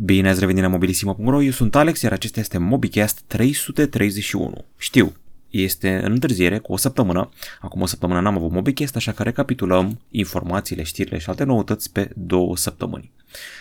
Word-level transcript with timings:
Bine 0.00 0.28
ați 0.28 0.40
revenit 0.40 0.62
la 0.62 0.68
mobilisimo.ro, 0.68 1.42
eu 1.42 1.50
sunt 1.50 1.74
Alex, 1.74 2.00
iar 2.00 2.12
acesta 2.12 2.40
este 2.40 2.58
MobiCast 2.58 3.22
331. 3.26 4.64
Știu, 4.76 5.12
este 5.50 6.00
în 6.04 6.12
întârziere 6.12 6.58
cu 6.58 6.72
o 6.72 6.76
săptămână. 6.76 7.30
Acum 7.60 7.80
o 7.80 7.86
săptămână 7.86 8.20
n-am 8.20 8.36
avut 8.36 8.50
MobiCast, 8.50 8.96
așa 8.96 9.12
că 9.12 9.22
recapitulăm 9.22 10.00
informațiile, 10.10 10.82
știrile 10.82 11.18
și 11.18 11.28
alte 11.28 11.44
noutăți 11.44 11.92
pe 11.92 12.10
două 12.14 12.56
săptămâni. 12.56 13.10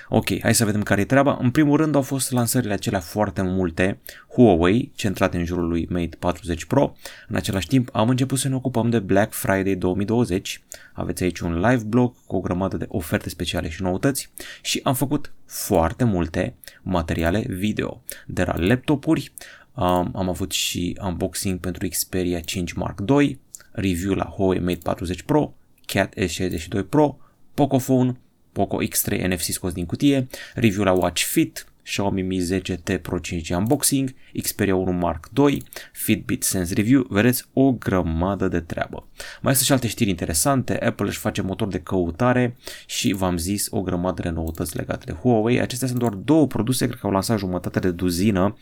Ok, 0.09 0.39
hai 0.41 0.55
să 0.55 0.65
vedem 0.65 0.83
care 0.83 1.01
e 1.01 1.05
treaba. 1.05 1.37
În 1.41 1.51
primul 1.51 1.77
rând 1.77 1.95
au 1.95 2.01
fost 2.01 2.31
lansările 2.31 2.73
acelea 2.73 2.99
foarte 2.99 3.41
multe 3.41 3.99
Huawei, 4.33 4.91
centrate 4.95 5.37
în 5.37 5.45
jurul 5.45 5.67
lui 5.67 5.87
Mate 5.89 6.15
40 6.19 6.65
Pro. 6.65 6.95
În 7.27 7.35
același 7.35 7.67
timp 7.67 7.89
am 7.91 8.09
început 8.09 8.39
să 8.39 8.47
ne 8.47 8.55
ocupăm 8.55 8.89
de 8.89 8.99
Black 8.99 9.33
Friday 9.33 9.75
2020. 9.75 10.63
Aveți 10.93 11.23
aici 11.23 11.39
un 11.39 11.59
live 11.59 11.83
blog 11.83 12.13
cu 12.25 12.35
o 12.35 12.39
grămadă 12.39 12.77
de 12.77 12.85
oferte 12.87 13.29
speciale 13.29 13.69
și 13.69 13.81
noutăți 13.81 14.29
și 14.61 14.79
am 14.83 14.93
făcut 14.93 15.31
foarte 15.45 16.03
multe 16.03 16.55
materiale 16.81 17.45
video, 17.47 18.01
de 18.25 18.43
la 18.43 18.53
laptopuri, 18.57 19.31
Um, 19.79 20.11
am 20.15 20.29
avut 20.29 20.51
și 20.51 20.97
unboxing 21.01 21.59
pentru 21.59 21.87
Xperia 21.87 22.39
5 22.39 22.73
Mark 22.73 22.99
II, 23.09 23.39
review 23.71 24.13
la 24.13 24.25
Huawei 24.25 24.59
Mate 24.59 24.79
40 24.83 25.21
Pro, 25.21 25.53
Cat 25.85 26.13
S62 26.15 26.89
Pro, 26.89 27.17
Pocophone, 27.53 28.19
Poco 28.51 28.77
X3 28.83 29.27
NFC 29.27 29.43
scos 29.43 29.73
din 29.73 29.85
cutie, 29.85 30.27
review 30.55 30.83
la 30.83 30.91
Watch 30.91 31.23
Fit, 31.23 31.65
Xiaomi 31.87 32.21
Mi 32.21 32.39
10T 32.39 33.01
Pro 33.01 33.19
5G 33.19 33.49
Unboxing, 33.57 34.15
Xperia 34.41 34.75
1 34.75 34.91
Mark 34.91 35.29
II, 35.37 35.63
Fitbit 35.91 36.43
Sense 36.43 36.73
Review, 36.73 37.05
vedeți 37.09 37.45
o 37.53 37.71
grămadă 37.71 38.47
de 38.47 38.59
treabă. 38.59 39.07
Mai 39.41 39.53
sunt 39.53 39.65
și 39.65 39.71
alte 39.71 39.87
știri 39.87 40.09
interesante, 40.09 40.85
Apple 40.85 41.07
își 41.07 41.17
face 41.17 41.41
motor 41.41 41.67
de 41.67 41.79
căutare 41.79 42.57
și 42.85 43.13
v-am 43.13 43.37
zis 43.37 43.67
o 43.69 43.81
grămadă 43.81 44.21
de 44.21 44.29
noutăți 44.29 44.75
legate 44.75 45.03
de 45.05 45.11
Huawei. 45.11 45.61
Acestea 45.61 45.87
sunt 45.87 45.99
doar 45.99 46.13
două 46.13 46.47
produse, 46.47 46.85
cred 46.85 46.99
că 46.99 47.05
au 47.05 47.13
lansat 47.13 47.37
jumătate 47.37 47.79
de 47.79 47.91
duzină 47.91 48.57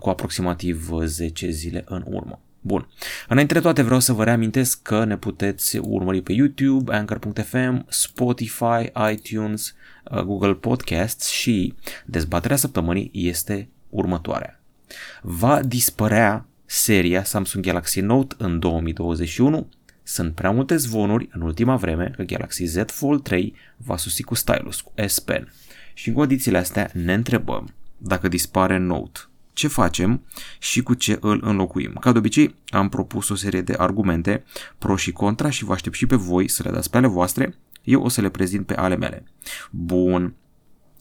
cu 0.00 0.08
aproximativ 0.08 0.90
10 1.04 1.50
zile 1.50 1.84
în 1.86 2.04
urmă. 2.06 2.40
Bun. 2.66 2.88
Înainte 3.28 3.54
de 3.54 3.60
toate 3.60 3.82
vreau 3.82 4.00
să 4.00 4.12
vă 4.12 4.24
reamintesc 4.24 4.82
că 4.82 5.04
ne 5.04 5.16
puteți 5.16 5.76
urmări 5.76 6.22
pe 6.22 6.32
YouTube, 6.32 6.94
Anchor.fm, 6.94 7.84
Spotify, 7.88 8.90
iTunes, 9.12 9.74
uh, 10.10 10.20
Google 10.20 10.54
Podcasts 10.54 11.28
și 11.28 11.74
dezbaterea 12.04 12.56
săptămânii 12.56 13.10
este 13.12 13.68
următoarea. 13.90 14.60
Va 15.22 15.62
dispărea 15.62 16.46
seria 16.64 17.24
Samsung 17.24 17.64
Galaxy 17.64 18.00
Note 18.00 18.34
în 18.38 18.58
2021? 18.58 19.68
Sunt 20.02 20.34
prea 20.34 20.50
multe 20.50 20.76
zvonuri 20.76 21.28
în 21.32 21.40
ultima 21.40 21.76
vreme 21.76 22.12
că 22.16 22.22
Galaxy 22.22 22.64
Z 22.64 22.76
Fold 22.86 23.22
3 23.22 23.54
va 23.76 23.96
susi 23.96 24.22
cu 24.22 24.34
stylus, 24.34 24.80
cu 24.80 24.92
S 25.06 25.18
Pen. 25.18 25.52
Și 25.94 26.08
în 26.08 26.14
condițiile 26.14 26.58
astea 26.58 26.90
ne 26.92 27.14
întrebăm 27.14 27.74
dacă 27.98 28.28
dispare 28.28 28.78
Note 28.78 29.20
ce 29.54 29.68
facem 29.68 30.26
și 30.58 30.82
cu 30.82 30.94
ce 30.94 31.18
îl 31.20 31.40
înlocuim. 31.44 31.92
Ca 32.00 32.12
de 32.12 32.18
obicei, 32.18 32.54
am 32.68 32.88
propus 32.88 33.28
o 33.28 33.34
serie 33.34 33.60
de 33.60 33.74
argumente 33.78 34.44
pro 34.78 34.96
și 34.96 35.12
contra 35.12 35.50
și 35.50 35.64
vă 35.64 35.72
aștept 35.72 35.94
și 35.94 36.06
pe 36.06 36.16
voi 36.16 36.48
să 36.48 36.62
le 36.62 36.70
dați 36.70 36.90
pe 36.90 36.96
ale 36.96 37.06
voastre. 37.06 37.58
Eu 37.82 38.02
o 38.02 38.08
să 38.08 38.20
le 38.20 38.28
prezint 38.28 38.66
pe 38.66 38.74
ale 38.74 38.96
mele. 38.96 39.24
Bun. 39.70 40.34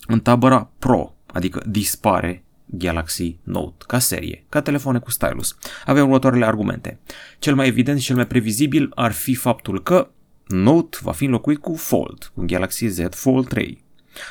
În 0.07 0.19
tabăra 0.19 0.69
pro, 0.79 1.15
adică 1.25 1.63
dispare 1.67 2.43
Galaxy 2.65 3.37
Note 3.43 3.83
ca 3.87 3.99
serie, 3.99 4.45
ca 4.49 4.61
telefoane 4.61 4.99
cu 4.99 5.11
stylus. 5.11 5.57
Avem 5.85 6.03
următoarele 6.03 6.45
argumente. 6.45 6.99
Cel 7.39 7.55
mai 7.55 7.67
evident 7.67 7.99
și 7.99 8.05
cel 8.05 8.15
mai 8.15 8.27
previzibil 8.27 8.91
ar 8.95 9.11
fi 9.11 9.35
faptul 9.35 9.83
că 9.83 10.09
Note 10.47 10.97
va 11.01 11.11
fi 11.11 11.25
înlocuit 11.25 11.57
cu 11.57 11.75
Fold, 11.75 12.31
cu 12.35 12.43
Galaxy 12.45 12.87
Z 12.87 12.99
Fold 13.09 13.47
3. 13.47 13.82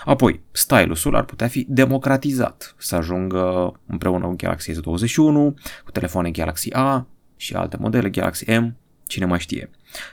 Apoi, 0.04 0.40
stylusul 0.50 1.16
ar 1.16 1.24
putea 1.24 1.48
fi 1.48 1.66
democratizat, 1.68 2.74
să 2.78 2.96
ajungă 2.96 3.72
împreună 3.86 4.26
cu 4.26 4.34
Galaxy 4.36 4.72
S21, 4.72 5.54
cu 5.84 5.90
telefoane 5.92 6.30
Galaxy 6.30 6.72
A 6.72 7.06
și 7.36 7.54
alte 7.54 7.76
modele 7.80 8.10
Galaxy 8.10 8.50
M, 8.50 8.76
cine 9.06 9.24
mai 9.24 9.38
știe. 9.38 9.70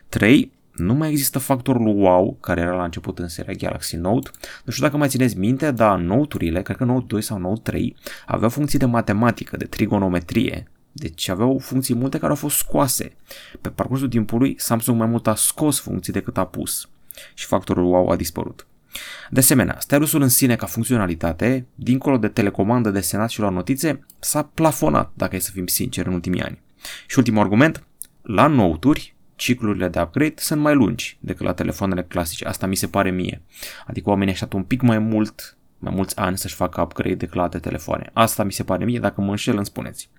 3. 0.09 0.51
Nu 0.71 0.93
mai 0.93 1.09
există 1.09 1.39
factorul 1.39 1.87
wow 1.87 2.37
care 2.41 2.61
era 2.61 2.75
la 2.75 2.83
început 2.83 3.19
în 3.19 3.27
seria 3.27 3.53
Galaxy 3.53 3.95
Note. 3.95 4.29
Nu 4.63 4.71
știu 4.71 4.85
dacă 4.85 4.97
mai 4.97 5.07
țineți 5.07 5.37
minte, 5.37 5.71
dar 5.71 5.97
Note-urile, 5.97 6.61
cred 6.61 6.77
că 6.77 6.83
Note 6.83 7.05
2 7.07 7.21
sau 7.21 7.37
Note 7.37 7.61
3, 7.63 7.95
aveau 8.25 8.49
funcții 8.49 8.79
de 8.79 8.85
matematică, 8.85 9.57
de 9.57 9.65
trigonometrie, 9.65 10.67
deci 10.91 11.29
aveau 11.29 11.57
funcții 11.57 11.95
multe 11.95 12.17
care 12.17 12.29
au 12.29 12.37
fost 12.37 12.57
scoase. 12.57 13.15
Pe 13.61 13.69
parcursul 13.69 14.07
timpului, 14.07 14.55
Samsung 14.57 14.97
mai 14.97 15.07
mult 15.07 15.27
a 15.27 15.35
scos 15.35 15.79
funcții 15.79 16.13
decât 16.13 16.37
a 16.37 16.45
pus 16.45 16.89
și 17.33 17.45
factorul 17.45 17.85
wow 17.85 18.09
a 18.09 18.15
dispărut. 18.15 18.67
De 19.29 19.39
asemenea, 19.39 19.75
stylusul 19.79 20.21
în 20.21 20.29
sine 20.29 20.55
ca 20.55 20.65
funcționalitate, 20.65 21.65
dincolo 21.75 22.17
de 22.17 22.27
telecomandă, 22.27 22.89
de 22.89 23.01
senat 23.01 23.29
și 23.29 23.39
la 23.39 23.49
notițe, 23.49 24.05
s-a 24.19 24.43
plafonat, 24.43 25.11
dacă 25.13 25.35
e 25.35 25.39
să 25.39 25.51
fim 25.51 25.67
sinceri, 25.67 26.07
în 26.07 26.13
ultimii 26.13 26.41
ani. 26.41 26.61
Și 27.07 27.17
ultimul 27.17 27.41
argument, 27.41 27.83
la 28.21 28.47
nouturi, 28.47 29.15
ciclurile 29.35 29.87
de 29.87 29.99
upgrade 30.01 30.33
sunt 30.35 30.61
mai 30.61 30.73
lungi 30.73 31.17
decât 31.19 31.45
la 31.45 31.53
telefoanele 31.53 32.03
clasice. 32.03 32.45
Asta 32.45 32.67
mi 32.67 32.75
se 32.75 32.87
pare 32.87 33.11
mie. 33.11 33.41
Adică 33.87 34.09
oamenii 34.09 34.33
așteaptă 34.33 34.55
un 34.55 34.63
pic 34.63 34.81
mai 34.81 34.99
mult, 34.99 35.57
mai 35.77 35.93
mulți 35.95 36.17
ani 36.17 36.37
să-și 36.37 36.55
facă 36.55 36.81
upgrade 36.81 37.15
decât 37.15 37.35
la 37.35 37.41
alte 37.41 37.59
telefoane. 37.59 38.09
Asta 38.13 38.43
mi 38.43 38.51
se 38.51 38.63
pare 38.63 38.85
mie, 38.85 38.99
dacă 38.99 39.21
mă 39.21 39.29
înșel 39.29 39.55
îmi 39.55 39.65
spuneți. 39.65 40.09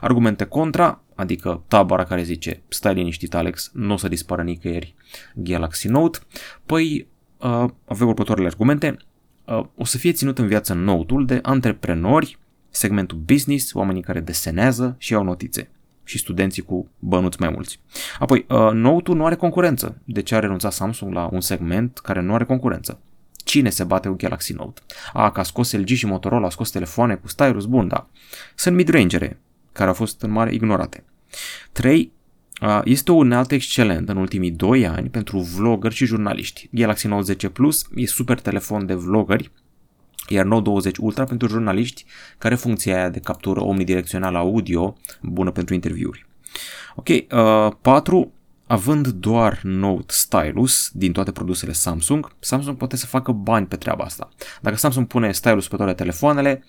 Argumente 0.00 0.44
contra, 0.44 1.02
adică 1.14 1.62
tabara 1.68 2.04
care 2.04 2.22
zice 2.22 2.62
stai 2.68 2.94
liniștit 2.94 3.34
Alex, 3.34 3.70
nu 3.72 3.92
o 3.92 3.96
să 3.96 4.08
dispară 4.08 4.42
nicăieri 4.42 4.94
Galaxy 5.34 5.88
Note, 5.88 6.18
păi 6.66 6.98
uh, 7.00 7.06
avem 7.84 8.08
următoarele 8.08 8.46
argumente. 8.46 8.96
Uh, 9.44 9.64
o 9.76 9.84
să 9.84 9.98
fie 9.98 10.12
ținut 10.12 10.38
în 10.38 10.46
viață 10.46 10.74
notul 10.74 11.26
de 11.26 11.38
antreprenori, 11.42 12.38
segmentul 12.70 13.18
business, 13.18 13.74
oamenii 13.74 14.02
care 14.02 14.20
desenează 14.20 14.94
și 14.98 15.14
au 15.14 15.22
notițe 15.22 15.70
și 16.04 16.18
studenții 16.18 16.62
cu 16.62 16.88
bănuți 16.98 17.40
mai 17.40 17.50
mulți. 17.50 17.80
Apoi, 18.18 18.46
uh, 18.48 18.70
Note-ul 18.72 19.16
nu 19.16 19.26
are 19.26 19.34
concurență. 19.34 20.00
De 20.04 20.22
ce 20.22 20.34
a 20.34 20.38
renunțat 20.38 20.72
Samsung 20.72 21.12
la 21.12 21.28
un 21.32 21.40
segment 21.40 21.98
care 21.98 22.20
nu 22.20 22.34
are 22.34 22.44
concurență? 22.44 23.00
Cine 23.44 23.70
se 23.70 23.84
bate 23.84 24.08
cu 24.08 24.14
Galaxy 24.14 24.52
Note? 24.52 24.80
A, 25.12 25.30
că 25.30 25.40
a 25.40 25.42
scos 25.42 25.72
LG 25.72 25.88
și 25.88 26.06
Motorola, 26.06 26.46
a 26.46 26.50
scos 26.50 26.70
telefoane 26.70 27.14
cu 27.14 27.28
stylus, 27.28 27.64
bun, 27.64 27.88
da. 27.88 28.08
Sunt 28.54 28.76
mid-rangere, 28.76 29.40
care 29.72 29.88
au 29.88 29.94
fost 29.94 30.22
în 30.22 30.30
mare 30.30 30.54
ignorate. 30.54 31.04
3. 31.72 32.12
Este 32.84 33.12
o 33.12 33.14
unealtă 33.14 33.54
excelentă 33.54 34.12
în 34.12 34.18
ultimii 34.18 34.50
2 34.50 34.86
ani 34.86 35.08
pentru 35.08 35.38
vloggeri 35.38 35.94
și 35.94 36.06
jurnaliști. 36.06 36.68
Galaxy 36.72 37.06
Note 37.06 37.22
10 37.22 37.48
Plus 37.48 37.86
e 37.94 38.06
super 38.06 38.40
telefon 38.40 38.86
de 38.86 38.94
vloggeri, 38.94 39.50
iar 40.28 40.44
Note 40.44 40.62
20 40.62 40.96
Ultra 40.96 41.24
pentru 41.24 41.48
jurnaliști 41.48 42.04
care 42.38 42.54
funcția 42.54 42.96
aia 42.96 43.08
de 43.08 43.18
captură 43.20 43.60
omnidirecțională 43.60 44.38
audio 44.38 44.96
bună 45.22 45.50
pentru 45.50 45.74
interviuri. 45.74 46.26
Ok, 46.94 47.08
uh, 47.08 47.72
4. 47.80 48.32
Având 48.66 49.06
doar 49.06 49.60
Note 49.62 50.12
Stylus 50.12 50.90
din 50.92 51.12
toate 51.12 51.32
produsele 51.32 51.72
Samsung, 51.72 52.32
Samsung 52.38 52.76
poate 52.76 52.96
să 52.96 53.06
facă 53.06 53.32
bani 53.32 53.66
pe 53.66 53.76
treaba 53.76 54.04
asta. 54.04 54.28
Dacă 54.60 54.76
Samsung 54.76 55.06
pune 55.06 55.32
stylus 55.32 55.68
pe 55.68 55.76
toate 55.76 55.92
telefoanele, 55.92 56.64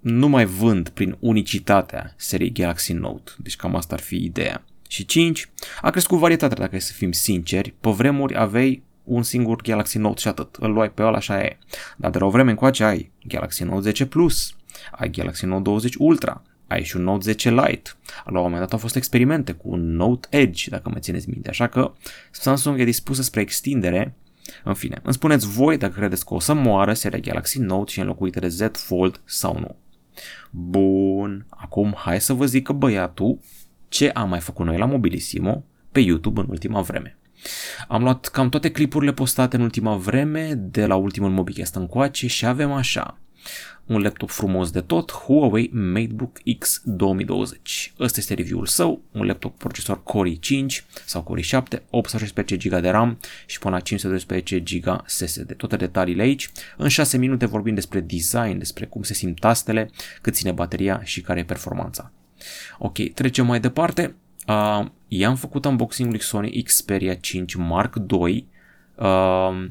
nu 0.00 0.28
mai 0.28 0.44
vând 0.44 0.88
prin 0.88 1.16
unicitatea 1.18 2.14
seriei 2.16 2.52
Galaxy 2.52 2.92
Note. 2.92 3.32
Deci 3.38 3.56
cam 3.56 3.76
asta 3.76 3.94
ar 3.94 4.00
fi 4.00 4.24
ideea. 4.24 4.64
Și 4.92 5.04
5. 5.04 5.50
A 5.80 5.90
crescut 5.90 6.18
varietatea, 6.18 6.56
dacă 6.56 6.76
e 6.76 6.78
să 6.78 6.92
fim 6.92 7.12
sinceri. 7.12 7.74
Pe 7.80 7.90
vremuri 7.90 8.38
aveai 8.38 8.82
un 9.04 9.22
singur 9.22 9.62
Galaxy 9.62 9.98
Note 9.98 10.20
și 10.20 10.28
atât. 10.28 10.56
Îl 10.60 10.72
luai 10.72 10.90
pe 10.90 11.02
ăla 11.02 11.16
așa 11.16 11.42
e. 11.42 11.58
Dar 11.96 12.10
de 12.10 12.18
la 12.18 12.24
o 12.24 12.30
vreme 12.30 12.50
încoace 12.50 12.84
ai 12.84 13.10
Galaxy 13.24 13.62
Note 13.64 13.80
10 13.80 14.06
Plus, 14.06 14.54
ai 14.90 15.10
Galaxy 15.10 15.44
Note 15.44 15.62
20 15.62 15.94
Ultra, 15.98 16.42
ai 16.66 16.84
și 16.84 16.96
un 16.96 17.02
Note 17.02 17.22
10 17.22 17.50
Lite. 17.50 17.90
La 18.24 18.38
un 18.38 18.44
moment 18.44 18.60
dat 18.60 18.72
au 18.72 18.78
fost 18.78 18.96
experimente 18.96 19.52
cu 19.52 19.68
un 19.68 19.94
Note 19.94 20.28
Edge, 20.30 20.70
dacă 20.70 20.88
mă 20.88 20.98
țineți 20.98 21.28
minte. 21.28 21.48
Așa 21.48 21.66
că 21.66 21.92
Samsung 22.30 22.80
e 22.80 22.84
dispusă 22.84 23.22
spre 23.22 23.40
extindere. 23.40 24.14
În 24.64 24.74
fine, 24.74 25.00
îmi 25.02 25.14
spuneți 25.14 25.46
voi 25.46 25.76
dacă 25.76 25.94
credeți 25.94 26.24
că 26.24 26.34
o 26.34 26.40
să 26.40 26.54
moară 26.54 26.92
seria 26.92 27.18
Galaxy 27.18 27.58
Note 27.58 27.92
și 27.92 28.00
înlocuită 28.00 28.40
de 28.40 28.48
Z 28.48 28.60
Fold 28.72 29.20
sau 29.24 29.58
nu. 29.58 29.76
Bun, 30.50 31.46
acum 31.48 31.94
hai 31.96 32.20
să 32.20 32.32
vă 32.32 32.46
zic 32.46 32.64
că 32.64 32.72
băiatul 32.72 33.38
ce 33.92 34.10
am 34.10 34.28
mai 34.28 34.40
făcut 34.40 34.66
noi 34.66 34.78
la 34.78 34.84
Mobilisimo 34.84 35.64
pe 35.90 36.00
YouTube 36.00 36.40
în 36.40 36.46
ultima 36.50 36.80
vreme. 36.80 37.18
Am 37.88 38.02
luat 38.02 38.26
cam 38.26 38.48
toate 38.48 38.70
clipurile 38.70 39.12
postate 39.12 39.56
în 39.56 39.62
ultima 39.62 39.96
vreme, 39.96 40.54
de 40.54 40.86
la 40.86 40.94
ultimul 40.94 41.30
MobiCast 41.30 41.74
încoace 41.74 42.26
și 42.26 42.46
avem 42.46 42.72
așa. 42.72 43.18
Un 43.86 44.00
laptop 44.00 44.30
frumos 44.30 44.70
de 44.70 44.80
tot, 44.80 45.12
Huawei 45.12 45.70
MateBook 45.72 46.38
X 46.58 46.82
2020. 46.84 47.92
Ăsta 47.98 48.20
este 48.20 48.34
review-ul 48.34 48.66
său, 48.66 49.02
un 49.12 49.26
laptop 49.26 49.58
procesor 49.58 50.02
Core 50.02 50.30
i5 50.30 50.66
sau 51.04 51.22
Core 51.22 51.40
i7, 51.40 51.82
18 51.90 52.56
GB 52.56 52.80
de 52.80 52.88
RAM 52.88 53.18
și 53.46 53.58
până 53.58 53.74
la 53.74 53.80
512 53.80 54.60
GB 54.60 55.02
SSD. 55.06 55.54
Toate 55.56 55.76
detaliile 55.76 56.22
aici. 56.22 56.50
În 56.76 56.88
6 56.88 57.18
minute 57.18 57.46
vorbim 57.46 57.74
despre 57.74 58.00
design, 58.00 58.58
despre 58.58 58.86
cum 58.86 59.02
se 59.02 59.14
simt 59.14 59.40
tastele, 59.40 59.90
cât 60.20 60.34
ține 60.34 60.52
bateria 60.52 61.00
și 61.04 61.20
care 61.20 61.40
e 61.40 61.44
performanța. 61.44 62.12
Ok, 62.78 62.98
trecem 63.14 63.46
mai 63.46 63.60
departe. 63.60 64.14
Uh, 64.46 64.86
i-am 65.08 65.36
făcut 65.36 65.64
unboxing-ul 65.64 66.18
Sony 66.18 66.62
Xperia 66.62 67.14
5 67.14 67.54
Mark 67.54 67.94
II, 68.10 68.46
uh, 68.94 69.66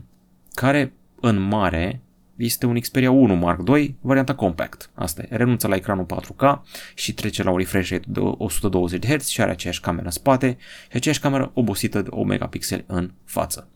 care 0.54 0.94
în 1.20 1.40
mare 1.40 2.02
este 2.36 2.66
un 2.66 2.80
Xperia 2.80 3.12
1 3.12 3.36
Mark 3.36 3.68
II, 3.68 3.96
varianta 4.02 4.36
compact. 4.36 4.90
Asta 4.94 5.22
e, 5.22 5.36
renunță 5.36 5.68
la 5.68 5.76
ecranul 5.76 6.06
4K 6.06 6.62
și 6.96 7.14
trece 7.14 7.44
la 7.44 7.52
un 7.52 7.58
refresh 7.58 7.90
rate 7.90 8.06
de 8.08 8.20
120 8.20 9.06
Hz 9.06 9.28
și 9.28 9.42
are 9.42 9.52
aceeași 9.52 9.80
cameră 9.80 10.06
în 10.06 10.12
spate 10.12 10.58
și 10.90 10.98
aceeași 10.98 11.20
cameră 11.20 11.52
obosită 11.54 12.02
de 12.02 12.10
1 12.12 12.24
megapixel 12.24 12.84
în 12.88 13.12
față. 13.26 13.68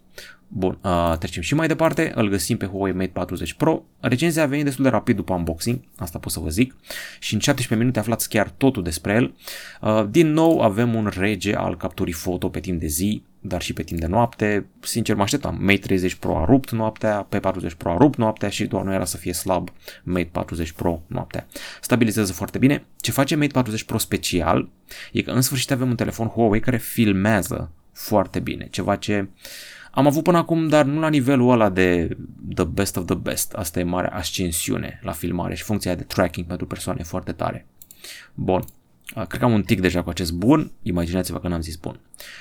Bun, 0.47 0.77
uh, 0.81 1.15
trecem 1.19 1.41
și 1.41 1.55
mai 1.55 1.67
departe, 1.67 2.11
îl 2.15 2.29
găsim 2.29 2.57
pe 2.57 2.65
Huawei 2.65 2.93
Mate 2.93 3.09
40 3.13 3.53
Pro. 3.53 3.83
Recenzia 3.99 4.43
a 4.43 4.45
venit 4.45 4.65
destul 4.65 4.83
de 4.83 4.89
rapid 4.89 5.15
după 5.15 5.33
unboxing, 5.33 5.79
asta 5.97 6.19
pot 6.19 6.31
să 6.31 6.39
vă 6.39 6.49
zic, 6.49 6.75
și 7.19 7.33
în 7.33 7.39
17 7.39 7.75
minute 7.75 7.99
aflați 7.99 8.29
chiar 8.29 8.49
totul 8.49 8.83
despre 8.83 9.13
el. 9.13 9.35
Uh, 9.81 10.05
din 10.09 10.31
nou 10.31 10.61
avem 10.61 10.95
un 10.95 11.11
rege 11.17 11.55
al 11.55 11.77
capturii 11.77 12.13
foto 12.13 12.49
pe 12.49 12.59
timp 12.59 12.79
de 12.79 12.87
zi, 12.87 13.23
dar 13.39 13.61
și 13.61 13.73
pe 13.73 13.83
timp 13.83 13.99
de 13.99 14.05
noapte. 14.05 14.65
Sincer 14.79 15.15
mă 15.15 15.21
așteptam, 15.21 15.57
Mate 15.59 15.77
30 15.77 16.15
Pro 16.15 16.37
a 16.37 16.45
rupt 16.45 16.71
noaptea, 16.71 17.27
P40 17.35 17.77
Pro 17.77 17.91
a 17.91 17.97
rupt 17.97 18.17
noaptea 18.17 18.49
și 18.49 18.65
doar 18.65 18.83
nu 18.83 18.93
era 18.93 19.05
să 19.05 19.17
fie 19.17 19.33
slab 19.33 19.69
Mate 20.03 20.29
40 20.31 20.71
Pro 20.71 21.01
noaptea. 21.07 21.47
Stabilizează 21.81 22.33
foarte 22.33 22.57
bine. 22.57 22.85
Ce 22.99 23.11
face 23.11 23.35
Mate 23.35 23.51
40 23.51 23.83
Pro 23.83 23.97
special 23.97 24.69
e 25.11 25.21
că 25.21 25.31
în 25.31 25.41
sfârșit 25.41 25.71
avem 25.71 25.89
un 25.89 25.95
telefon 25.95 26.27
Huawei 26.27 26.59
care 26.59 26.77
filmează 26.77 27.71
foarte 27.91 28.39
bine, 28.39 28.67
ceva 28.71 28.95
ce 28.95 29.27
am 29.95 30.07
avut 30.07 30.23
până 30.23 30.37
acum, 30.37 30.67
dar 30.67 30.85
nu 30.85 30.99
la 30.99 31.09
nivelul 31.09 31.51
ăla 31.51 31.69
de 31.69 32.17
the 32.55 32.63
best 32.63 32.97
of 32.97 33.05
the 33.05 33.15
best. 33.15 33.53
Asta 33.53 33.79
e 33.79 33.83
mare 33.83 34.07
ascensiune 34.07 34.99
la 35.03 35.11
filmare 35.11 35.55
și 35.55 35.63
funcția 35.63 35.95
de 35.95 36.03
tracking 36.03 36.47
pentru 36.47 36.65
persoane 36.65 37.03
foarte 37.03 37.31
tare. 37.31 37.67
Bun. 38.33 38.63
Cred 39.13 39.39
că 39.39 39.45
am 39.45 39.53
un 39.53 39.63
tic 39.63 39.81
deja 39.81 40.03
cu 40.03 40.09
acest 40.09 40.33
bun, 40.33 40.71
imaginați-vă 40.81 41.39
că 41.39 41.47
n-am 41.47 41.61
zis 41.61 41.75
bun. 41.75 41.99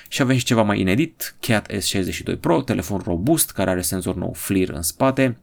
Și 0.09 0.23
avem 0.23 0.37
și 0.37 0.45
ceva 0.45 0.63
mai 0.63 0.81
inedit, 0.81 1.37
Cat 1.41 1.73
S62 1.73 2.41
Pro, 2.41 2.63
telefon 2.63 3.01
robust 3.05 3.53
care 3.53 3.71
are 3.71 3.83
senzor 3.83 4.15
nou 4.15 4.33
FLIR 4.33 4.69
în 4.69 4.83
spate, 4.83 5.39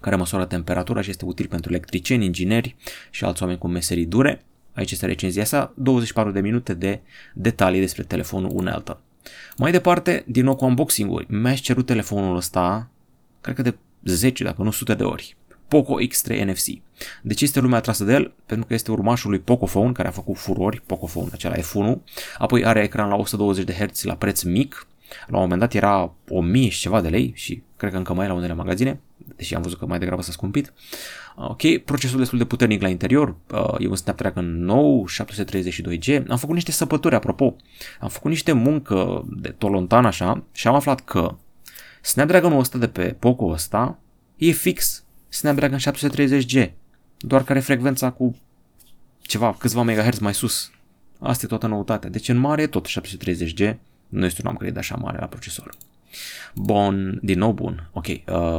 care 0.00 0.16
măsoară 0.16 0.44
temperatura 0.44 1.00
și 1.00 1.10
este 1.10 1.24
util 1.24 1.46
pentru 1.46 1.70
electricieni, 1.70 2.24
ingineri 2.24 2.76
și 3.10 3.24
alți 3.24 3.42
oameni 3.42 3.58
cu 3.58 3.68
meserii 3.68 4.06
dure. 4.06 4.44
Aici 4.72 4.90
este 4.90 5.06
recenzia 5.06 5.44
sa, 5.44 5.72
24 5.76 6.32
de 6.32 6.40
minute 6.40 6.74
de 6.74 7.00
detalii 7.34 7.80
despre 7.80 8.02
telefonul 8.02 8.50
unealtă. 8.54 9.00
Mai 9.56 9.70
departe, 9.70 10.24
din 10.26 10.44
nou 10.44 10.54
cu 10.54 10.64
unboxing-uri, 10.64 11.26
mi-aș 11.28 11.60
cerut 11.60 11.86
telefonul 11.86 12.36
ăsta, 12.36 12.90
cred 13.40 13.54
că 13.54 13.62
de 13.62 13.76
10, 14.04 14.44
dacă 14.44 14.62
nu 14.62 14.68
100 14.68 14.94
de 14.94 15.02
ori. 15.02 15.36
Poco 15.68 15.96
X3 16.00 16.44
NFC. 16.44 16.66
De 17.22 17.34
ce 17.34 17.44
este 17.44 17.60
lumea 17.60 17.78
atrasă 17.78 18.04
de 18.04 18.12
el? 18.12 18.32
Pentru 18.46 18.66
că 18.66 18.74
este 18.74 18.90
urmașul 18.90 19.30
lui 19.30 19.38
Pocophone, 19.38 19.92
care 19.92 20.08
a 20.08 20.10
făcut 20.10 20.36
furori, 20.36 20.82
Pocophone, 20.86 21.28
acela 21.32 21.54
F1, 21.54 21.96
apoi 22.38 22.64
are 22.64 22.82
ecran 22.82 23.08
la 23.08 23.14
120 23.14 23.64
de 23.64 23.72
Hz 23.72 24.02
la 24.02 24.14
preț 24.14 24.42
mic, 24.42 24.86
la 25.26 25.36
un 25.36 25.42
moment 25.42 25.60
dat 25.60 25.74
era 25.74 26.14
1000 26.28 26.68
și 26.68 26.80
ceva 26.80 27.00
de 27.00 27.08
lei 27.08 27.32
și 27.34 27.62
cred 27.76 27.90
că 27.90 27.96
încă 27.96 28.12
mai 28.12 28.24
e 28.24 28.28
la 28.28 28.34
unele 28.34 28.54
magazine, 28.54 29.00
deși 29.36 29.54
am 29.54 29.62
văzut 29.62 29.78
că 29.78 29.86
mai 29.86 29.98
degrabă 29.98 30.22
s-a 30.22 30.32
scumpit. 30.32 30.72
Ok, 31.36 31.76
procesul 31.84 32.18
destul 32.18 32.38
de 32.38 32.44
puternic 32.44 32.82
la 32.82 32.88
interior, 32.88 33.36
uh, 33.50 33.74
e 33.78 33.86
un 33.86 33.96
Snapdragon 33.96 34.64
nou, 34.64 35.08
732G. 35.08 36.26
Am 36.28 36.36
făcut 36.36 36.54
niște 36.54 36.72
săpături, 36.72 37.14
apropo. 37.14 37.56
Am 38.00 38.08
făcut 38.08 38.30
niște 38.30 38.52
muncă 38.52 39.24
de 39.28 39.48
tolontan 39.48 40.04
așa 40.04 40.44
și 40.52 40.68
am 40.68 40.74
aflat 40.74 41.00
că 41.00 41.36
Snapdragonul 42.00 42.58
ăsta 42.58 42.78
de 42.78 42.88
pe 42.88 43.16
Poco 43.18 43.46
ăsta 43.46 43.98
e 44.36 44.50
fix 44.50 45.04
Snapdragon 45.28 45.78
730G, 45.78 46.70
doar 47.18 47.44
care 47.44 47.60
frecvența 47.60 48.10
cu 48.10 48.36
ceva, 49.20 49.54
câțiva 49.58 49.82
MHz 49.82 50.18
mai 50.18 50.34
sus. 50.34 50.70
Asta 51.18 51.44
e 51.44 51.48
toată 51.48 51.66
noutatea. 51.66 52.10
Deci 52.10 52.28
în 52.28 52.36
mare 52.36 52.62
e 52.62 52.66
tot 52.66 52.88
730G, 52.88 53.76
nu 54.08 54.24
este 54.24 54.42
un 54.44 54.52
upgrade 54.52 54.78
așa 54.78 54.96
mare 54.96 55.18
la 55.20 55.26
procesor. 55.26 55.74
Bun, 56.54 57.18
din 57.22 57.38
nou 57.38 57.52
bun. 57.52 57.90
Ok, 57.92 58.06
uh, 58.06 58.14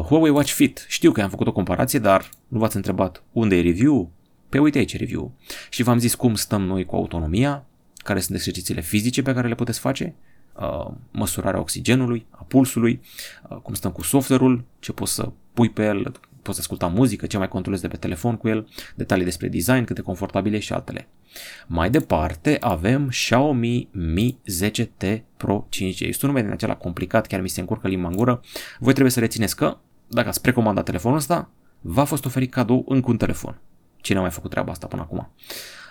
Huawei 0.06 0.32
Watch 0.32 0.52
Fit. 0.52 0.86
Știu 0.88 1.12
că 1.12 1.22
am 1.22 1.30
făcut 1.30 1.48
o 1.48 1.52
comparație, 1.52 2.00
dar 2.00 2.30
nu 2.48 2.60
v-ați 2.60 2.76
întrebat 2.76 3.24
unde 3.32 3.58
e 3.58 3.62
review? 3.62 4.12
Pe 4.50 4.60
uite 4.60 4.78
aici 4.78 4.98
review. 4.98 5.34
Și 5.70 5.84
v-am 5.84 5.98
zis 5.98 6.16
cum 6.16 6.36
stăm 6.36 6.62
noi 6.62 6.86
cu 6.86 6.96
autonomia, 6.96 7.66
care 7.98 8.20
sunt 8.20 8.38
exercițiile 8.38 8.82
fizice 8.82 9.22
pe 9.22 9.34
care 9.34 9.48
le 9.48 9.56
puteți 9.56 9.80
face, 9.80 10.16
uh, 10.60 10.92
măsurarea 11.12 11.60
oxigenului, 11.60 12.26
a 12.30 12.44
pulsului, 12.48 13.02
uh, 13.50 13.58
cum 13.58 13.74
stăm 13.74 13.92
cu 13.92 14.02
software-ul, 14.02 14.64
ce 14.80 14.92
poți 14.92 15.14
să 15.14 15.32
pui 15.54 15.70
pe 15.70 15.84
el, 15.84 16.12
poți 16.44 16.60
asculta 16.60 16.88
muzică, 16.88 17.25
ce 17.25 17.38
mai 17.38 17.48
controlezi 17.48 17.81
de 17.81 17.88
pe 17.88 17.98
telefon 17.98 18.38
cu 18.38 18.48
el, 18.48 18.68
detalii 18.95 19.24
despre 19.24 19.48
design, 19.48 19.84
cât 19.84 19.95
de 19.95 20.01
confortabile 20.01 20.60
și 20.60 20.74
altele. 20.74 21.07
Mai 21.68 21.90
departe 21.90 22.57
avem 22.60 23.07
Xiaomi 23.07 23.90
Mi 23.92 24.38
10T 24.62 25.22
Pro 25.38 25.68
5G. 25.69 26.00
Este 26.00 26.25
un 26.25 26.31
nume 26.31 26.44
din 26.44 26.51
acela 26.51 26.75
complicat, 26.75 27.28
chiar 27.28 27.42
mi 27.42 27.50
se 27.50 27.60
încurcă 27.60 27.88
limba 27.88 28.07
în 28.07 28.16
gură. 28.16 28.42
Voi 28.80 28.92
trebuie 28.92 29.12
să 29.12 29.19
rețineți 29.19 29.56
că, 29.56 29.78
dacă 30.07 30.28
ați 30.28 30.42
precomandat 30.42 30.86
telefonul 30.86 31.18
ăsta, 31.18 31.50
v-a 31.81 32.04
fost 32.04 32.25
oferit 32.25 32.51
cadou 32.51 32.86
încă 32.88 33.10
un 33.10 33.18
telefon. 33.18 33.60
Cine 34.01 34.18
a 34.18 34.22
mai 34.22 34.30
făcut 34.31 34.50
treaba 34.50 34.72
asta 34.72 34.88
până 34.88 35.01
acum? 35.01 35.31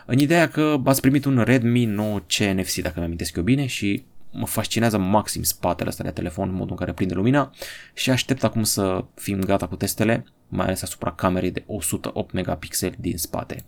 În 0.06 0.18
ideea 0.18 0.48
că 0.48 0.80
ați 0.84 1.00
primit 1.00 1.24
un 1.24 1.38
Redmi 1.38 1.86
9C 1.86 2.52
NFC, 2.54 2.74
dacă 2.74 2.98
mi 2.98 3.04
amintesc 3.04 3.36
eu 3.36 3.42
bine, 3.42 3.66
și 3.66 4.04
mă 4.32 4.46
fascinează 4.46 4.98
maxim 4.98 5.42
spatele 5.42 5.88
ăsta 5.88 6.02
de 6.02 6.10
telefon, 6.10 6.50
modul 6.52 6.70
în 6.70 6.76
care 6.76 6.92
prinde 6.92 7.14
lumina 7.14 7.52
și 7.94 8.10
aștept 8.10 8.44
acum 8.44 8.62
să 8.62 9.04
fim 9.14 9.40
gata 9.40 9.66
cu 9.66 9.76
testele, 9.76 10.24
mai 10.54 10.66
ales 10.66 10.82
asupra 10.82 11.12
camerei 11.12 11.50
de 11.50 11.64
108 11.66 12.32
megapixeli 12.32 12.96
din 12.98 13.18
spate. 13.18 13.64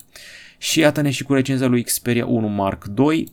Și 0.58 0.78
iată-ne 0.78 1.10
și 1.10 1.24
cu 1.24 1.32
recenzia 1.32 1.66
lui 1.66 1.82
Xperia 1.82 2.26
1 2.26 2.48
Mark 2.48 2.84
II, 2.98 3.32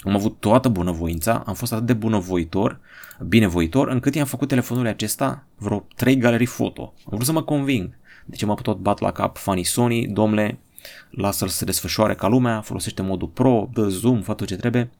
am 0.00 0.14
avut 0.14 0.40
toată 0.40 0.68
bunăvoința, 0.68 1.42
am 1.46 1.54
fost 1.54 1.72
atât 1.72 1.86
de 1.86 1.92
bunăvoitor, 1.92 2.80
binevoitor, 3.26 3.88
încât 3.88 4.14
i-am 4.14 4.26
făcut 4.26 4.48
telefonul 4.48 4.86
acesta 4.86 5.44
vreo 5.56 5.86
3 5.96 6.16
galerii 6.16 6.46
foto. 6.46 6.82
Am 6.82 7.10
vrut 7.10 7.24
să 7.24 7.32
mă 7.32 7.42
conving. 7.42 7.96
Deci 8.24 8.44
mă 8.44 8.54
tot 8.54 8.78
bat 8.78 8.98
la 8.98 9.12
cap 9.12 9.36
fanii 9.36 9.64
Sony, 9.64 10.06
domnule, 10.06 10.58
lasă-l 11.10 11.48
să 11.48 11.56
se 11.56 11.64
desfășoare 11.64 12.14
ca 12.14 12.28
lumea, 12.28 12.60
folosește 12.60 13.02
modul 13.02 13.28
pro, 13.28 13.68
dă 13.72 13.88
zoom, 13.88 14.22
fă 14.22 14.34
tot 14.34 14.46
ce 14.46 14.56
trebuie. 14.56 14.90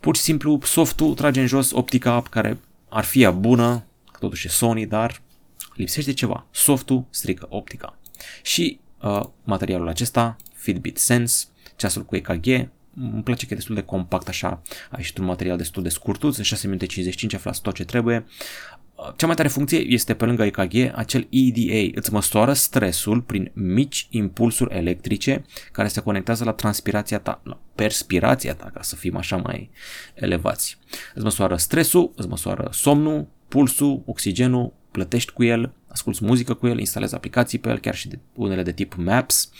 Pur 0.00 0.16
și 0.16 0.22
simplu 0.22 0.58
softul 0.62 1.14
trage 1.14 1.40
în 1.40 1.46
jos 1.46 1.72
optica 1.72 2.22
care 2.30 2.58
ar 2.88 3.04
fi 3.04 3.22
ea 3.22 3.30
bună, 3.30 3.84
că 4.12 4.18
totuși 4.18 4.46
e 4.46 4.50
Sony, 4.50 4.86
dar 4.86 5.20
lipsește 5.76 6.12
ceva. 6.12 6.46
Softul 6.50 7.04
strică 7.10 7.46
optica. 7.48 7.98
Și 8.42 8.80
uh, 9.02 9.22
materialul 9.44 9.88
acesta, 9.88 10.36
Fitbit 10.54 10.98
Sense, 10.98 11.46
ceasul 11.76 12.04
cu 12.04 12.16
EKG, 12.16 12.46
îmi 12.96 13.22
place 13.22 13.46
că 13.46 13.52
e 13.52 13.56
destul 13.56 13.74
de 13.74 13.82
compact 13.82 14.28
așa, 14.28 14.62
a 14.90 14.96
ieșit 14.96 15.18
un 15.18 15.24
material 15.24 15.56
destul 15.56 15.82
de 15.82 15.88
scurtuț, 15.88 16.36
în 16.36 16.42
6 16.42 16.66
minute 16.66 16.86
55 16.86 17.34
aflați 17.34 17.62
tot 17.62 17.74
ce 17.74 17.84
trebuie. 17.84 18.26
Cea 19.16 19.26
mai 19.26 19.34
tare 19.34 19.48
funcție 19.48 19.78
este 19.78 20.14
pe 20.14 20.24
lângă 20.24 20.44
EKG 20.44 20.74
acel 20.94 21.26
EDA, 21.30 21.90
îți 21.94 22.12
măsoară 22.12 22.52
stresul 22.52 23.20
prin 23.20 23.50
mici 23.54 24.06
impulsuri 24.10 24.74
electrice 24.74 25.44
care 25.72 25.88
se 25.88 26.00
conectează 26.00 26.44
la 26.44 26.52
transpirația 26.52 27.18
ta, 27.18 27.40
la 27.44 27.58
perspirația 27.74 28.54
ta, 28.54 28.70
ca 28.74 28.82
să 28.82 28.96
fim 28.96 29.16
așa 29.16 29.36
mai 29.36 29.70
elevați. 30.14 30.78
Îți 31.14 31.24
măsoară 31.24 31.56
stresul, 31.56 32.12
îți 32.16 32.28
măsoară 32.28 32.68
somnul, 32.72 33.26
pulsul, 33.48 34.02
oxigenul, 34.06 34.72
plătești 34.90 35.32
cu 35.32 35.44
el, 35.44 35.72
asculti 35.96 36.24
muzică 36.24 36.54
cu 36.54 36.66
el, 36.66 36.78
instalezi 36.78 37.14
aplicații 37.14 37.58
pe 37.58 37.68
el, 37.68 37.78
chiar 37.78 37.94
și 37.94 38.08
de, 38.08 38.18
unele 38.34 38.62
de 38.62 38.72
tip 38.72 38.94
Maps, 38.96 39.50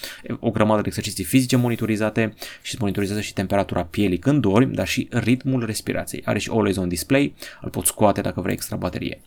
o 0.40 0.50
grămadă 0.50 0.80
de 0.80 0.88
exerciții 0.88 1.24
fizice 1.24 1.56
monitorizate 1.56 2.34
și 2.62 2.72
îți 2.72 2.80
monitorizează 2.80 3.20
și 3.20 3.32
temperatura 3.32 3.84
pielii 3.84 4.18
când 4.18 4.40
dormi, 4.40 4.74
dar 4.74 4.86
și 4.86 5.08
ritmul 5.10 5.64
respirației. 5.64 6.22
Are 6.24 6.38
și 6.38 6.50
Always 6.50 6.76
On 6.76 6.88
Display, 6.88 7.34
îl 7.60 7.70
poți 7.70 7.88
scoate 7.88 8.20
dacă 8.20 8.40
vrei 8.40 8.54
extra 8.54 8.76
baterie. 8.76 9.20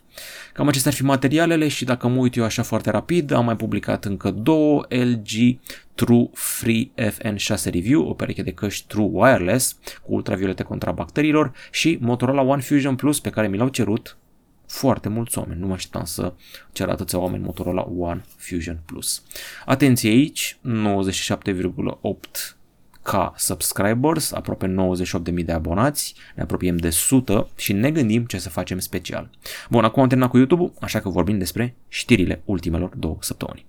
Cam 0.54 0.68
acestea 0.68 0.92
ar 0.92 0.98
fi 0.98 1.04
materialele 1.04 1.68
și 1.68 1.86
dacă 1.86 2.08
mă 2.08 2.20
uit 2.20 2.36
eu 2.36 2.44
așa 2.44 2.64
foarte 2.64 2.90
rapid, 2.90 3.32
am 3.32 3.46
mai 3.46 3.56
publicat 3.56 4.06
încă 4.06 4.32
două 4.32 4.86
LG 4.90 5.60
True 5.96 6.30
Free 6.34 6.90
FN6 6.96 7.64
Review, 7.64 8.08
o 8.08 8.14
pereche 8.14 8.42
de 8.42 8.52
căști 8.52 8.88
True 8.88 9.10
Wireless 9.12 9.78
cu 10.04 10.14
ultraviolete 10.14 10.64
contra 10.64 10.92
bacteriilor 10.92 11.52
și 11.72 11.98
Motorola 12.02 12.42
One 12.42 12.62
Fusion 12.62 12.96
Plus 12.96 13.20
pe 13.20 13.30
care 13.30 13.48
mi 13.48 13.58
l-au 13.58 13.68
cerut 13.68 14.18
foarte 14.70 15.10
mulți 15.10 15.38
oameni. 15.38 15.60
Nu 15.60 15.68
mă 15.68 15.74
așteptam 15.74 16.06
să 16.06 16.34
cer 16.72 16.90
atâția 16.90 17.20
oameni 17.20 17.44
Motorola 17.44 17.82
One 17.98 18.24
Fusion 18.36 18.80
Plus. 18.86 19.24
Atenție 19.66 20.10
aici, 20.10 20.60
97,8 22.04 22.58
ca 23.02 23.34
subscribers, 23.38 24.32
aproape 24.32 24.76
98.000 25.38 25.46
de 25.46 25.52
abonați, 25.52 26.16
ne 26.36 26.42
apropiem 26.42 26.78
de 26.78 26.88
100 26.88 27.50
și 27.56 27.74
ne 27.74 27.92
gândim 27.92 28.26
ce 28.26 28.38
să 28.38 28.50
facem 28.50 28.80
special. 28.80 29.30
Bun, 29.70 29.84
acum 29.84 30.02
am 30.02 30.08
terminat 30.08 30.32
cu 30.32 30.38
YouTube, 30.38 30.72
așa 30.82 31.00
că 31.00 31.10
vorbim 31.10 31.38
despre 31.38 31.76
știrile 31.88 32.42
ultimelor 32.46 32.96
două 32.96 33.18
săptămâni. 33.20 33.66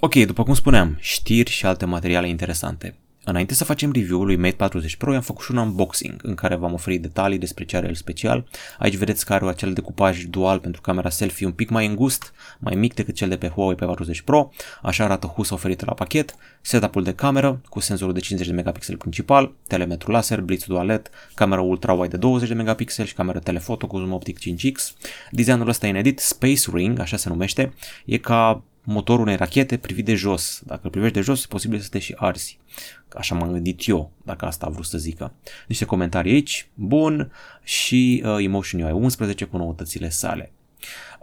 Ok, 0.00 0.14
după 0.14 0.42
cum 0.42 0.54
spuneam, 0.54 0.96
știri 1.00 1.50
și 1.50 1.66
alte 1.66 1.84
materiale 1.84 2.28
interesante. 2.28 2.98
Înainte 3.24 3.54
să 3.54 3.64
facem 3.64 3.92
review-ul 3.92 4.26
lui 4.26 4.36
Mate 4.36 4.54
40 4.54 4.96
Pro, 4.96 5.14
am 5.14 5.20
făcut 5.20 5.44
și 5.44 5.50
un 5.50 5.56
unboxing 5.56 6.20
în 6.22 6.34
care 6.34 6.54
v-am 6.54 6.72
oferit 6.72 7.02
detalii 7.02 7.38
despre 7.38 7.64
ce 7.64 7.76
are 7.76 7.86
el 7.86 7.94
special. 7.94 8.46
Aici 8.78 8.94
vedeți 8.94 9.26
că 9.26 9.32
are 9.32 9.48
acel 9.48 9.72
decupaj 9.72 10.24
dual 10.24 10.58
pentru 10.58 10.80
camera 10.80 11.10
selfie 11.10 11.46
un 11.46 11.52
pic 11.52 11.70
mai 11.70 11.86
îngust, 11.86 12.32
mai 12.58 12.74
mic 12.74 12.94
decât 12.94 13.14
cel 13.14 13.28
de 13.28 13.36
pe 13.36 13.48
Huawei 13.48 13.76
P40 13.76 14.24
Pro. 14.24 14.50
Așa 14.82 15.04
arată 15.04 15.26
husa 15.26 15.54
oferită 15.54 15.84
la 15.86 15.94
pachet, 15.94 16.34
setup-ul 16.60 17.02
de 17.02 17.14
cameră 17.14 17.60
cu 17.68 17.80
senzorul 17.80 18.14
de 18.14 18.20
50 18.20 18.48
de 18.48 18.54
megapixel 18.54 18.96
principal, 18.96 19.52
telemetru 19.66 20.10
laser, 20.10 20.40
blitz 20.40 20.64
dual 20.64 20.86
LED, 20.86 21.10
camera 21.34 21.60
ultra-wide 21.60 22.10
de 22.10 22.16
20 22.16 22.48
de 22.48 22.54
megapixel 22.54 23.04
și 23.04 23.14
camera 23.14 23.38
telefoto 23.38 23.86
cu 23.86 23.98
zoom 23.98 24.12
optic 24.12 24.38
5x. 24.38 24.96
Designul 25.30 25.68
ăsta 25.68 25.86
inedit, 25.86 26.18
Space 26.18 26.70
Ring, 26.72 26.98
așa 26.98 27.16
se 27.16 27.28
numește, 27.28 27.72
e 28.04 28.18
ca 28.18 28.62
motorul 28.84 29.22
unei 29.22 29.36
rachete 29.36 29.76
privit 29.76 30.04
de 30.04 30.14
jos. 30.14 30.62
Dacă 30.64 30.80
îl 30.82 30.90
privești 30.90 31.14
de 31.14 31.20
jos, 31.22 31.44
e 31.44 31.46
posibil 31.48 31.78
să 31.78 31.88
te 31.88 31.98
și 31.98 32.14
arzi. 32.16 32.58
Așa 33.16 33.34
m-am 33.34 33.52
gândit 33.52 33.86
eu, 33.86 34.10
dacă 34.22 34.44
asta 34.44 34.66
a 34.66 34.70
vrut 34.70 34.84
să 34.84 34.98
zică. 34.98 35.32
Niște 35.68 35.84
comentarii 35.84 36.32
aici, 36.32 36.68
bun, 36.74 37.32
și 37.62 38.22
uh, 38.26 38.36
Emotion 38.38 38.80
UI 38.80 38.92
11 38.92 39.44
cu 39.44 39.56
noutățile 39.56 40.08
sale. 40.08 40.52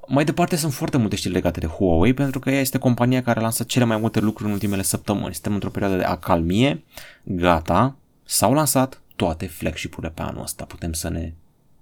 Mai 0.07 0.25
departe 0.25 0.55
sunt 0.55 0.73
foarte 0.73 0.97
multe 0.97 1.15
știri 1.15 1.33
legate 1.33 1.59
de 1.59 1.65
Huawei 1.65 2.13
pentru 2.13 2.39
că 2.39 2.49
ea 2.49 2.59
este 2.59 2.77
compania 2.77 3.23
care 3.23 3.39
a 3.39 3.41
lansat 3.41 3.67
cele 3.67 3.85
mai 3.85 3.97
multe 3.97 4.19
lucruri 4.19 4.47
în 4.47 4.53
ultimele 4.53 4.81
săptămâni. 4.81 5.33
Suntem 5.33 5.53
într-o 5.53 5.69
perioadă 5.69 5.97
de 5.97 6.03
acalmie, 6.03 6.83
gata, 7.23 7.95
s-au 8.23 8.53
lansat 8.53 9.01
toate 9.15 9.47
flagship-urile 9.47 10.11
pe 10.15 10.21
anul 10.21 10.41
ăsta. 10.41 10.65
Putem 10.65 10.93
să 10.93 11.09
ne 11.09 11.33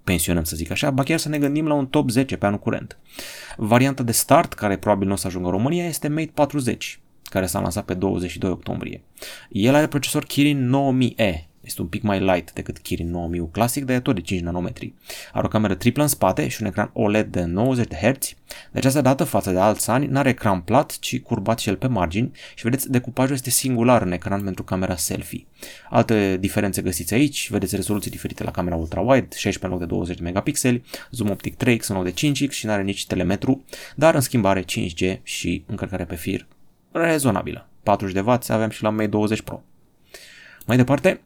pensionăm, 0.09 0.43
să 0.43 0.55
zic 0.55 0.71
așa, 0.71 0.91
ba 0.91 1.03
chiar 1.03 1.19
să 1.19 1.29
ne 1.29 1.37
gândim 1.37 1.67
la 1.67 1.73
un 1.73 1.87
top 1.87 2.09
10 2.09 2.37
pe 2.37 2.45
anul 2.45 2.59
curent. 2.59 2.97
Varianta 3.57 4.03
de 4.03 4.11
start, 4.11 4.53
care 4.53 4.77
probabil 4.77 5.07
nu 5.07 5.13
o 5.13 5.17
să 5.17 5.27
ajungă 5.27 5.47
în 5.47 5.53
România, 5.53 5.85
este 5.85 6.07
Mate 6.07 6.31
40, 6.33 6.99
care 7.23 7.45
s-a 7.45 7.59
lansat 7.59 7.85
pe 7.85 7.93
22 7.93 8.49
octombrie. 8.49 9.03
El 9.49 9.75
are 9.75 9.87
procesor 9.87 10.25
Kirin 10.25 10.71
9000E, 10.75 11.48
este 11.69 11.81
un 11.81 11.87
pic 11.87 12.01
mai 12.01 12.19
light 12.19 12.53
decât 12.53 12.79
Kirin 12.79 13.11
9000 13.11 13.49
clasic, 13.51 13.85
dar 13.85 13.95
e 13.95 13.99
tot 13.99 14.15
de 14.15 14.21
5 14.21 14.41
nanometri. 14.41 14.93
Are 15.33 15.45
o 15.45 15.49
cameră 15.49 15.75
triplă 15.75 16.01
în 16.01 16.07
spate 16.07 16.47
și 16.47 16.61
un 16.61 16.67
ecran 16.67 16.89
OLED 16.93 17.31
de 17.31 17.43
90 17.43 17.87
de 17.87 17.95
Hz. 17.95 18.33
De 18.71 18.77
această 18.77 19.01
dată, 19.01 19.23
față 19.23 19.51
de 19.51 19.59
alți 19.59 19.89
ani, 19.89 20.07
n-are 20.07 20.29
ecran 20.29 20.61
plat, 20.61 20.97
ci 20.99 21.19
curbat 21.19 21.59
și 21.59 21.69
el 21.69 21.75
pe 21.75 21.87
margini 21.87 22.31
și 22.55 22.63
vedeți, 22.63 22.91
decupajul 22.91 23.35
este 23.35 23.49
singular 23.49 24.01
în 24.01 24.11
ecran 24.11 24.43
pentru 24.43 24.63
camera 24.63 24.95
selfie. 24.95 25.45
Alte 25.89 26.37
diferențe 26.39 26.81
găsiți 26.81 27.13
aici, 27.13 27.49
vedeți 27.49 27.75
rezoluții 27.75 28.11
diferite 28.11 28.43
la 28.43 28.51
camera 28.51 28.75
ultra-wide, 28.75 29.27
16 29.35 29.65
în 29.65 29.69
loc 29.69 29.79
de 29.79 29.85
20 29.85 30.17
de 30.17 30.23
megapixeli, 30.23 30.83
zoom 31.11 31.29
optic 31.29 31.55
3x 31.55 31.85
în 31.87 31.95
loc 31.95 32.03
de 32.03 32.13
5x 32.13 32.49
și 32.49 32.65
n-are 32.65 32.81
nici 32.81 33.07
telemetru, 33.07 33.63
dar 33.95 34.15
în 34.15 34.21
schimbare 34.21 34.63
5G 34.63 35.21
și 35.23 35.63
încărcare 35.65 36.05
pe 36.05 36.15
fir 36.15 36.47
rezonabilă. 36.91 37.67
40 37.83 38.13
de 38.13 38.19
W 38.19 38.37
aveam 38.47 38.69
și 38.69 38.83
la 38.83 38.89
Mate 38.89 39.07
20 39.07 39.41
Pro. 39.41 39.63
Mai 40.65 40.77
departe, 40.77 41.21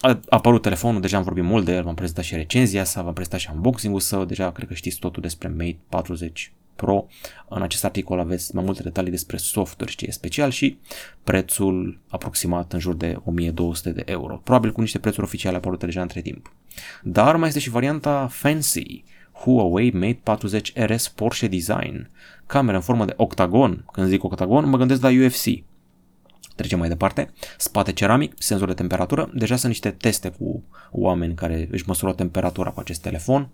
a 0.00 0.20
apărut 0.28 0.62
telefonul, 0.62 1.00
deja 1.00 1.16
am 1.16 1.22
vorbit 1.22 1.44
mult 1.44 1.64
de 1.64 1.72
el, 1.72 1.82
v-am 1.82 1.94
prezentat 1.94 2.24
și 2.24 2.34
recenzia 2.34 2.84
sa, 2.84 3.02
v-am 3.02 3.12
prezentat 3.12 3.40
și 3.40 3.50
unboxing-ul 3.52 4.00
său, 4.00 4.24
deja 4.24 4.52
cred 4.52 4.68
că 4.68 4.74
știți 4.74 4.98
totul 4.98 5.22
despre 5.22 5.48
Mate 5.48 5.78
40 5.88 6.52
Pro. 6.76 7.06
În 7.48 7.62
acest 7.62 7.84
articol 7.84 8.18
aveți 8.18 8.54
mai 8.54 8.64
multe 8.64 8.82
detalii 8.82 9.10
despre 9.10 9.36
software 9.36 9.90
și 9.90 9.96
ce 9.96 10.06
e 10.08 10.10
special 10.10 10.50
și 10.50 10.78
prețul 11.24 12.00
aproximat 12.08 12.72
în 12.72 12.78
jur 12.78 12.94
de 12.94 13.16
1200 13.24 13.90
de 13.90 14.02
euro. 14.06 14.40
Probabil 14.44 14.72
cu 14.72 14.80
niște 14.80 14.98
prețuri 14.98 15.26
oficiale 15.26 15.56
apărute 15.56 15.86
deja 15.86 16.00
între 16.00 16.20
timp. 16.20 16.54
Dar 17.02 17.36
mai 17.36 17.48
este 17.48 17.60
și 17.60 17.70
varianta 17.70 18.26
Fancy, 18.30 19.04
Huawei 19.32 19.90
Mate 19.90 20.20
40 20.22 20.72
RS 20.74 21.08
Porsche 21.08 21.46
Design, 21.46 22.10
cameră 22.46 22.76
în 22.76 22.82
formă 22.82 23.04
de 23.04 23.14
octagon. 23.16 23.84
Când 23.92 24.08
zic 24.08 24.24
octagon, 24.24 24.68
mă 24.68 24.76
gândesc 24.76 25.02
la 25.02 25.08
UFC, 25.08 25.44
Trecem 26.60 26.78
mai 26.78 26.88
departe. 26.88 27.30
Spate 27.58 27.92
ceramic, 27.92 28.34
senzor 28.38 28.68
de 28.68 28.74
temperatură. 28.74 29.30
Deja 29.34 29.56
sunt 29.56 29.68
niște 29.68 29.90
teste 29.90 30.28
cu 30.28 30.62
oameni 30.90 31.34
care 31.34 31.68
își 31.70 31.84
măsură 31.86 32.12
temperatura 32.12 32.70
cu 32.70 32.80
acest 32.80 33.02
telefon. 33.02 33.48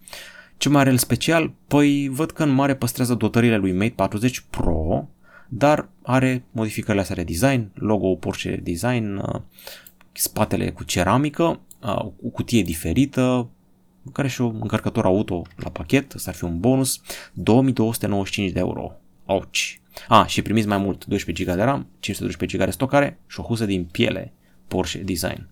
Ce 0.56 0.68
mai 0.68 0.80
are 0.80 0.90
el 0.90 0.96
special? 0.96 1.52
Păi 1.66 2.08
văd 2.08 2.30
că 2.30 2.42
în 2.42 2.50
mare 2.50 2.75
păstrează 2.75 3.14
dotările 3.14 3.56
lui 3.56 3.72
Mate 3.72 3.92
40 3.96 4.44
Pro, 4.50 5.08
dar 5.48 5.88
are 6.02 6.44
modificările 6.50 7.00
astea 7.00 7.16
de 7.16 7.22
design, 7.22 7.70
logo 7.75 8.14
Porsche 8.14 8.60
Design, 8.62 9.16
uh, 9.16 9.40
spatele 10.12 10.70
cu 10.70 10.84
ceramică, 10.84 11.60
uh, 11.82 12.00
cu 12.00 12.30
cutie 12.32 12.62
diferită, 12.62 13.48
care 14.12 14.28
și 14.28 14.40
o 14.40 14.46
încărcător 14.46 15.04
auto 15.04 15.42
la 15.56 15.70
pachet, 15.70 16.14
ăsta 16.14 16.30
ar 16.30 16.36
fi 16.36 16.44
un 16.44 16.60
bonus, 16.60 17.00
2295 17.32 18.52
de 18.52 18.58
euro. 18.58 18.92
Auci! 19.26 19.80
A, 20.08 20.26
și 20.26 20.42
primiți 20.42 20.66
mai 20.66 20.78
mult 20.78 21.04
12 21.04 21.44
GB 21.44 21.56
de 21.56 21.62
RAM, 21.62 21.86
512 22.00 22.56
GB 22.56 22.64
de 22.64 22.70
stocare 22.70 23.18
și 23.26 23.40
o 23.40 23.42
husă 23.42 23.64
din 23.64 23.84
piele 23.84 24.32
Porsche 24.68 24.98
Design. 24.98 25.48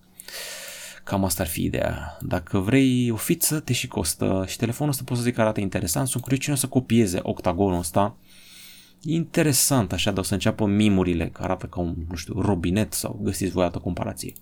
Cam 1.03 1.23
asta 1.23 1.43
ar 1.43 1.49
fi 1.49 1.63
ideea. 1.63 2.17
Dacă 2.21 2.59
vrei 2.59 3.09
o 3.11 3.15
fiță, 3.15 3.59
te 3.59 3.73
și 3.73 3.87
costă 3.87 4.45
și 4.47 4.57
telefonul 4.57 4.91
ăsta 4.91 5.03
pot 5.05 5.17
să 5.17 5.23
zic 5.23 5.33
că 5.33 5.41
arată 5.41 5.59
interesant. 5.59 6.07
Sunt 6.07 6.23
curios 6.23 6.41
cine 6.41 6.55
o 6.55 6.57
să 6.57 6.67
copieze 6.67 7.19
octagonul 7.21 7.79
ăsta. 7.79 8.17
Interesant, 9.03 9.93
așa, 9.93 10.11
de 10.11 10.19
o 10.19 10.23
să 10.23 10.33
înceapă 10.33 10.65
mimurile 10.65 11.29
care 11.29 11.43
arată 11.43 11.65
ca 11.65 11.79
un, 11.79 11.95
nu 12.09 12.15
știu, 12.15 12.41
robinet 12.41 12.93
sau 12.93 13.19
găsiți 13.23 13.51
voi 13.51 13.63
altă 13.63 13.77
comparație. 13.77 14.33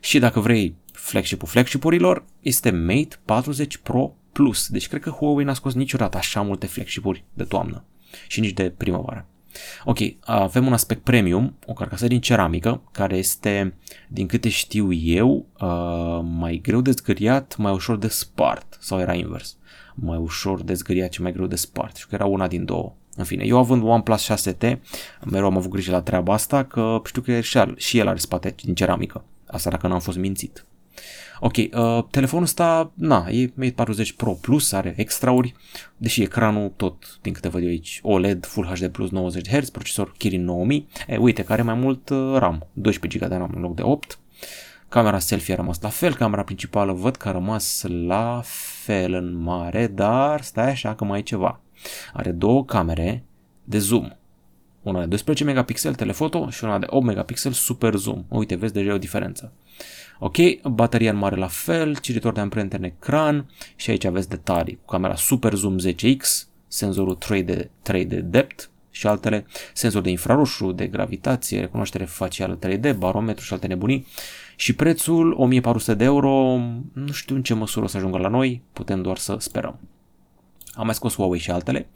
Și 0.00 0.18
dacă 0.18 0.40
vrei 0.40 0.74
flagship-ul 0.92 1.48
flagship-urilor, 1.48 2.24
este 2.40 2.70
Mate 2.70 3.16
40 3.24 3.76
Pro 3.76 4.14
Plus. 4.32 4.68
Deci 4.68 4.88
cred 4.88 5.00
că 5.00 5.10
Huawei 5.10 5.44
n-a 5.44 5.54
scos 5.54 5.74
niciodată 5.74 6.16
așa 6.16 6.40
multe 6.42 6.66
flagship-uri 6.66 7.24
de 7.34 7.44
toamnă 7.44 7.84
și 8.28 8.40
nici 8.40 8.52
de 8.52 8.70
primăvară. 8.70 9.26
Ok, 9.84 9.98
avem 10.20 10.66
un 10.66 10.72
aspect 10.72 11.02
premium, 11.02 11.54
o 11.66 11.72
carcasă 11.72 12.06
din 12.06 12.20
ceramică, 12.20 12.82
care 12.92 13.16
este, 13.16 13.74
din 14.08 14.26
câte 14.26 14.48
știu 14.48 14.92
eu, 14.92 15.46
mai 16.22 16.60
greu 16.62 16.80
de 16.80 16.90
zgâriat, 16.90 17.56
mai 17.56 17.72
ușor 17.72 17.96
de 17.98 18.08
spart, 18.08 18.76
sau 18.80 18.98
era 18.98 19.14
invers, 19.14 19.56
mai 19.94 20.18
ușor 20.18 20.62
de 20.62 20.74
zgâriat 20.74 21.12
și 21.12 21.22
mai 21.22 21.32
greu 21.32 21.46
de 21.46 21.56
spart, 21.56 21.96
și 21.96 22.06
că 22.06 22.14
era 22.14 22.24
una 22.24 22.46
din 22.46 22.64
două. 22.64 22.92
În 23.16 23.24
fine, 23.24 23.44
eu 23.44 23.58
având 23.58 23.82
OnePlus 23.82 24.32
6T, 24.32 24.78
mereu 25.24 25.46
am 25.46 25.56
avut 25.56 25.70
grijă 25.70 25.90
la 25.90 26.02
treaba 26.02 26.32
asta, 26.32 26.64
că 26.64 27.00
știu 27.04 27.22
că 27.22 27.40
și 27.76 27.98
el 27.98 28.08
are 28.08 28.18
spate 28.18 28.54
din 28.64 28.74
ceramică. 28.74 29.24
Asta 29.46 29.70
dacă 29.70 29.86
n-am 29.86 30.00
fost 30.00 30.16
mințit. 30.18 30.64
Ok, 31.40 31.56
uh, 31.56 32.04
telefonul 32.10 32.44
ăsta, 32.44 32.92
na, 32.94 33.26
e 33.28 33.50
Mate 33.54 33.72
40 33.72 34.12
Pro 34.12 34.32
Plus, 34.32 34.72
are 34.72 34.94
extrauri, 34.96 35.54
deși 35.96 36.22
ecranul 36.22 36.72
tot, 36.76 37.18
din 37.22 37.32
câte 37.32 37.48
văd 37.48 37.62
eu 37.62 37.68
aici, 37.68 38.00
OLED 38.02 38.46
Full 38.46 38.66
HD 38.66 38.88
Plus 38.88 39.10
90 39.10 39.48
Hz, 39.48 39.70
procesor 39.70 40.14
Kirin 40.18 40.44
9000, 40.44 40.88
e, 41.06 41.16
uite 41.16 41.44
că 41.44 41.52
are 41.52 41.62
mai 41.62 41.74
mult 41.74 42.08
uh, 42.08 42.34
RAM, 42.38 42.66
12 42.72 43.18
GB 43.18 43.28
de 43.28 43.36
RAM 43.36 43.52
în 43.54 43.60
loc 43.60 43.74
de 43.74 43.82
8, 43.82 44.18
camera 44.88 45.18
selfie 45.18 45.54
a 45.54 45.56
rămas 45.56 45.80
la 45.80 45.88
fel, 45.88 46.14
camera 46.14 46.42
principală 46.42 46.92
văd 46.92 47.16
că 47.16 47.28
a 47.28 47.32
rămas 47.32 47.84
la 48.06 48.40
fel 48.84 49.14
în 49.14 49.36
mare, 49.36 49.86
dar 49.86 50.42
stai 50.42 50.70
așa 50.70 50.94
că 50.94 51.04
mai 51.04 51.18
e 51.18 51.22
ceva. 51.22 51.60
Are 52.12 52.30
două 52.30 52.64
camere 52.64 53.24
de 53.64 53.78
zoom, 53.78 54.08
una 54.82 55.00
de 55.00 55.06
12 55.06 55.44
megapixel 55.44 55.94
telefoto 55.94 56.50
și 56.50 56.64
una 56.64 56.78
de 56.78 56.86
8 56.88 57.06
megapixel 57.06 57.52
super 57.52 57.94
zoom. 57.94 58.24
Uite, 58.28 58.54
vezi 58.54 58.72
deja 58.72 58.94
o 58.94 58.98
diferență. 58.98 59.52
Ok, 60.22 60.36
bateria 60.62 61.10
în 61.10 61.16
mare 61.16 61.36
la 61.36 61.46
fel, 61.46 61.96
cititor 61.96 62.32
de 62.32 62.40
amprente 62.40 62.76
în 62.76 62.82
ecran 62.82 63.50
și 63.76 63.90
aici 63.90 64.04
aveți 64.04 64.28
detalii 64.28 64.78
cu 64.84 64.90
camera 64.92 65.14
Super 65.14 65.54
Zoom 65.54 65.76
10X, 65.78 66.46
senzorul 66.66 67.18
3D, 67.24 67.64
3D 67.90 68.18
depth 68.22 68.64
și 68.90 69.06
altele, 69.06 69.46
senzor 69.72 70.02
de 70.02 70.10
infraroșu, 70.10 70.72
de 70.72 70.86
gravitație, 70.86 71.60
recunoaștere 71.60 72.04
facială 72.04 72.58
3D, 72.66 72.96
barometru 72.98 73.44
și 73.44 73.52
alte 73.52 73.66
nebunii. 73.66 74.06
Și 74.56 74.74
prețul 74.74 75.34
1400 75.38 75.94
de 75.94 76.04
euro, 76.04 76.58
nu 76.92 77.12
știu 77.12 77.34
în 77.34 77.42
ce 77.42 77.54
măsură 77.54 77.84
o 77.84 77.88
să 77.88 77.96
ajungă 77.96 78.18
la 78.18 78.28
noi, 78.28 78.62
putem 78.72 79.02
doar 79.02 79.16
să 79.16 79.36
sperăm. 79.38 79.78
Am 80.72 80.84
mai 80.84 80.94
scos 80.94 81.14
Huawei 81.14 81.40
și 81.40 81.50
altele, 81.50 81.88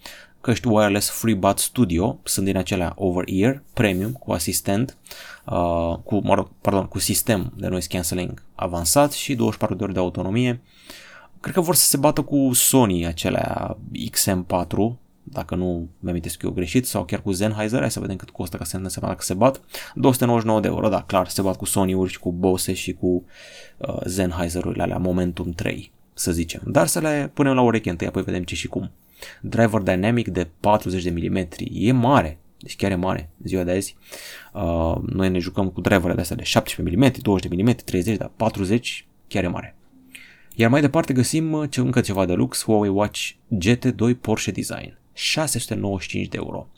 căști 0.45 0.69
wireless 0.69 1.11
FreeBuds 1.11 1.63
Studio, 1.63 2.21
sunt 2.25 2.47
din 2.47 2.57
acelea 2.57 2.93
over-ear, 2.97 3.63
premium, 3.73 4.13
cu 4.13 4.33
asistent, 4.33 4.97
uh, 5.47 5.97
cu, 6.05 6.21
mă 6.23 6.35
rog, 6.35 6.51
pardon, 6.61 6.87
cu 6.87 6.99
sistem 6.99 7.53
de 7.57 7.69
noise 7.69 7.89
cancelling 7.89 8.43
avansat 8.55 9.13
și 9.13 9.35
24 9.35 9.77
de 9.77 9.83
ore 9.83 9.93
de 9.93 9.99
autonomie. 9.99 10.61
Cred 11.41 11.55
că 11.55 11.61
vor 11.61 11.75
să 11.75 11.85
se 11.85 11.97
bată 11.97 12.23
cu 12.23 12.51
Sony 12.53 13.07
acelea 13.07 13.77
XM4, 14.11 14.77
dacă 15.23 15.55
nu 15.55 15.89
mi-am 15.99 16.21
eu 16.43 16.51
greșit, 16.51 16.87
sau 16.87 17.05
chiar 17.05 17.23
cu 17.23 17.33
Sennheiser, 17.33 17.81
hai 17.81 17.91
să 17.91 18.01
vedem 18.01 18.17
cât 18.17 18.31
costă 18.31 18.57
ca 18.57 18.65
să 18.65 18.79
ne 18.79 18.89
seama 18.89 19.09
dacă 19.09 19.23
se 19.23 19.35
bat. 19.35 19.61
299 19.95 20.61
de 20.61 20.69
euro, 20.69 20.89
da, 20.89 21.03
clar, 21.03 21.29
se 21.29 21.43
bat 21.43 21.57
cu 21.57 21.65
Sony-uri 21.65 22.11
și 22.11 22.19
cu 22.19 22.33
Bose 22.33 22.73
și 22.73 22.93
cu 22.93 23.25
uh, 23.77 23.97
Sennheiser-urile 24.07 24.83
alea 24.83 24.99
Momentum 24.99 25.51
3, 25.51 25.93
să 26.15 26.33
zicem. 26.33 26.63
Dar 26.67 26.87
să 26.87 27.01
le 27.01 27.31
punem 27.35 27.55
la 27.55 27.61
ureche 27.61 27.91
întâi, 27.91 28.07
apoi 28.07 28.23
vedem 28.23 28.43
ce 28.43 28.55
și 28.55 28.69
cum. 28.69 28.91
Driver 29.41 29.81
Dynamic 29.81 30.29
de 30.29 30.49
40 30.61 31.03
de 31.03 31.11
mm, 31.11 31.49
e 31.73 31.93
mare, 31.93 32.39
deci 32.59 32.77
chiar 32.77 32.91
e 32.91 32.95
mare 32.95 33.31
în 33.41 33.47
ziua 33.49 33.63
de 33.63 33.71
azi. 33.71 33.97
Uh, 34.53 34.95
noi 35.07 35.29
ne 35.29 35.39
jucăm 35.39 35.69
cu 35.69 35.81
driverele 35.81 36.15
de 36.15 36.21
astea 36.21 36.37
de 36.37 36.43
17 36.43 36.97
mm, 36.97 37.13
20 37.23 37.51
de 37.51 37.63
mm, 37.63 37.75
30, 37.85 38.17
dar 38.17 38.31
40 38.37 39.07
chiar 39.29 39.45
e 39.45 39.49
mare. 39.49 39.77
Iar 40.55 40.71
mai 40.71 40.81
departe 40.81 41.13
găsim 41.13 41.53
uh, 41.53 41.71
ce, 41.71 41.81
încă 41.81 42.01
ceva 42.01 42.25
de 42.27 42.33
lux, 42.33 42.65
Huawei 42.65 42.91
Watch 42.91 43.31
GT2 43.65 44.21
Porsche 44.21 44.51
Design, 44.51 44.99
695 45.13 46.29
de 46.29 46.37
euro. 46.37 46.69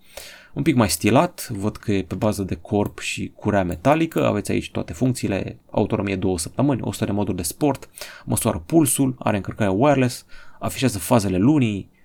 Un 0.54 0.62
pic 0.62 0.74
mai 0.74 0.90
stilat, 0.90 1.48
văd 1.48 1.76
că 1.76 1.92
e 1.92 2.02
pe 2.02 2.14
bază 2.14 2.42
de 2.42 2.54
corp 2.54 2.98
și 2.98 3.32
curea 3.34 3.64
metalică, 3.64 4.26
aveți 4.26 4.50
aici 4.50 4.70
toate 4.70 4.92
funcțiile, 4.92 5.58
autonomie 5.70 6.16
2 6.16 6.38
săptămâni, 6.38 6.80
100 6.82 7.04
de 7.04 7.12
moduri 7.12 7.36
de 7.36 7.42
sport, 7.42 7.90
măsoară 8.24 8.62
pulsul, 8.66 9.14
are 9.18 9.36
încărcare 9.36 9.70
wireless, 9.70 10.26
afișează 10.58 10.98
fazele 10.98 11.36
lunii, 11.36 11.88
uh, 11.90 11.95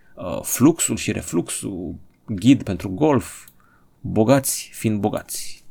fluxul 0.41 0.95
și 0.95 1.11
refluxul, 1.11 1.95
ghid 2.25 2.63
pentru 2.63 2.89
golf, 2.89 3.45
bogați 4.01 4.69
fiind 4.73 4.99
bogați. 4.99 5.63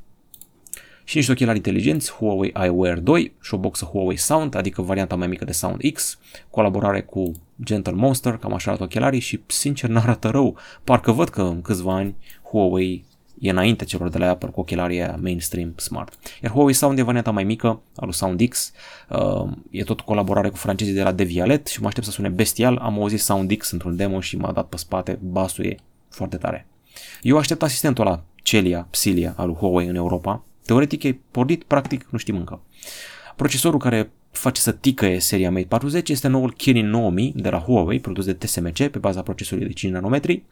Și 1.04 1.16
niște 1.16 1.32
ochelari 1.32 1.56
inteligenți, 1.56 2.12
Huawei 2.12 2.52
iWear 2.64 2.98
2 2.98 3.32
și 3.42 3.54
o 3.54 3.58
boxă 3.58 3.84
Huawei 3.84 4.16
Sound, 4.16 4.54
adică 4.54 4.82
varianta 4.82 5.16
mai 5.16 5.26
mică 5.26 5.44
de 5.44 5.52
Sound 5.52 5.80
X, 5.92 6.18
colaborare 6.50 7.02
cu 7.02 7.32
Gentle 7.64 7.92
Monster, 7.92 8.36
cam 8.36 8.54
așa 8.54 8.68
arată 8.68 8.84
ochelarii 8.84 9.20
și 9.20 9.40
sincer 9.46 9.90
n-arată 9.90 10.28
rău. 10.28 10.56
Parcă 10.84 11.12
văd 11.12 11.28
că 11.28 11.42
în 11.42 11.62
câțiva 11.62 11.94
ani 11.94 12.16
Huawei 12.42 13.04
e 13.40 13.50
înainte 13.50 13.84
celor 13.84 14.08
de 14.08 14.18
la 14.18 14.28
Apple 14.28 14.48
cu 14.48 14.60
ochelarii 14.60 15.14
mainstream 15.20 15.72
smart. 15.76 16.18
Iar 16.42 16.52
Huawei 16.52 16.74
Sound 16.74 16.98
e 16.98 17.02
varianta 17.02 17.30
mai 17.30 17.44
mică, 17.44 17.66
al 17.68 18.04
lui 18.04 18.14
Sound 18.14 18.48
X, 18.48 18.72
uh, 19.08 19.50
e 19.70 19.82
tot 19.82 20.00
colaborare 20.00 20.48
cu 20.48 20.56
francezii 20.56 20.94
de 20.94 21.02
la 21.02 21.12
Devialet 21.12 21.66
și 21.66 21.80
mă 21.80 21.86
aștept 21.86 22.06
să 22.06 22.12
sune 22.12 22.28
bestial, 22.28 22.76
am 22.76 23.00
auzit 23.00 23.20
Sound 23.20 23.56
X 23.56 23.70
într-un 23.70 23.96
demo 23.96 24.20
și 24.20 24.36
m-a 24.36 24.52
dat 24.52 24.68
pe 24.68 24.76
spate, 24.76 25.18
basul 25.22 25.64
e 25.64 25.76
foarte 26.08 26.36
tare. 26.36 26.66
Eu 27.22 27.38
aștept 27.38 27.62
asistentul 27.62 28.04
la 28.04 28.22
Celia, 28.42 28.86
Psilia 28.90 29.34
al 29.36 29.46
lui 29.46 29.56
Huawei 29.56 29.86
în 29.86 29.94
Europa, 29.94 30.44
teoretic 30.66 31.02
e 31.02 31.20
pornit, 31.30 31.64
practic 31.64 32.06
nu 32.10 32.18
știm 32.18 32.36
încă. 32.36 32.60
Procesorul 33.36 33.78
care 33.78 34.10
face 34.30 34.60
să 34.60 34.72
ticăie 34.72 35.20
seria 35.20 35.50
Mate 35.50 35.66
40 35.68 36.08
este 36.08 36.28
noul 36.28 36.52
Kirin 36.52 36.90
9000 36.90 37.32
de 37.36 37.48
la 37.48 37.58
Huawei, 37.58 38.00
produs 38.00 38.24
de 38.24 38.32
TSMC 38.32 38.88
pe 38.88 38.98
baza 38.98 39.22
procesorului 39.22 39.68
de 39.68 39.74
5 39.74 39.92
nanometri. 39.92 40.42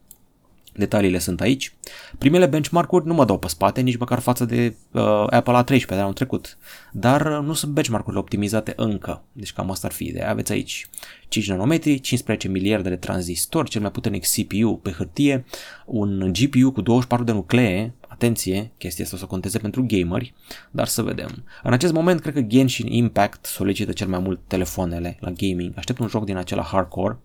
Detaliile 0.78 1.18
sunt 1.18 1.40
aici. 1.40 1.74
Primele 2.18 2.46
benchmark-uri 2.46 3.06
nu 3.06 3.14
mă 3.14 3.24
dau 3.24 3.38
pe 3.38 3.48
spate, 3.48 3.80
nici 3.80 3.96
măcar 3.96 4.18
față 4.18 4.44
de 4.44 4.76
uh, 4.92 5.26
Apple 5.30 5.62
A13 5.64 5.86
de 5.86 5.94
anul 5.94 6.12
trecut. 6.12 6.58
Dar 6.92 7.26
uh, 7.26 7.44
nu 7.44 7.52
sunt 7.52 7.72
benchmark-urile 7.72 8.20
optimizate 8.20 8.72
încă. 8.76 9.22
Deci 9.32 9.52
cam 9.52 9.70
asta 9.70 9.86
ar 9.86 9.92
fi 9.92 10.04
ideea. 10.04 10.30
Aveți 10.30 10.52
aici 10.52 10.86
5 11.28 11.48
nanometri, 11.48 12.00
15 12.00 12.48
miliarde 12.48 12.88
de 12.88 12.96
tranzistori, 12.96 13.70
cel 13.70 13.80
mai 13.80 13.90
puternic 13.90 14.24
CPU 14.26 14.76
pe 14.76 14.90
hârtie, 14.90 15.44
un 15.86 16.32
GPU 16.32 16.70
cu 16.70 16.80
24 16.80 17.24
de 17.24 17.32
nuclee, 17.32 17.94
Atenție, 18.18 18.72
chestia 18.78 19.04
asta 19.04 19.16
o 19.16 19.18
să 19.18 19.26
conteze 19.26 19.58
pentru 19.58 19.84
gameri, 19.86 20.34
dar 20.70 20.86
să 20.86 21.02
vedem. 21.02 21.44
În 21.62 21.72
acest 21.72 21.92
moment, 21.92 22.20
cred 22.20 22.34
că 22.34 22.40
Genshin 22.40 22.86
Impact 22.86 23.44
solicită 23.44 23.92
cel 23.92 24.08
mai 24.08 24.18
mult 24.18 24.40
telefoanele 24.46 25.16
la 25.20 25.30
gaming. 25.30 25.72
Aștept 25.76 25.98
un 25.98 26.08
joc 26.08 26.24
din 26.24 26.36
acela 26.36 26.62
hardcore, 26.62 27.18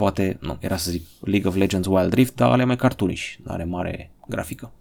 poate, 0.00 0.36
nu, 0.40 0.56
era 0.60 0.76
să 0.76 0.90
zic 0.90 1.06
League 1.20 1.50
of 1.50 1.56
Legends 1.56 1.86
Wild 1.86 2.12
Rift, 2.12 2.34
dar 2.34 2.50
ale 2.50 2.64
mai 2.64 2.76
cartuniși, 2.76 3.38
nu 3.44 3.52
are 3.52 3.64
mare 3.64 4.10
grafică. 4.26 4.72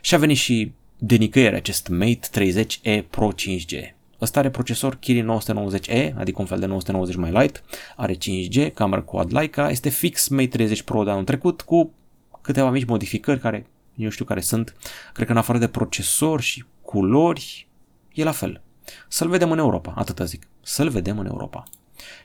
Și 0.00 0.14
a 0.14 0.18
venit 0.18 0.36
și 0.36 0.72
de 0.98 1.16
nicăieri 1.16 1.54
acest 1.54 1.88
Mate 1.88 2.28
30e 2.34 3.04
Pro 3.10 3.28
5G. 3.32 3.94
Ăsta 4.20 4.38
are 4.38 4.50
procesor 4.50 4.96
Kirin 4.96 5.38
990e, 5.40 6.14
adică 6.16 6.40
un 6.40 6.46
fel 6.46 6.58
de 6.58 6.66
990 6.66 7.16
mai 7.16 7.30
light, 7.30 7.62
are 7.96 8.14
5G, 8.16 8.72
cameră 8.74 9.02
quad 9.02 9.32
Leica, 9.32 9.70
este 9.70 9.88
fix 9.88 10.28
Mate 10.28 10.46
30 10.46 10.82
Pro 10.82 11.04
de 11.04 11.10
anul 11.10 11.24
trecut 11.24 11.60
cu 11.60 11.92
câteva 12.40 12.70
mici 12.70 12.86
modificări 12.86 13.40
care 13.40 13.66
nu 13.94 14.10
știu 14.10 14.24
care 14.24 14.40
sunt, 14.40 14.76
cred 15.12 15.26
că 15.26 15.32
în 15.32 15.38
afară 15.38 15.58
de 15.58 15.68
procesor 15.68 16.40
și 16.40 16.64
culori, 16.82 17.68
e 18.12 18.24
la 18.24 18.32
fel. 18.32 18.60
Să-l 19.08 19.28
vedem 19.28 19.50
în 19.50 19.58
Europa, 19.58 19.92
atâta 19.96 20.24
zic. 20.24 20.46
Să-l 20.60 20.88
vedem 20.88 21.18
în 21.18 21.26
Europa. 21.26 21.62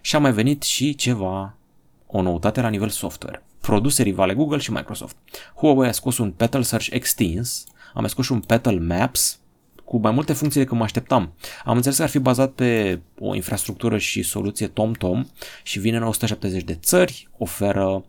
Și 0.01 0.15
a 0.15 0.19
mai 0.19 0.31
venit 0.31 0.63
și 0.63 0.95
ceva, 0.95 1.57
o 2.07 2.21
noutate 2.21 2.61
la 2.61 2.69
nivel 2.69 2.89
software. 2.89 3.43
Produse 3.61 4.03
rivale 4.03 4.33
Google 4.33 4.57
și 4.57 4.71
Microsoft. 4.71 5.15
Huawei 5.55 5.89
a 5.89 5.91
scos 5.91 6.17
un 6.17 6.31
Petal 6.31 6.63
Search 6.63 6.87
Extins, 6.91 7.65
am 7.93 8.07
scos 8.07 8.25
și 8.25 8.31
un 8.31 8.39
Petal 8.39 8.79
Maps, 8.79 9.39
cu 9.85 9.97
mai 9.97 10.11
multe 10.11 10.33
funcții 10.33 10.59
decât 10.59 10.77
mă 10.77 10.83
așteptam. 10.83 11.33
Am 11.65 11.75
înțeles 11.75 11.97
că 11.97 12.03
ar 12.03 12.09
fi 12.09 12.19
bazat 12.19 12.51
pe 12.51 12.99
o 13.19 13.35
infrastructură 13.35 13.97
și 13.97 14.23
soluție 14.23 14.67
TomTom 14.67 15.25
și 15.63 15.79
vine 15.79 15.97
în 15.97 16.03
170 16.03 16.63
de 16.63 16.75
țări, 16.75 17.27
oferă 17.37 18.05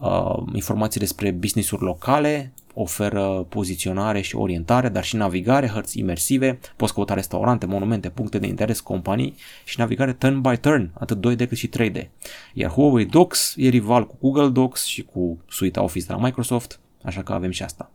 uh, 0.00 0.36
informații 0.52 1.00
despre 1.00 1.30
business-uri 1.30 1.82
locale, 1.82 2.52
oferă 2.74 3.46
poziționare 3.48 4.20
și 4.20 4.36
orientare, 4.36 4.88
dar 4.88 5.04
și 5.04 5.16
navigare, 5.16 5.68
hărți 5.68 5.98
imersive, 5.98 6.58
poți 6.76 6.94
căuta 6.94 7.14
restaurante, 7.14 7.66
monumente, 7.66 8.08
puncte 8.08 8.38
de 8.38 8.46
interes, 8.46 8.80
companii 8.80 9.34
și 9.64 9.78
navigare 9.78 10.12
turn 10.12 10.40
by 10.40 10.56
turn, 10.56 10.90
atât 10.98 11.18
2D 11.18 11.48
cât 11.48 11.56
și 11.56 11.68
3D. 11.68 12.08
Iar 12.54 12.70
Huawei 12.70 13.04
Docs 13.04 13.54
e 13.56 13.68
rival 13.68 14.06
cu 14.06 14.16
Google 14.20 14.48
Docs 14.48 14.84
și 14.84 15.02
cu 15.02 15.38
suite 15.48 15.80
Office 15.80 16.06
de 16.06 16.12
la 16.12 16.18
Microsoft, 16.18 16.80
așa 17.02 17.22
că 17.22 17.32
avem 17.32 17.50
și 17.50 17.62
asta. 17.62 17.90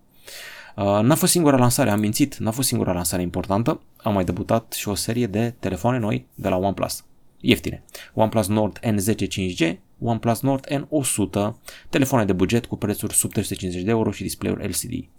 Uh, 0.75 1.00
n-a 1.01 1.15
fost 1.15 1.32
singura 1.32 1.58
lansare, 1.58 1.89
am 1.89 2.00
mințit, 2.00 2.38
n-a 2.38 2.51
fost 2.51 2.67
singura 2.67 2.91
lansare 2.91 3.22
importantă, 3.22 3.82
am 3.98 4.13
mai 4.13 4.24
debutat 4.24 4.74
și 4.74 4.88
o 4.88 4.96
serie 4.96 5.27
de 5.27 5.53
telefoane 5.60 5.97
noi 5.97 6.28
de 6.34 6.50
la 6.50 6.58
OnePlus, 6.58 7.04
ieftine. 7.45 7.84
OnePlus 8.13 8.47
Nord 8.47 8.79
N10 8.79 9.27
5G, 9.27 9.75
OnePlus 9.99 10.41
Nord 10.41 10.67
N100, 10.67 11.53
telefoane 11.89 12.25
de 12.25 12.34
buget 12.34 12.65
cu 12.65 12.77
prețuri 12.77 13.13
sub 13.13 13.31
350 13.31 13.84
de 13.84 13.89
euro 13.89 14.12
și 14.12 14.21
display-uri 14.21 14.67
LCD. 14.67 15.10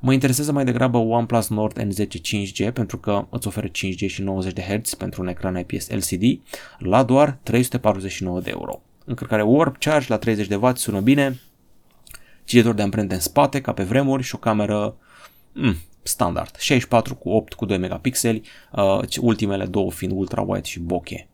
Mă 0.00 0.12
interesează 0.12 0.52
mai 0.52 0.64
degrabă 0.64 0.98
OnePlus 0.98 1.48
Nord 1.48 1.82
N10 1.82 2.06
5G 2.06 2.72
pentru 2.72 2.98
că 2.98 3.26
îți 3.30 3.46
oferă 3.46 3.68
5G 3.68 4.06
și 4.06 4.22
90 4.22 4.52
de 4.52 4.62
Hz 4.62 4.94
pentru 4.94 5.22
un 5.22 5.28
ecran 5.28 5.58
IPS 5.58 5.90
LCD 5.90 6.40
la 6.78 7.02
doar 7.02 7.38
349 7.42 8.40
de 8.40 8.50
euro. 8.50 8.82
Încărcare 9.04 9.42
Warp 9.42 9.76
Charge 9.78 10.06
la 10.08 10.18
30 10.18 10.46
de 10.46 10.54
W 10.54 10.74
sună 10.74 11.00
bine, 11.00 11.40
cititor 12.44 12.74
de 12.74 12.82
amprente 12.82 13.14
în 13.14 13.20
spate 13.20 13.60
ca 13.60 13.72
pe 13.72 13.82
vremuri 13.82 14.22
și 14.22 14.34
o 14.34 14.38
cameră 14.38 14.96
mm, 15.52 15.76
standard, 16.02 16.56
64 16.58 17.14
cu 17.14 17.28
8 17.28 17.52
cu 17.52 17.64
2 17.64 17.78
megapixeli, 17.78 18.42
uh, 18.72 19.00
ultimele 19.20 19.66
două 19.66 19.90
fiind 19.90 20.12
ultra-wide 20.12 20.62
și 20.62 20.80
bokeh. 20.80 21.24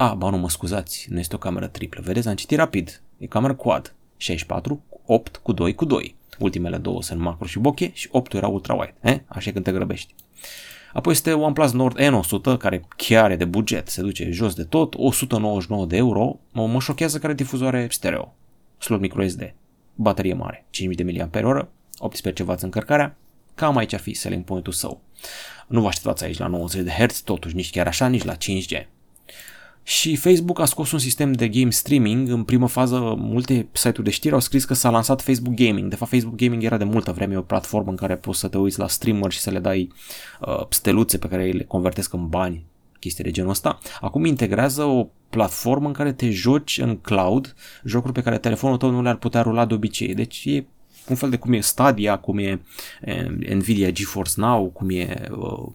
A, 0.00 0.14
ba 0.14 0.30
nu 0.30 0.36
mă 0.36 0.48
scuzați, 0.48 1.06
nu 1.10 1.18
este 1.18 1.34
o 1.34 1.38
cameră 1.38 1.66
triplă. 1.66 2.00
Vedeți, 2.04 2.28
am 2.28 2.34
citit 2.34 2.58
rapid. 2.58 3.02
E 3.18 3.26
cameră 3.26 3.54
quad. 3.54 3.94
64, 4.16 4.84
8 5.06 5.36
cu 5.36 5.52
2 5.52 5.74
cu 5.74 5.84
2. 5.84 6.16
Ultimele 6.38 6.76
două 6.76 7.02
sunt 7.02 7.20
macro 7.20 7.46
și 7.46 7.58
bokeh 7.58 7.92
și 7.92 8.08
8 8.10 8.32
era 8.32 8.48
ultra-wide. 8.48 8.94
Eh? 9.00 9.18
Așa 9.26 9.50
când 9.50 9.64
te 9.64 9.72
grăbești. 9.72 10.14
Apoi 10.92 11.12
este 11.12 11.32
OnePlus 11.32 11.72
Nord 11.72 11.98
N100, 11.98 12.58
care 12.58 12.84
chiar 12.96 13.30
e 13.30 13.36
de 13.36 13.44
buget, 13.44 13.88
se 13.88 14.00
duce 14.00 14.30
jos 14.30 14.54
de 14.54 14.64
tot, 14.64 14.94
199 14.96 15.86
de 15.86 15.96
euro. 15.96 16.38
Mă, 16.52 16.66
mă 16.66 16.80
șochează 16.80 17.18
care 17.18 17.34
difuzoare 17.34 17.86
stereo, 17.90 18.34
slot 18.78 19.00
microSD, 19.00 19.54
baterie 19.94 20.34
mare, 20.34 20.66
5000 20.70 21.28
mAh, 21.32 21.64
18 21.98 22.42
W 22.42 22.54
încărcarea, 22.60 23.16
cam 23.54 23.76
aici 23.76 23.92
ar 23.92 24.00
fi 24.00 24.14
selling 24.14 24.44
point-ul 24.44 24.72
său. 24.72 25.00
Nu 25.66 25.80
vă 25.80 25.86
așteptați 25.86 26.24
aici 26.24 26.38
la 26.38 26.46
90 26.46 26.84
de 26.84 26.90
Hz, 26.90 27.20
totuși 27.20 27.54
nici 27.54 27.70
chiar 27.70 27.86
așa, 27.86 28.06
nici 28.06 28.24
la 28.24 28.36
5G. 28.36 28.97
Și 29.82 30.16
Facebook 30.16 30.60
a 30.60 30.64
scos 30.64 30.92
un 30.92 30.98
sistem 30.98 31.32
de 31.32 31.48
game 31.48 31.70
streaming. 31.70 32.28
În 32.28 32.42
primă 32.42 32.68
fază, 32.68 33.14
multe 33.18 33.68
site-uri 33.72 34.04
de 34.04 34.10
știri 34.10 34.34
au 34.34 34.40
scris 34.40 34.64
că 34.64 34.74
s-a 34.74 34.90
lansat 34.90 35.22
Facebook 35.22 35.54
Gaming. 35.54 35.88
De 35.88 35.96
fapt, 35.96 36.10
Facebook 36.10 36.36
Gaming 36.36 36.62
era 36.62 36.76
de 36.76 36.84
multă 36.84 37.12
vreme 37.12 37.36
o 37.36 37.42
platformă 37.42 37.90
în 37.90 37.96
care 37.96 38.16
poți 38.16 38.38
să 38.38 38.48
te 38.48 38.58
uiți 38.58 38.78
la 38.78 38.88
streamer 38.88 39.32
și 39.32 39.38
să 39.38 39.50
le 39.50 39.58
dai 39.58 39.92
uh, 40.40 40.66
steluțe 40.68 41.18
pe 41.18 41.28
care 41.28 41.50
le 41.50 41.64
convertesc 41.64 42.12
în 42.12 42.28
bani, 42.28 42.64
chestii 42.98 43.24
de 43.24 43.30
genul 43.30 43.50
ăsta. 43.50 43.78
Acum 44.00 44.24
integrează 44.24 44.82
o 44.82 45.06
platformă 45.30 45.86
în 45.86 45.92
care 45.92 46.12
te 46.12 46.30
joci 46.30 46.78
în 46.82 46.96
cloud, 46.96 47.54
jocuri 47.84 48.12
pe 48.12 48.22
care 48.22 48.38
telefonul 48.38 48.76
tău 48.76 48.90
nu 48.90 49.02
le-ar 49.02 49.16
putea 49.16 49.42
rula 49.42 49.66
de 49.66 49.74
obicei. 49.74 50.14
Deci 50.14 50.44
e 50.44 50.64
un 51.08 51.16
fel 51.16 51.30
de 51.30 51.36
cum 51.36 51.52
e 51.52 51.60
Stadia, 51.60 52.16
cum 52.16 52.38
e 52.38 52.60
Nvidia 53.54 53.90
GeForce 53.90 54.32
Now, 54.36 54.66
cum 54.66 54.90
e 54.90 55.28
uh, 55.30 55.68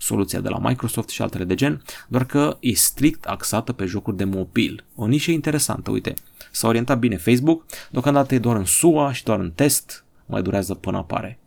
soluția 0.00 0.40
de 0.40 0.48
la 0.48 0.58
Microsoft 0.58 1.08
și 1.08 1.22
altele 1.22 1.44
de 1.44 1.54
gen, 1.54 1.82
doar 2.08 2.24
că 2.24 2.56
e 2.60 2.72
strict 2.72 3.24
axată 3.24 3.72
pe 3.72 3.84
jocuri 3.84 4.16
de 4.16 4.24
mobil. 4.24 4.84
O 4.94 5.06
nișă 5.06 5.30
interesantă, 5.30 5.90
uite, 5.90 6.14
s-a 6.50 6.68
orientat 6.68 6.98
bine 6.98 7.16
Facebook, 7.16 7.64
deocamdată 7.90 8.34
e 8.34 8.38
doar 8.38 8.56
în 8.56 8.64
SUA 8.64 9.12
și 9.12 9.24
doar 9.24 9.38
în 9.38 9.50
test, 9.50 10.04
mai 10.26 10.42
durează 10.42 10.74
până 10.74 10.96
apare. 10.96 11.38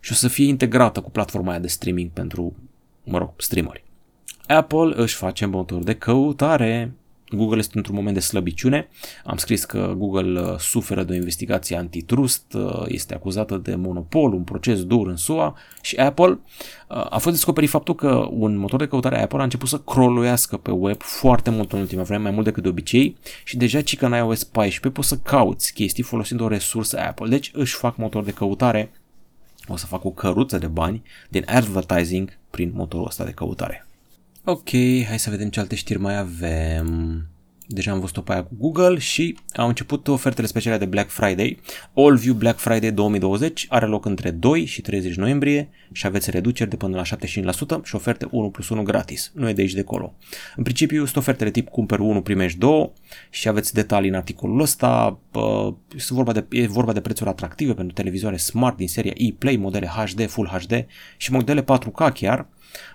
Și 0.00 0.12
o 0.12 0.14
să 0.14 0.28
fie 0.28 0.46
integrată 0.46 1.00
cu 1.00 1.10
platforma 1.10 1.50
aia 1.50 1.58
de 1.58 1.68
streaming 1.68 2.10
pentru, 2.10 2.56
mă 3.04 3.18
rog, 3.18 3.30
streameri. 3.36 3.84
Apple 4.46 4.92
își 4.94 5.14
face 5.14 5.46
motor 5.46 5.82
de 5.82 5.94
căutare 5.94 6.92
Google 7.32 7.58
este 7.58 7.76
într-un 7.76 7.94
moment 7.94 8.14
de 8.14 8.20
slăbiciune. 8.20 8.88
Am 9.24 9.36
scris 9.36 9.64
că 9.64 9.94
Google 9.96 10.40
uh, 10.40 10.58
suferă 10.58 11.02
de 11.02 11.12
o 11.12 11.16
investigație 11.16 11.76
antitrust, 11.76 12.52
uh, 12.52 12.82
este 12.86 13.14
acuzată 13.14 13.56
de 13.56 13.74
monopol, 13.74 14.32
un 14.32 14.42
proces 14.42 14.84
dur 14.84 15.06
în 15.06 15.16
SUA 15.16 15.54
și 15.82 15.96
Apple 15.96 16.30
uh, 16.30 17.06
a 17.10 17.18
fost 17.18 17.34
descoperit 17.34 17.68
faptul 17.68 17.94
că 17.94 18.28
un 18.30 18.56
motor 18.56 18.78
de 18.78 18.86
căutare 18.86 19.22
Apple 19.22 19.40
a 19.40 19.42
început 19.42 19.68
să 19.68 19.78
croluiască 19.78 20.56
pe 20.56 20.70
web 20.70 21.00
foarte 21.02 21.50
mult 21.50 21.72
în 21.72 21.80
ultima 21.80 22.02
vreme, 22.02 22.22
mai 22.22 22.32
mult 22.32 22.44
decât 22.44 22.62
de 22.62 22.68
obicei 22.68 23.16
și 23.44 23.56
deja 23.56 23.80
ci 23.80 23.96
că 23.96 24.06
în 24.06 24.12
iOS 24.12 24.44
14 24.44 24.88
poți 24.88 25.08
să 25.08 25.16
cauți 25.16 25.72
chestii 25.72 26.02
folosind 26.02 26.40
o 26.40 26.48
resursă 26.48 26.98
Apple. 26.98 27.28
Deci 27.28 27.50
își 27.54 27.74
fac 27.74 27.96
motor 27.96 28.24
de 28.24 28.32
căutare, 28.32 28.92
o 29.68 29.76
să 29.76 29.86
fac 29.86 30.04
o 30.04 30.10
căruță 30.10 30.58
de 30.58 30.66
bani 30.66 31.02
din 31.28 31.44
advertising 31.46 32.38
prin 32.50 32.72
motorul 32.74 33.06
ăsta 33.06 33.24
de 33.24 33.30
căutare. 33.30 33.84
Ok, 34.44 34.68
hai 35.06 35.18
să 35.18 35.30
vedem 35.30 35.48
ce 35.48 35.60
alte 35.60 35.74
știri 35.74 35.98
mai 35.98 36.18
avem. 36.18 37.26
Deja 37.66 37.92
am 37.92 38.00
văzut-o 38.00 38.20
pe 38.20 38.32
aia 38.32 38.42
cu 38.42 38.54
Google 38.58 38.98
și 38.98 39.38
au 39.54 39.68
început 39.68 40.08
ofertele 40.08 40.46
speciale 40.46 40.78
de 40.78 40.84
Black 40.84 41.10
Friday. 41.10 41.60
All 41.94 42.16
View 42.16 42.34
Black 42.34 42.58
Friday 42.58 42.92
2020 42.92 43.66
are 43.68 43.86
loc 43.86 44.04
între 44.04 44.30
2 44.30 44.64
și 44.64 44.80
30 44.80 45.14
noiembrie 45.14 45.68
și 45.92 46.06
aveți 46.06 46.30
reduceri 46.30 46.70
de 46.70 46.76
până 46.76 46.96
la 46.96 47.16
75% 47.82 47.82
și 47.82 47.94
oferte 47.94 48.28
1 48.30 48.50
plus 48.50 48.68
1 48.68 48.82
gratis. 48.82 49.30
Nu 49.34 49.48
e 49.48 49.52
de 49.52 49.60
aici 49.60 49.72
de 49.72 49.80
acolo. 49.80 50.14
În 50.56 50.62
principiu 50.62 51.04
sunt 51.04 51.16
ofertele 51.16 51.50
tip 51.50 51.68
cumperi 51.68 52.00
1, 52.00 52.22
primești 52.22 52.58
2 52.58 52.92
și 53.30 53.48
aveți 53.48 53.74
detalii 53.74 54.08
în 54.08 54.14
articolul 54.14 54.60
ăsta. 54.60 55.18
Sunt 55.96 56.18
vorba 56.18 56.32
de, 56.32 56.46
e 56.50 56.66
vorba 56.66 56.92
de 56.92 57.00
prețuri 57.00 57.30
atractive 57.30 57.74
pentru 57.74 57.94
televizoare 57.94 58.36
smart 58.36 58.76
din 58.76 58.88
seria 58.88 59.12
e-Play, 59.14 59.56
modele 59.56 59.86
HD, 59.86 60.26
Full 60.28 60.48
HD 60.48 60.86
și 61.16 61.32
modele 61.32 61.62
4K 61.62 62.12
chiar 62.14 62.48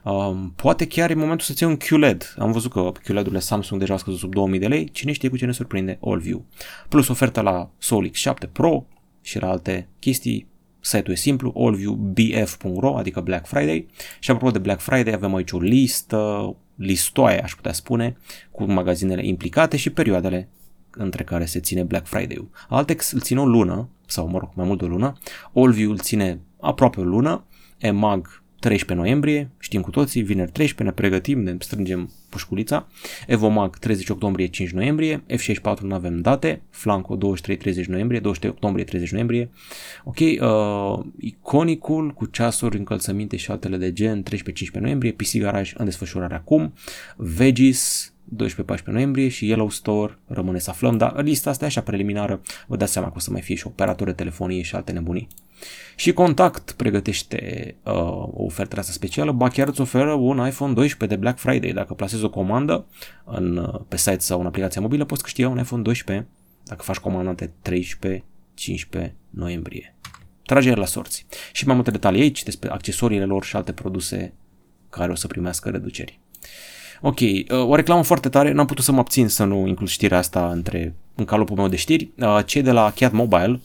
Um, 0.03 0.53
poate 0.55 0.87
chiar 0.87 1.09
e 1.09 1.13
momentul 1.13 1.45
să-ți 1.45 1.63
iei 1.63 1.71
un 1.71 1.77
QLED. 1.77 2.35
Am 2.37 2.51
văzut 2.51 2.71
că 2.71 2.91
QLED-urile 3.03 3.39
Samsung 3.39 3.79
deja 3.79 3.93
au 3.93 3.99
scăzut 3.99 4.19
sub 4.19 4.33
2000 4.33 4.59
de 4.59 4.67
lei. 4.67 4.91
Cine 4.91 5.11
știe 5.11 5.29
cu 5.29 5.37
ce 5.37 5.45
ne 5.45 5.51
surprinde 5.51 5.97
AllView. 6.01 6.45
Plus 6.89 7.07
oferta 7.07 7.41
la 7.41 7.69
Soul 7.77 8.09
X7 8.09 8.51
Pro 8.51 8.85
și 9.21 9.39
la 9.39 9.49
alte 9.49 9.87
chestii 9.99 10.47
site-ul 10.85 11.11
e 11.11 11.15
simplu, 11.15 11.53
allviewbf.ro, 11.57 12.97
adică 12.97 13.21
Black 13.21 13.47
Friday. 13.47 13.87
Și 14.19 14.31
apropo 14.31 14.51
de 14.51 14.59
Black 14.59 14.81
Friday, 14.81 15.13
avem 15.13 15.35
aici 15.35 15.51
o 15.51 15.59
listă, 15.59 16.55
listoaie, 16.75 17.41
aș 17.41 17.55
putea 17.55 17.73
spune, 17.73 18.17
cu 18.51 18.63
magazinele 18.63 19.27
implicate 19.27 19.77
și 19.77 19.89
perioadele 19.89 20.49
între 20.91 21.23
care 21.23 21.45
se 21.45 21.59
ține 21.59 21.83
Black 21.83 22.07
Friday-ul. 22.07 22.49
Altex 22.69 23.11
îl 23.11 23.19
ține 23.19 23.39
o 23.39 23.45
lună, 23.45 23.89
sau 24.05 24.27
mă 24.27 24.37
rog, 24.37 24.49
mai 24.53 24.65
mult 24.65 24.79
de 24.79 24.85
o 24.85 24.87
lună, 24.87 25.17
Allview 25.53 25.91
îl 25.91 25.99
ține 25.99 26.39
aproape 26.59 26.99
o 26.99 27.03
lună, 27.03 27.45
EMAG 27.77 28.43
13 28.65 28.93
noiembrie, 28.93 29.49
știm 29.59 29.81
cu 29.81 29.89
toții, 29.89 30.21
vineri 30.21 30.51
13, 30.51 30.83
ne 30.83 30.91
pregătim, 30.91 31.43
ne 31.43 31.55
strângem 31.59 32.11
pușculița, 32.29 32.87
Evomag 33.27 33.77
30 33.77 34.09
octombrie, 34.09 34.45
5 34.45 34.69
noiembrie, 34.69 35.23
F64 35.29 35.79
nu 35.81 35.93
avem 35.93 36.21
date, 36.21 36.61
Flanco 36.69 37.17
23-30 37.17 37.85
noiembrie, 37.85 38.19
23 38.19 38.49
octombrie, 38.49 38.83
30 38.83 39.11
noiembrie, 39.11 39.49
ok, 40.03 40.19
uh, 40.19 41.05
Iconicul 41.19 42.11
cu 42.11 42.25
ceasuri, 42.25 42.77
încălțăminte 42.77 43.35
și 43.35 43.51
altele 43.51 43.77
de 43.77 43.93
gen 43.93 44.23
13-15 44.23 44.79
noiembrie, 44.79 45.11
PC 45.11 45.37
Garage 45.37 45.73
în 45.77 45.85
desfășurare 45.85 46.35
acum, 46.35 46.73
Vegis 47.15 48.13
12-14 48.35 48.83
noiembrie 48.85 49.27
și 49.27 49.47
Yellow 49.47 49.69
Store 49.69 50.17
rămâne 50.27 50.59
să 50.59 50.69
aflăm, 50.69 50.97
dar 50.97 51.23
lista 51.23 51.49
asta 51.49 51.63
e 51.63 51.67
așa 51.67 51.81
preliminară, 51.81 52.41
vă 52.67 52.75
dați 52.75 52.91
seama 52.91 53.07
că 53.07 53.13
o 53.15 53.19
să 53.19 53.31
mai 53.31 53.41
fie 53.41 53.55
și 53.55 53.67
operatori 53.67 54.09
de 54.09 54.15
telefonie 54.15 54.61
și 54.61 54.75
alte 54.75 54.91
nebunii. 54.91 55.27
Și 55.95 56.13
Contact 56.13 56.71
pregătește 56.71 57.75
uh, 57.83 57.93
o 57.93 58.43
ofertă 58.43 58.79
asta 58.79 58.91
specială, 58.91 59.31
ba 59.31 59.47
chiar 59.47 59.67
îți 59.67 59.81
oferă 59.81 60.11
un 60.11 60.47
iPhone 60.47 60.73
12 60.73 61.17
de 61.17 61.21
Black 61.21 61.39
Friday. 61.39 61.71
Dacă 61.71 61.93
plasezi 61.93 62.23
o 62.23 62.29
comandă 62.29 62.85
în, 63.25 63.57
uh, 63.57 63.81
pe 63.87 63.97
site 63.97 64.19
sau 64.19 64.39
în 64.39 64.45
aplicația 64.45 64.81
mobilă, 64.81 65.05
poți 65.05 65.23
câștiga 65.23 65.49
un 65.49 65.59
iPhone 65.59 65.81
12 65.81 66.27
dacă 66.63 66.81
faci 66.81 66.97
comanda 66.97 67.29
între 67.29 67.53
13-15 67.61 69.15
noiembrie. 69.29 69.95
Tragere 70.45 70.75
la 70.75 70.85
sorți. 70.85 71.25
Și 71.51 71.65
mai 71.65 71.75
multe 71.75 71.91
detalii 71.91 72.21
aici 72.21 72.43
despre 72.43 72.69
accesoriile 72.69 73.25
lor 73.25 73.43
și 73.43 73.55
alte 73.55 73.71
produse 73.71 74.33
care 74.89 75.11
o 75.11 75.15
să 75.15 75.27
primească 75.27 75.69
reduceri. 75.69 76.19
Ok, 77.01 77.19
uh, 77.19 77.45
o 77.49 77.75
reclamă 77.75 78.03
foarte 78.03 78.29
tare, 78.29 78.51
n-am 78.51 78.65
putut 78.65 78.83
să 78.83 78.91
mă 78.91 78.99
abțin 78.99 79.27
să 79.27 79.43
nu 79.43 79.67
includ 79.67 79.89
știrea 79.89 80.17
asta 80.17 80.51
între, 80.51 80.95
în 81.15 81.25
calupul 81.25 81.55
meu 81.55 81.67
de 81.67 81.75
știri. 81.75 82.09
Uh, 82.17 82.39
cei 82.45 82.61
de 82.61 82.71
la 82.71 82.93
Cat 82.95 83.11
Mobile 83.11 83.59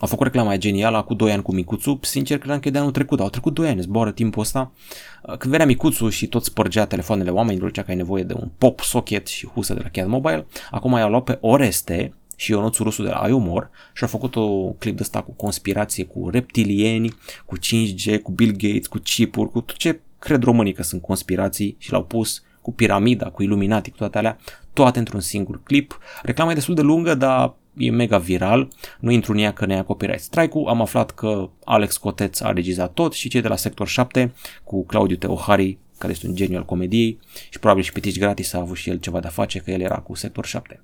au 0.00 0.08
făcut 0.08 0.26
reclama 0.26 0.56
genială 0.56 1.02
cu 1.02 1.14
2 1.14 1.32
ani 1.32 1.42
cu 1.42 1.54
Micuțu, 1.54 1.98
sincer 2.02 2.38
credeam 2.38 2.60
că 2.60 2.68
e 2.68 2.70
de 2.70 2.78
anul 2.78 2.90
trecut, 2.90 3.20
au 3.20 3.28
trecut 3.28 3.54
2 3.54 3.68
ani, 3.68 3.80
zboară 3.80 4.10
timpul 4.12 4.42
ăsta. 4.42 4.72
Uh, 5.22 5.36
când 5.36 5.52
venea 5.52 5.66
Micuțu 5.66 6.08
și 6.08 6.26
tot 6.26 6.44
spărgea 6.44 6.86
telefoanele 6.86 7.30
oamenilor, 7.30 7.70
cea 7.70 7.82
că 7.82 7.90
ai 7.90 7.96
nevoie 7.96 8.22
de 8.22 8.34
un 8.36 8.48
pop 8.58 8.80
socket 8.80 9.26
și 9.26 9.46
husă 9.46 9.74
de 9.74 9.80
la 9.82 9.88
Cat 9.88 10.06
Mobile, 10.06 10.46
acum 10.70 10.92
i-au 10.92 11.10
luat 11.10 11.24
pe 11.24 11.38
Oreste 11.40 12.12
și 12.36 12.50
Ionuț 12.50 12.76
Rusu 12.76 13.02
de 13.02 13.08
la 13.08 13.28
iUmor 13.28 13.70
și 13.92 14.02
au 14.02 14.08
făcut 14.08 14.36
o 14.36 14.72
clip 14.78 14.96
de 14.96 15.02
ăsta 15.02 15.22
cu 15.22 15.32
conspirație, 15.32 16.04
cu 16.04 16.28
reptilieni, 16.30 17.14
cu 17.46 17.56
5G, 17.58 18.22
cu 18.22 18.32
Bill 18.32 18.52
Gates, 18.52 18.86
cu 18.86 18.98
chipuri, 18.98 19.50
cu 19.50 19.60
tot 19.60 19.76
ce 19.76 20.00
cred 20.18 20.42
românii 20.42 20.72
că 20.72 20.82
sunt 20.82 21.02
conspirații 21.02 21.76
și 21.78 21.92
l-au 21.92 22.04
pus 22.04 22.42
cu 22.60 22.72
piramida, 22.72 23.26
cu 23.26 23.42
Illuminati, 23.42 23.90
cu 23.90 23.96
toate 23.96 24.18
alea, 24.18 24.38
toate 24.72 24.98
într-un 24.98 25.20
singur 25.20 25.62
clip. 25.62 25.98
Reclama 26.22 26.50
e 26.50 26.54
destul 26.54 26.74
de 26.74 26.80
lungă, 26.80 27.14
dar 27.14 27.54
e 27.78 27.90
mega 27.90 28.18
viral, 28.18 28.68
nu 29.00 29.10
intru 29.10 29.32
în 29.32 29.38
ea 29.38 29.52
că 29.52 29.66
ne 29.66 29.74
ia 29.74 29.84
copyright 29.84 30.22
strike-ul, 30.22 30.68
am 30.68 30.80
aflat 30.80 31.10
că 31.10 31.50
Alex 31.64 31.96
Coteț 31.96 32.40
a 32.40 32.52
regizat 32.52 32.92
tot 32.92 33.12
și 33.12 33.28
cei 33.28 33.40
de 33.40 33.48
la 33.48 33.56
Sector 33.56 33.88
7 33.88 34.32
cu 34.64 34.84
Claudiu 34.84 35.16
Teohari, 35.16 35.78
care 35.98 36.12
este 36.12 36.26
un 36.26 36.34
geniu 36.34 36.56
al 36.56 36.64
comediei 36.64 37.18
și 37.50 37.58
probabil 37.58 37.82
și 37.82 37.92
pitici 37.92 38.18
gratis 38.18 38.52
a 38.52 38.58
avut 38.58 38.76
și 38.76 38.90
el 38.90 38.96
ceva 38.96 39.20
de-a 39.20 39.30
face, 39.30 39.58
că 39.58 39.70
el 39.70 39.80
era 39.80 39.96
cu 39.96 40.14
Sector 40.14 40.46
7. 40.46 40.80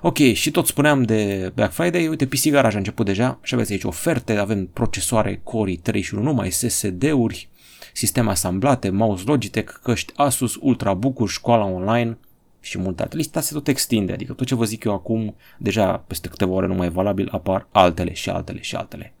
Ok, 0.00 0.16
și 0.16 0.50
tot 0.50 0.66
spuneam 0.66 1.02
de 1.02 1.52
Black 1.54 1.72
Friday, 1.72 2.06
uite, 2.06 2.26
PC 2.26 2.48
Garage 2.48 2.74
a 2.74 2.78
început 2.78 3.06
deja 3.06 3.38
și 3.42 3.54
aveți 3.54 3.72
aici 3.72 3.84
oferte, 3.84 4.36
avem 4.36 4.66
procesoare 4.66 5.40
Core 5.44 5.74
i3 5.74 6.00
și 6.00 6.14
nu 6.14 6.22
numai, 6.22 6.50
SSD-uri, 6.50 7.48
sisteme 7.92 8.30
asamblate, 8.30 8.90
mouse 8.90 9.22
Logitech, 9.26 9.72
căști 9.82 10.12
Asus, 10.16 10.56
Ultrabook-uri, 10.60 11.32
școala 11.32 11.64
online 11.64 12.18
și 12.66 12.78
multe 12.78 13.02
alte. 13.02 13.16
Lista 13.16 13.40
se 13.40 13.52
tot 13.52 13.68
extinde, 13.68 14.12
adică 14.12 14.32
tot 14.32 14.46
ce 14.46 14.54
vă 14.54 14.64
zic 14.64 14.84
eu 14.84 14.92
acum, 14.92 15.36
deja 15.58 15.96
peste 15.96 16.28
câteva 16.28 16.52
ore 16.52 16.66
nu 16.66 16.74
mai 16.74 16.86
e 16.86 16.90
valabil, 16.90 17.28
apar 17.30 17.68
altele 17.72 18.12
și 18.12 18.30
altele 18.30 18.60
și 18.60 18.74
altele. 18.74 19.14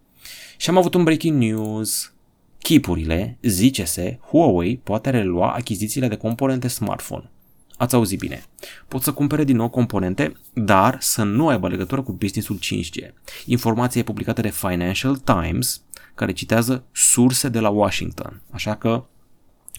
Și 0.56 0.70
am 0.70 0.76
avut 0.76 0.94
un 0.94 1.04
breaking 1.04 1.42
news. 1.42 2.14
Chipurile, 2.58 3.38
zice-se, 3.42 4.18
Huawei 4.28 4.76
poate 4.76 5.10
relua 5.10 5.52
achizițiile 5.52 6.08
de 6.08 6.16
componente 6.16 6.68
smartphone. 6.68 7.30
Ați 7.76 7.94
auzit 7.94 8.18
bine. 8.18 8.44
Pot 8.88 9.02
să 9.02 9.12
cumpere 9.12 9.44
din 9.44 9.56
nou 9.56 9.68
componente, 9.68 10.32
dar 10.52 10.96
să 11.00 11.22
nu 11.22 11.48
aibă 11.48 11.68
legătură 11.68 12.02
cu 12.02 12.12
businessul 12.12 12.58
5G. 12.58 13.12
Informația 13.44 14.00
e 14.00 14.04
publicată 14.04 14.40
de 14.40 14.50
Financial 14.50 15.16
Times 15.16 15.82
care 16.14 16.32
citează 16.32 16.84
surse 16.92 17.48
de 17.48 17.60
la 17.60 17.68
Washington, 17.68 18.42
așa 18.50 18.74
că 18.74 19.04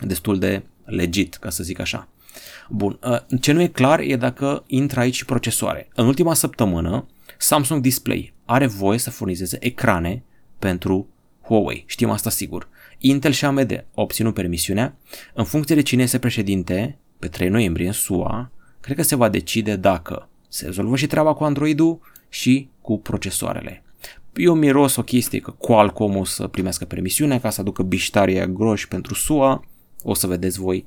destul 0.02 0.40
de 0.40 0.64
legit, 0.86 1.36
ca 1.36 1.50
să 1.50 1.64
zic 1.64 1.80
așa. 1.80 2.08
Bun, 2.70 3.00
ă, 3.04 3.26
ce 3.42 3.52
nu 3.52 3.62
e 3.62 3.68
clar 3.68 4.00
e 4.00 4.16
dacă 4.16 4.64
intră 4.68 5.00
aici 5.00 5.16
și 5.16 5.26
procesoare. 5.26 5.88
În 5.96 6.06
ultima 6.06 6.34
săptămână, 6.34 7.06
Samsung 7.38 7.82
Display 7.82 8.34
are 8.46 8.68
voie 8.68 8.98
să 8.98 9.10
furnizeze 9.10 9.58
ecrane 9.60 10.24
pentru 10.60 11.08
Huawei, 11.42 11.84
știm 11.88 12.10
asta 12.10 12.30
sigur. 12.30 12.70
Intel 12.98 13.32
și 13.32 13.46
AMD 13.46 13.72
au 13.72 14.04
obținut 14.04 14.34
permisiunea. 14.34 14.96
În 15.34 15.44
funcție 15.44 15.76
de 15.76 15.82
cine 15.82 16.04
este 16.04 16.20
președinte, 16.20 16.98
pe 17.20 17.28
3 17.28 17.50
noiembrie 17.50 17.88
în 17.88 17.94
SUA, 17.94 18.52
cred 18.80 18.96
că 18.96 19.04
se 19.04 19.16
va 19.16 19.30
decide 19.30 19.76
dacă 19.76 20.30
se 20.48 20.66
rezolvă 20.66 20.96
și 20.96 21.08
treaba 21.08 21.34
cu 21.34 21.44
Android-ul 21.44 22.00
și 22.30 22.70
cu 22.82 23.00
procesoarele 23.00 23.82
eu 24.38 24.54
miros 24.54 24.96
o 24.96 25.04
chestie 25.04 25.40
că 25.40 25.52
Qualcomm 25.52 26.16
o 26.16 26.24
să 26.24 26.48
primească 26.48 26.86
permisiunea 26.86 27.40
ca 27.40 27.50
să 27.50 27.62
aducă 27.62 27.84
biștaria 27.84 28.48
groși 28.48 28.88
pentru 28.88 29.14
SUA, 29.14 29.66
o 30.10 30.14
să 30.14 30.28
vedeți 30.28 30.60
voi, 30.60 30.86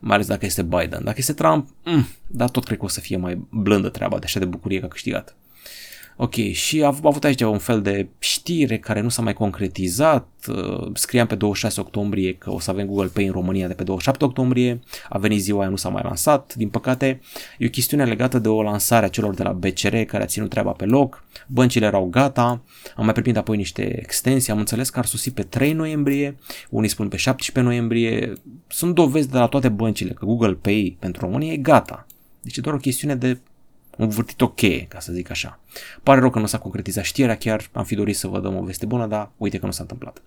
mai 0.00 0.14
ales 0.14 0.26
dacă 0.26 0.46
este 0.46 0.62
Biden. 0.62 1.00
Dacă 1.04 1.16
este 1.18 1.32
Trump, 1.32 1.68
mm, 1.84 2.08
dar 2.26 2.50
tot 2.50 2.64
cred 2.64 2.78
că 2.78 2.84
o 2.84 2.88
să 2.88 3.00
fie 3.00 3.16
mai 3.16 3.46
blândă 3.50 3.88
treaba 3.88 4.18
de 4.18 4.24
așa 4.24 4.38
de 4.38 4.44
bucurie 4.44 4.78
că 4.78 4.84
a 4.84 4.88
câștigat. 4.88 5.36
Ok, 6.16 6.34
și 6.34 6.82
a 6.82 6.86
avut 6.86 7.24
aici 7.24 7.40
un 7.40 7.58
fel 7.58 7.82
de 7.82 8.08
știre 8.18 8.78
care 8.78 9.00
nu 9.00 9.08
s-a 9.08 9.22
mai 9.22 9.32
concretizat. 9.32 10.28
Uh, 10.48 10.90
scriam 10.94 11.26
pe 11.26 11.34
26 11.34 11.80
octombrie 11.80 12.34
că 12.34 12.52
o 12.52 12.60
să 12.60 12.70
avem 12.70 12.86
Google 12.86 13.10
Pay 13.12 13.26
în 13.26 13.32
România 13.32 13.66
de 13.66 13.74
pe 13.74 13.82
27 13.82 14.24
octombrie. 14.24 14.80
A 15.08 15.18
venit 15.18 15.40
ziua 15.40 15.60
aia, 15.60 15.68
nu 15.68 15.76
s-a 15.76 15.88
mai 15.88 16.02
lansat. 16.04 16.54
Din 16.54 16.68
păcate, 16.68 17.20
e 17.58 17.66
o 17.66 17.68
chestiune 17.68 18.04
legată 18.04 18.38
de 18.38 18.48
o 18.48 18.62
lansare 18.62 19.06
a 19.06 19.08
celor 19.08 19.34
de 19.34 19.42
la 19.42 19.52
BCR 19.52 19.96
care 19.96 20.22
a 20.22 20.26
ținut 20.26 20.50
treaba 20.50 20.70
pe 20.70 20.84
loc. 20.84 21.24
Băncile 21.46 21.86
erau 21.86 22.04
gata. 22.04 22.62
Am 22.96 23.04
mai 23.04 23.12
primit 23.12 23.36
apoi 23.36 23.56
niște 23.56 24.00
extensii. 24.00 24.52
Am 24.52 24.58
înțeles 24.58 24.90
că 24.90 24.98
ar 24.98 25.06
susi 25.06 25.30
pe 25.30 25.42
3 25.42 25.72
noiembrie. 25.72 26.36
Unii 26.70 26.88
spun 26.88 27.08
pe 27.08 27.16
17 27.16 27.72
noiembrie. 27.72 28.32
Sunt 28.66 28.94
dovezi 28.94 29.30
de 29.30 29.38
la 29.38 29.46
toate 29.46 29.68
băncile 29.68 30.12
că 30.12 30.24
Google 30.24 30.54
Pay 30.54 30.96
pentru 31.00 31.20
România 31.20 31.52
e 31.52 31.56
gata. 31.56 32.06
Deci 32.42 32.56
e 32.56 32.60
doar 32.60 32.74
o 32.74 32.78
chestiune 32.78 33.14
de 33.14 33.38
învârtit 33.96 34.40
o 34.40 34.48
cheie, 34.48 34.86
ca 34.88 35.00
să 35.00 35.12
zic 35.12 35.30
așa. 35.30 35.60
Pare 36.02 36.20
rău 36.20 36.30
că 36.30 36.38
nu 36.38 36.46
s-a 36.46 36.58
concretizat 36.58 37.04
știrea, 37.04 37.36
chiar 37.36 37.68
am 37.72 37.84
fi 37.84 37.94
dorit 37.94 38.16
să 38.16 38.26
vă 38.26 38.40
dăm 38.40 38.56
o 38.56 38.62
veste 38.62 38.86
bună, 38.86 39.06
dar 39.06 39.30
uite 39.36 39.58
că 39.58 39.66
nu 39.66 39.72
s-a 39.72 39.82
întâmplat. 39.82 40.22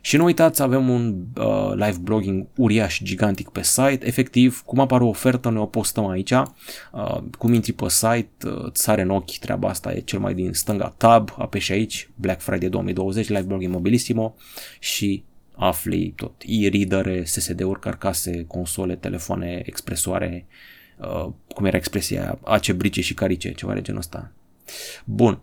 Și 0.00 0.16
nu 0.16 0.24
uitați, 0.24 0.62
avem 0.62 0.88
un 0.88 1.24
uh, 1.36 1.72
live 1.72 1.96
blogging 2.00 2.46
uriaș, 2.56 3.00
gigantic 3.02 3.48
pe 3.48 3.62
site, 3.62 3.98
efectiv, 4.06 4.62
cum 4.66 4.80
apare 4.80 5.04
o 5.04 5.08
ofertă, 5.08 5.50
ne 5.50 5.58
o 5.58 5.66
postăm 5.66 6.06
aici, 6.06 6.30
uh, 6.30 7.18
cum 7.38 7.52
intri 7.52 7.72
pe 7.72 7.88
site, 7.88 8.28
uh, 8.44 8.64
îți 8.64 8.82
sare 8.82 9.02
în 9.02 9.10
ochi 9.10 9.38
treaba 9.38 9.68
asta, 9.68 9.92
e 9.92 10.00
cel 10.00 10.18
mai 10.18 10.34
din 10.34 10.52
stânga 10.52 10.94
tab, 10.96 11.34
apeși 11.38 11.72
aici, 11.72 12.10
Black 12.14 12.40
Friday 12.40 12.68
2020, 12.68 13.28
live 13.28 13.42
blogging 13.42 13.72
mobilissimo 13.72 14.34
și 14.78 15.24
afli 15.56 16.12
tot, 16.16 16.42
e-readere, 16.46 17.24
SSD-uri, 17.24 17.80
carcase, 17.80 18.44
console, 18.44 18.96
telefoane, 18.96 19.62
expresoare, 19.64 20.46
Uh, 20.48 20.54
cum 21.54 21.64
era 21.64 21.76
expresia 21.76 22.20
aia, 22.20 22.38
ace, 22.44 22.72
brice 22.72 23.00
și 23.00 23.14
carice, 23.14 23.52
ceva 23.52 23.74
de 23.74 23.82
genul 23.82 24.00
ăsta. 24.00 24.32
Bun. 25.04 25.40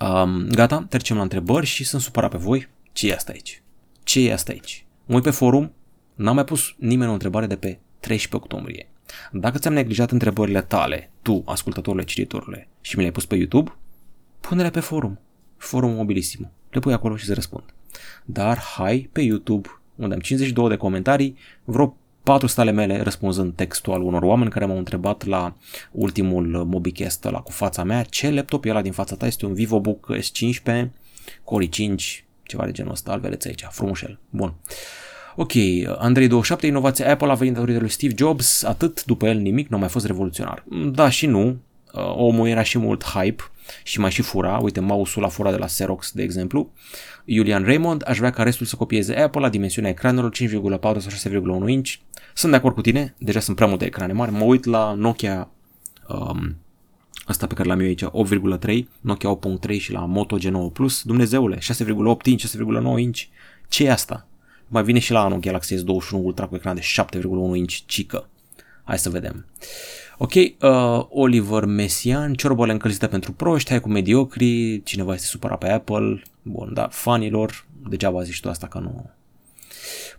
Um, 0.00 0.46
gata, 0.48 0.86
trecem 0.88 1.16
la 1.16 1.22
întrebări 1.22 1.66
și 1.66 1.84
sunt 1.84 2.02
supărat 2.02 2.30
pe 2.30 2.36
voi. 2.36 2.68
Ce 2.92 3.08
e 3.08 3.14
asta 3.14 3.32
aici? 3.32 3.62
Ce 4.02 4.28
e 4.28 4.32
asta 4.32 4.52
aici? 4.52 4.84
Mă 5.06 5.14
uit 5.14 5.24
pe 5.24 5.30
forum, 5.30 5.72
n-am 6.14 6.34
mai 6.34 6.44
pus 6.44 6.74
nimeni 6.78 7.10
o 7.10 7.12
întrebare 7.12 7.46
de 7.46 7.56
pe 7.56 7.78
13 8.00 8.36
octombrie. 8.36 8.88
Dacă 9.32 9.58
ți-am 9.58 9.72
neglijat 9.72 10.10
întrebările 10.10 10.62
tale, 10.62 11.10
tu, 11.22 11.42
ascultătorule, 11.46 12.04
cititorule, 12.04 12.68
și 12.80 12.94
mi 12.94 13.00
le-ai 13.00 13.12
pus 13.12 13.24
pe 13.24 13.36
YouTube, 13.36 13.72
pune-le 14.40 14.70
pe 14.70 14.80
forum. 14.80 15.18
Forum 15.56 15.90
mobilisimo. 15.90 16.50
Le 16.70 16.80
pui 16.80 16.92
acolo 16.92 17.16
și 17.16 17.24
să 17.24 17.34
răspund. 17.34 17.64
Dar 18.24 18.58
hai 18.58 19.08
pe 19.12 19.20
YouTube, 19.20 19.68
unde 19.94 20.14
am 20.14 20.20
52 20.20 20.68
de 20.68 20.76
comentarii, 20.76 21.36
vreo 21.64 21.96
patru 22.26 22.46
stale 22.46 22.70
mele 22.70 23.00
răspunzând 23.02 23.54
textual 23.54 24.02
unor 24.02 24.22
oameni 24.22 24.50
care 24.50 24.64
m-au 24.64 24.78
întrebat 24.78 25.24
la 25.24 25.54
ultimul 25.92 26.64
MobiCast 26.64 27.24
la 27.24 27.40
cu 27.40 27.52
fața 27.52 27.84
mea 27.84 28.02
ce 28.02 28.30
laptop 28.30 28.64
e 28.64 28.70
ăla 28.70 28.82
din 28.82 28.92
fața 28.92 29.16
ta, 29.16 29.26
este 29.26 29.46
un 29.46 29.54
VivoBook 29.54 30.16
S15, 30.16 30.86
Core 31.44 31.66
i5, 31.66 31.94
ceva 32.42 32.64
de 32.64 32.70
genul 32.70 32.92
ăsta, 32.92 33.12
îl 33.12 33.38
aici, 33.46 33.66
frumușel, 33.70 34.18
bun. 34.30 34.54
Ok, 35.36 35.52
Andrei 35.98 36.28
27, 36.28 36.66
inovația 36.66 37.10
Apple 37.10 37.30
a 37.30 37.34
venit 37.34 37.54
datorită 37.54 37.78
lui 37.78 37.90
Steve 37.90 38.14
Jobs, 38.16 38.62
atât, 38.62 39.04
după 39.04 39.26
el 39.26 39.36
nimic, 39.38 39.68
nu 39.68 39.76
a 39.76 39.80
mai 39.80 39.88
fost 39.88 40.06
revoluționar. 40.06 40.64
Da 40.92 41.08
și 41.08 41.26
nu, 41.26 41.46
uh, 41.46 42.14
omul 42.16 42.48
era 42.48 42.62
și 42.62 42.78
mult 42.78 43.04
hype, 43.04 43.42
și 43.82 44.00
mai 44.00 44.10
și 44.10 44.22
fura, 44.22 44.58
uite 44.58 44.80
mouse-ul 44.80 45.24
la 45.24 45.30
fura 45.30 45.50
de 45.50 45.56
la 45.56 45.66
Xerox, 45.66 46.12
de 46.12 46.22
exemplu. 46.22 46.72
Iulian 47.24 47.64
Raymond, 47.64 48.02
aș 48.06 48.18
vrea 48.18 48.30
ca 48.30 48.42
restul 48.42 48.66
să 48.66 48.76
copieze 48.76 49.16
Apple 49.16 49.40
la 49.40 49.48
dimensiunea 49.48 49.90
ecranelor 49.90 50.30
5,4 50.34 50.80
sau 50.80 51.32
6,1 51.64 51.68
inch. 51.68 51.94
Sunt 52.34 52.50
de 52.50 52.58
acord 52.58 52.74
cu 52.74 52.80
tine, 52.80 53.14
deja 53.18 53.40
sunt 53.40 53.56
prea 53.56 53.68
multe 53.68 53.84
ecrane 53.84 54.12
mari. 54.12 54.30
Mă 54.30 54.44
uit 54.44 54.64
la 54.64 54.92
Nokia 54.92 55.50
um, 56.08 56.56
asta 57.26 57.46
pe 57.46 57.54
care 57.54 57.68
l-am 57.68 57.80
eu 57.80 57.86
aici, 57.86 58.04
8,3, 58.04 58.82
Nokia 59.00 59.38
8.3 59.68 59.78
și 59.78 59.92
la 59.92 60.04
Moto 60.04 60.38
G9 60.38 60.72
Plus, 60.72 61.02
Dumnezeule, 61.02 61.58
6,8 61.58 61.62
inch, 62.24 62.42
6,9 62.42 62.98
inch, 62.98 63.20
ce 63.68 63.84
e 63.84 63.90
asta? 63.90 64.26
Mai 64.68 64.82
vine 64.82 64.98
și 64.98 65.12
la 65.12 65.24
anul 65.24 65.38
Galaxy 65.38 65.74
S21 65.74 66.10
Ultra 66.10 66.46
cu 66.46 66.54
ecran 66.54 66.74
de 66.74 66.80
7,1 66.80 67.56
inch 67.56 67.74
cică. 67.86 68.28
Hai 68.84 68.98
să 68.98 69.10
vedem. 69.10 69.46
Ok, 70.18 70.34
uh, 70.34 71.06
Oliver 71.08 71.64
Messian, 71.64 72.34
ciorbole 72.34 72.72
încălzite 72.72 73.06
pentru 73.06 73.32
proști, 73.32 73.70
hai 73.70 73.80
cu 73.80 73.88
mediocri, 73.88 74.82
cineva 74.82 75.14
este 75.14 75.26
supărat 75.26 75.58
pe 75.58 75.68
Apple, 75.68 76.22
bun, 76.42 76.70
da, 76.74 76.88
fanilor, 76.90 77.66
degeaba 77.88 78.22
zici 78.22 78.40
tu 78.40 78.48
asta 78.48 78.66
că 78.66 78.78
nu, 78.78 79.10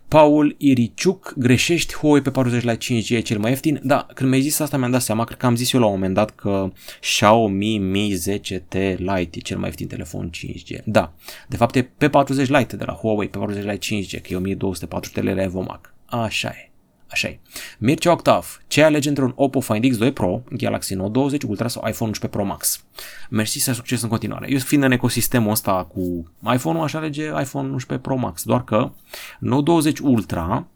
Paul 0.08 0.54
Iriciuc, 0.58 1.34
greșești, 1.36 1.94
Huawei 1.94 2.22
pe 2.22 2.30
40 2.30 2.62
la 2.62 2.74
5G 2.74 3.08
e 3.08 3.20
cel 3.20 3.38
mai 3.38 3.50
ieftin. 3.50 3.80
Da, 3.82 4.06
când 4.14 4.30
mi-ai 4.30 4.42
zis 4.42 4.58
asta 4.58 4.76
mi-am 4.76 4.90
dat 4.90 5.02
seama, 5.02 5.24
cred 5.24 5.38
că 5.38 5.46
am 5.46 5.56
zis 5.56 5.72
eu 5.72 5.80
la 5.80 5.86
un 5.86 5.92
moment 5.92 6.14
dat 6.14 6.30
că 6.30 6.72
Xiaomi 7.00 7.78
Mi 7.78 8.14
10T 8.14 8.96
Lite 8.96 9.38
e 9.38 9.40
cel 9.40 9.58
mai 9.58 9.66
ieftin 9.66 9.86
telefon 9.86 10.30
5G. 10.30 10.84
Da, 10.84 11.12
de 11.48 11.56
fapt 11.56 11.76
e 11.76 11.82
pe 11.82 12.08
40 12.08 12.48
Lite 12.48 12.76
de 12.76 12.84
la 12.84 12.92
Huawei, 12.92 13.28
pe 13.28 13.38
40 13.38 13.64
Lite 13.64 14.18
5G, 14.18 14.22
că 14.22 14.32
e 14.32 14.36
1240 14.36 15.24
lei 15.24 15.34
la 15.34 15.42
Evomac. 15.42 15.94
Așa 16.06 16.48
e. 16.48 16.67
Așa 17.10 17.28
e. 17.28 17.38
Mircea 17.78 18.12
Octav, 18.12 18.60
ce 18.66 18.82
alege 18.82 19.08
între 19.08 19.24
un 19.24 19.32
Oppo 19.34 19.60
Find 19.60 19.84
X2 19.84 20.12
Pro, 20.12 20.42
Galaxy 20.50 20.94
Note 20.94 21.10
20 21.10 21.42
Ultra 21.42 21.68
sau 21.68 21.88
iPhone 21.88 22.10
11 22.10 22.26
Pro 22.26 22.44
Max? 22.44 22.84
Mersi 23.30 23.58
să 23.58 23.72
succes 23.72 24.02
în 24.02 24.08
continuare. 24.08 24.46
Eu 24.50 24.58
fiind 24.58 24.84
în 24.84 24.92
ecosistemul 24.92 25.50
ăsta 25.50 25.84
cu 25.84 26.32
iPhone-ul, 26.52 26.84
aș 26.84 26.94
alege 26.94 27.24
iPhone 27.26 27.68
11 27.70 28.08
Pro 28.08 28.16
Max, 28.16 28.42
doar 28.42 28.64
că 28.64 28.90
Note 29.38 29.62
20 29.62 29.98
Ultra 29.98 30.66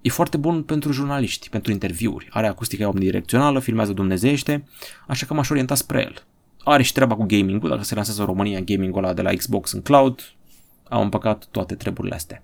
e 0.00 0.08
foarte 0.08 0.36
bun 0.36 0.62
pentru 0.62 0.92
jurnaliști, 0.92 1.48
pentru 1.48 1.72
interviuri. 1.72 2.28
Are 2.30 2.46
acustică 2.46 2.86
omnidirecțională, 2.86 3.58
filmează 3.58 3.92
dumnezeiește, 3.92 4.64
așa 5.06 5.26
că 5.26 5.34
m-aș 5.34 5.50
orienta 5.50 5.74
spre 5.74 6.00
el. 6.00 6.24
Are 6.64 6.82
și 6.82 6.92
treaba 6.92 7.14
cu 7.14 7.24
gaming-ul, 7.26 7.68
dacă 7.68 7.82
se 7.82 7.94
lansează 7.94 8.20
în 8.20 8.26
România 8.26 8.60
gaming-ul 8.60 9.04
ăla 9.04 9.12
de 9.12 9.22
la 9.22 9.30
Xbox 9.30 9.72
în 9.72 9.82
cloud, 9.82 10.34
am 10.88 11.00
împăcat 11.00 11.48
toate 11.50 11.74
treburile 11.74 12.14
astea. 12.14 12.42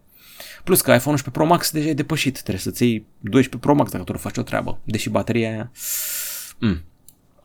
Plus 0.65 0.81
că 0.81 0.91
iPhone 0.91 1.11
11 1.11 1.31
Pro 1.31 1.45
Max 1.45 1.71
deja 1.71 1.89
e 1.89 1.95
depășit, 1.95 2.33
trebuie 2.33 2.59
să-ți 2.59 2.83
iei 2.83 3.07
12 3.19 3.57
Pro 3.57 3.75
Max 3.75 3.91
dacă 3.91 4.05
tu 4.05 4.19
faci 4.19 4.37
o 4.37 4.43
treabă. 4.43 4.79
Deși 4.85 5.09
bateria 5.09 5.51
aia... 5.51 5.71
Mm. 6.59 6.83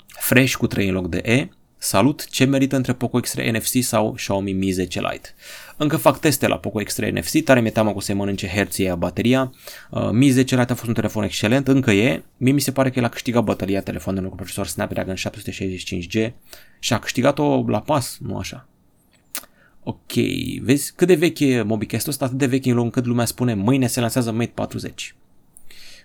Fresh 0.07 0.53
cu 0.53 0.67
3 0.67 0.87
în 0.87 0.93
loc 0.93 1.09
de 1.09 1.21
E. 1.25 1.47
Salut, 1.77 2.29
ce 2.29 2.45
merită 2.45 2.75
între 2.75 2.93
Poco 2.93 3.19
X3 3.19 3.51
NFC 3.51 3.83
sau 3.83 4.11
Xiaomi 4.11 4.53
Mi 4.53 4.71
10 4.71 4.99
Lite? 4.99 5.33
Încă 5.77 5.97
fac 5.97 6.19
teste 6.19 6.47
la 6.47 6.57
Poco 6.57 6.81
X3 6.81 7.11
NFC, 7.11 7.43
tare 7.43 7.61
mi-e 7.61 7.71
teamă 7.71 7.89
că 7.89 7.97
o 7.97 7.99
să 7.99 8.13
mănânce 8.13 8.47
herții 8.47 8.89
a 8.89 8.95
bateria. 8.95 9.53
Uh, 9.89 10.09
Mi 10.11 10.29
10 10.29 10.55
Lite 10.55 10.71
a 10.71 10.75
fost 10.75 10.87
un 10.87 10.93
telefon 10.93 11.23
excelent, 11.23 11.67
încă 11.67 11.91
e. 11.91 12.23
Mie 12.37 12.51
mi 12.51 12.61
se 12.61 12.71
pare 12.71 12.89
că 12.89 12.99
el 12.99 13.05
a 13.05 13.09
câștigat 13.09 13.43
bătălia 13.43 13.81
telefonului 13.81 14.29
cu 14.29 14.35
procesor 14.35 14.67
Snapdragon 14.67 15.15
765G 15.15 16.31
și 16.79 16.93
a 16.93 16.99
câștigat-o 16.99 17.65
la 17.67 17.81
pas, 17.81 18.17
nu 18.19 18.37
așa. 18.37 18.67
Ok, 19.87 20.13
vezi 20.61 20.93
cât 20.95 21.07
de 21.07 21.15
vechi 21.15 21.39
e 21.39 21.61
MobiCast-ul 21.61 22.11
ăsta, 22.11 22.25
atât 22.25 22.37
de 22.37 22.45
vechi 22.45 22.65
încât 22.65 23.05
lumea 23.05 23.25
spune 23.25 23.53
mâine 23.53 23.87
se 23.87 23.99
lansează 23.99 24.31
Mate 24.31 24.51
40. 24.53 25.15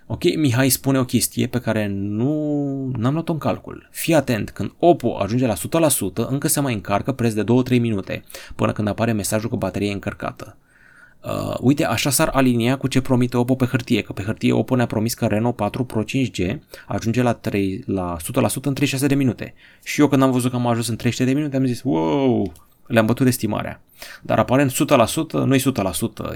Ok, 0.07 0.37
Mihai 0.37 0.69
spune 0.69 0.99
o 0.99 1.05
chestie 1.05 1.47
pe 1.47 1.61
care 1.61 1.87
nu 1.87 2.33
n-am 2.97 3.13
luat-o 3.13 3.33
în 3.33 3.39
calcul. 3.39 3.89
Fii 3.91 4.15
atent, 4.15 4.51
când 4.51 4.73
Oppo 4.79 5.17
ajunge 5.17 5.47
la 5.47 5.55
100%, 5.55 5.59
încă 6.29 6.49
se 6.49 6.61
mai 6.61 6.75
încarcă 6.75 7.13
preț 7.13 7.33
de 7.33 7.45
2-3 7.77 7.81
minute, 7.81 8.25
până 8.55 8.73
când 8.73 8.89
apare 8.89 9.13
mesajul 9.13 9.51
că 9.51 9.57
bateria 9.57 9.89
e 9.89 9.93
încărcată. 9.93 10.57
Uh, 11.25 11.57
uite, 11.61 11.85
așa 11.85 12.11
s-ar 12.11 12.29
alinia 12.29 12.77
cu 12.77 12.87
ce 12.87 13.01
promite 13.01 13.37
Oppo 13.37 13.55
pe 13.55 13.65
hârtie, 13.65 14.03
că 14.03 14.13
pe 14.13 14.23
hârtie 14.23 14.53
Oppo 14.53 14.77
ne-a 14.77 14.87
promis 14.87 15.15
că 15.15 15.27
Reno 15.27 15.53
4 15.53 15.85
Pro 15.85 16.03
5G 16.03 16.59
ajunge 16.87 17.23
la, 17.23 17.33
3, 17.33 17.83
la 17.87 18.17
100% 18.17 18.23
în 18.63 18.75
36 18.75 19.07
de 19.07 19.15
minute. 19.15 19.55
Și 19.85 20.01
eu 20.01 20.09
când 20.09 20.23
am 20.23 20.31
văzut 20.31 20.51
că 20.51 20.57
am 20.57 20.67
ajuns 20.67 20.89
în 20.89 20.97
30 20.97 21.27
de 21.27 21.33
minute 21.33 21.57
am 21.57 21.65
zis, 21.65 21.83
wow, 21.83 22.53
le-am 22.91 23.07
bătut 23.07 23.27
estimarea. 23.27 23.83
Dar 24.23 24.39
aparent 24.39 24.73
100% 24.73 24.75
nu 25.31 25.55
e 25.55 25.59
100%, 25.59 25.63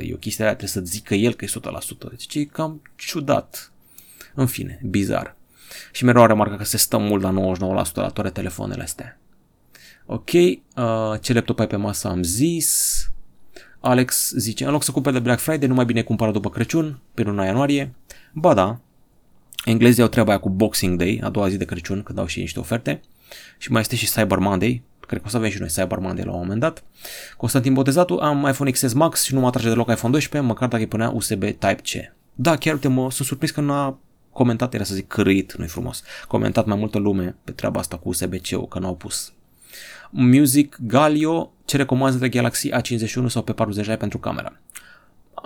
e 0.00 0.14
o 0.14 0.16
chestie 0.16 0.44
aia, 0.44 0.54
trebuie 0.56 0.68
să 0.68 0.80
zică 0.80 1.14
el 1.14 1.34
că 1.34 1.44
e 1.44 1.48
100%. 1.48 2.08
Deci 2.08 2.34
e 2.34 2.44
cam 2.44 2.82
ciudat. 2.96 3.72
În 4.34 4.46
fine, 4.46 4.80
bizar. 4.82 5.36
Și 5.92 6.04
mereu 6.04 6.22
am 6.22 6.28
remarcat 6.28 6.58
că 6.58 6.64
se 6.64 6.76
stă 6.76 6.98
mult 6.98 7.22
la 7.22 7.56
99% 7.90 7.92
la 7.94 8.08
toate 8.08 8.30
telefoanele 8.30 8.82
astea. 8.82 9.18
Ok, 10.06 10.32
uh, 10.32 10.54
ce 11.20 11.32
laptop 11.32 11.58
ai 11.58 11.66
pe 11.66 11.76
masă 11.76 12.08
am 12.08 12.22
zis. 12.22 12.98
Alex 13.80 14.32
zice, 14.36 14.64
în 14.64 14.70
loc 14.70 14.82
să 14.82 14.90
cumperi 14.90 15.14
de 15.14 15.20
Black 15.20 15.40
Friday, 15.40 15.68
nu 15.68 15.74
mai 15.74 15.84
bine 15.84 16.02
cumpără 16.02 16.30
după 16.30 16.50
Crăciun, 16.50 17.00
pe 17.14 17.22
luna 17.22 17.44
ianuarie. 17.44 17.94
Ba 18.32 18.54
da, 18.54 18.80
englezii 19.64 20.02
au 20.02 20.08
treaba 20.08 20.30
aia 20.30 20.40
cu 20.40 20.50
Boxing 20.50 20.98
Day, 20.98 21.20
a 21.22 21.28
doua 21.30 21.48
zi 21.48 21.56
de 21.56 21.64
Crăciun, 21.64 22.02
când 22.02 22.18
dau 22.18 22.26
și 22.26 22.40
niște 22.40 22.58
oferte. 22.58 23.00
Și 23.58 23.70
mai 23.70 23.80
este 23.80 23.96
și 23.96 24.10
Cyber 24.10 24.38
Monday, 24.38 24.82
Cred 25.06 25.20
că 25.20 25.26
o 25.26 25.30
să 25.30 25.36
avem 25.36 25.50
și 25.50 25.58
noi 25.58 25.68
Cyber 25.68 25.98
Monday 25.98 26.24
la 26.24 26.32
un 26.32 26.38
moment 26.38 26.60
dat. 26.60 26.84
Constantin 27.36 27.72
Botezatu, 27.72 28.18
am 28.22 28.46
iPhone 28.48 28.70
XS 28.70 28.92
Max 28.92 29.22
și 29.22 29.34
nu 29.34 29.40
mă 29.40 29.46
atrage 29.46 29.68
deloc 29.68 29.90
iPhone 29.90 30.12
12, 30.12 30.50
măcar 30.50 30.68
dacă 30.68 30.82
îi 30.82 30.88
punea 30.88 31.10
USB 31.10 31.42
Type-C. 31.42 32.12
Da, 32.34 32.56
chiar 32.56 32.74
uite, 32.74 32.88
mă, 32.88 33.10
sunt 33.10 33.26
surprins 33.26 33.50
că 33.52 33.60
nu 33.60 33.72
a 33.72 33.98
comentat, 34.32 34.74
era 34.74 34.84
să 34.84 34.94
zic 34.94 35.06
cârâit, 35.06 35.54
nu-i 35.56 35.68
frumos, 35.68 36.02
comentat 36.28 36.66
mai 36.66 36.76
multă 36.76 36.98
lume 36.98 37.36
pe 37.44 37.52
treaba 37.52 37.80
asta 37.80 37.96
cu 37.96 38.08
USB-C-ul, 38.08 38.68
că 38.68 38.78
n-au 38.78 38.96
pus. 38.96 39.32
Music 40.10 40.76
Galio, 40.80 41.52
ce 41.64 41.76
recomand 41.76 42.14
de 42.14 42.28
Galaxy 42.28 42.70
A51 42.70 43.26
sau 43.26 43.42
pe 43.42 43.52
40 43.52 43.96
pentru 43.96 44.18
camera? 44.18 44.60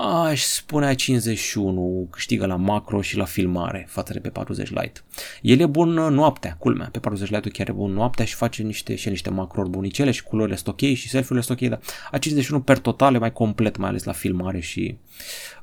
Aș 0.00 0.42
spune 0.42 0.94
A51 0.94 2.10
câștigă 2.10 2.46
la 2.46 2.56
macro 2.56 3.02
și 3.02 3.16
la 3.16 3.24
filmare 3.24 3.86
față 3.88 4.12
de 4.12 4.18
pe 4.18 4.28
40 4.28 4.68
Lite. 4.68 5.00
El 5.42 5.60
e 5.60 5.66
bun 5.66 5.88
noaptea, 5.88 6.56
culmea. 6.58 6.88
Pe 6.92 6.98
40 6.98 7.30
Lite 7.30 7.48
chiar 7.48 7.68
e 7.68 7.72
bun 7.72 7.92
noaptea 7.92 8.24
și 8.24 8.34
face 8.34 8.62
niște, 8.62 8.94
și 8.94 9.08
niște 9.08 9.30
macrouri 9.30 9.70
bunicele 9.70 10.10
și 10.10 10.22
culorile 10.22 10.56
sunt 10.56 10.68
ok 10.68 10.80
și 10.80 11.08
selfie-urile 11.08 11.40
sunt 11.40 11.60
ok, 11.60 11.68
dar 11.68 11.80
A51 12.18 12.64
per 12.64 12.78
total 12.78 13.14
e 13.14 13.18
mai 13.18 13.32
complet, 13.32 13.76
mai 13.76 13.88
ales 13.88 14.04
la 14.04 14.12
filmare 14.12 14.60
și 14.60 14.96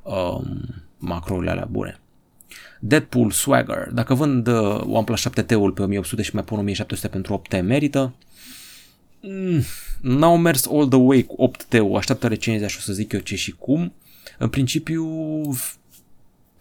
um, 0.04 0.66
macrourile 0.98 1.52
alea 1.52 1.68
bune. 1.72 2.00
Deadpool 2.80 3.32
Swagger. 3.32 3.90
Dacă 3.94 4.14
vând 4.14 4.48
uh, 4.48 4.82
OnePlus 4.88 5.28
7T-ul 5.30 5.72
pe 5.74 5.82
1800 5.82 6.22
și 6.22 6.34
mai 6.34 6.44
pun 6.44 6.58
1700 6.58 7.08
pentru 7.08 7.42
8T, 7.42 7.62
merită? 7.62 8.16
Mm, 9.22 9.62
n-au 10.02 10.38
mers 10.38 10.68
all 10.68 10.88
the 10.88 10.98
way 10.98 11.24
cu 11.24 11.52
8T-ul, 11.52 11.96
așteaptă 11.96 12.28
recenzia 12.28 12.68
și 12.68 12.78
o 12.80 12.82
să 12.82 12.94
zic 12.94 13.12
eu 13.12 13.20
ce 13.20 13.36
și 13.36 13.52
cum 13.52 13.94
în 14.38 14.50
principiu 14.50 15.06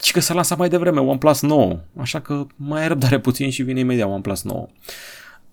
și 0.03 0.13
că 0.13 0.21
s-a 0.21 0.35
lansat 0.35 0.59
mai 0.59 0.69
devreme 0.69 1.01
OnePlus 1.01 1.41
9, 1.41 1.81
așa 1.97 2.21
că 2.21 2.47
mai 2.57 2.81
ai 2.81 2.89
răbdare 2.89 3.21
puțin 3.21 3.51
și 3.51 3.63
vine 3.63 3.81
imediat 3.81 4.09
OnePlus 4.09 4.43
9. 4.43 4.69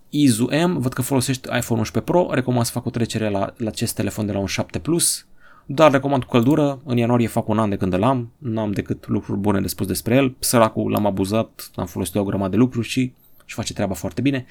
Izu 0.09 0.49
M, 0.65 0.77
văd 0.79 0.93
că 0.93 1.01
folosești 1.01 1.47
iPhone 1.57 1.79
11 1.79 2.11
Pro, 2.11 2.27
recomand 2.31 2.65
să 2.65 2.71
fac 2.71 2.85
o 2.85 2.89
trecere 2.89 3.29
la, 3.29 3.53
la 3.57 3.69
acest 3.69 3.95
telefon 3.95 4.25
de 4.25 4.31
la 4.31 4.39
un 4.39 4.45
7 4.45 4.79
Plus, 4.79 5.25
dar 5.65 5.91
recomand 5.91 6.23
cu 6.23 6.29
căldură, 6.29 6.81
în 6.85 6.97
ianuarie 6.97 7.27
fac 7.27 7.47
un 7.47 7.59
an 7.59 7.69
de 7.69 7.77
când 7.77 7.93
îl 7.93 8.03
am, 8.03 8.31
n-am 8.37 8.71
decât 8.71 9.07
lucruri 9.07 9.39
bune 9.39 9.61
de 9.61 9.67
spus 9.67 9.87
despre 9.87 10.15
el, 10.15 10.35
săracul 10.39 10.91
l-am 10.91 11.05
abuzat, 11.05 11.69
am 11.75 11.85
folosit 11.85 12.15
o 12.15 12.23
grămadă 12.23 12.49
de 12.49 12.57
lucruri 12.57 12.87
și 12.87 13.13
și 13.51 13.57
face 13.57 13.73
treaba 13.73 13.93
foarte 13.93 14.21
bine. 14.21 14.45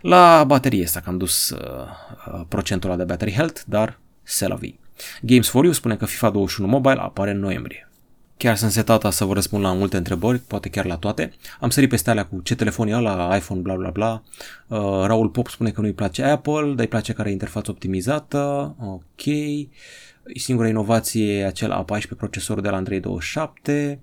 La 0.00 0.44
baterie 0.44 0.80
este 0.80 1.00
că 1.00 1.08
am 1.08 1.18
dus 1.18 1.50
uh, 1.50 1.58
uh, 2.32 2.40
procentul 2.48 2.90
ăla 2.90 2.98
de 2.98 3.04
battery 3.04 3.32
health, 3.32 3.60
dar 3.66 3.98
se 4.22 4.46
la 4.46 4.54
vii. 4.54 4.80
Games 5.22 5.48
for 5.48 5.64
You 5.64 5.72
spune 5.72 5.96
că 5.96 6.06
FIFA 6.06 6.30
21 6.30 6.70
Mobile 6.70 7.00
apare 7.00 7.30
în 7.30 7.38
noiembrie. 7.38 7.90
Chiar 8.36 8.56
sunt 8.56 8.70
setata 8.70 9.10
să 9.10 9.24
vă 9.24 9.32
răspund 9.32 9.62
la 9.62 9.72
multe 9.72 9.96
întrebări, 9.96 10.38
poate 10.38 10.68
chiar 10.68 10.84
la 10.84 10.96
toate. 10.96 11.32
Am 11.60 11.70
sărit 11.70 11.88
peste 11.88 12.10
alea 12.10 12.26
cu 12.26 12.40
ce 12.40 12.54
telefon 12.54 12.88
e 12.88 12.96
ăla, 12.96 13.36
iPhone, 13.36 13.60
bla 13.60 13.74
bla 13.74 13.90
bla. 13.90 14.22
Uh, 14.66 14.78
Raul 14.78 15.28
Pop 15.28 15.48
spune 15.48 15.70
că 15.70 15.80
nu-i 15.80 15.92
place 15.92 16.22
Apple, 16.22 16.62
dar 16.62 16.78
îi 16.78 16.86
place 16.86 17.12
care 17.12 17.28
e 17.28 17.32
interfață 17.32 17.70
optimizată. 17.70 18.74
Ok. 18.80 19.22
Singura 20.34 20.68
inovație 20.68 21.38
e 21.38 21.46
acel 21.46 21.84
A14 21.84 22.16
procesorul 22.16 22.62
de 22.62 22.68
la 22.68 22.76
Andrei 22.76 23.00
27. 23.00 24.00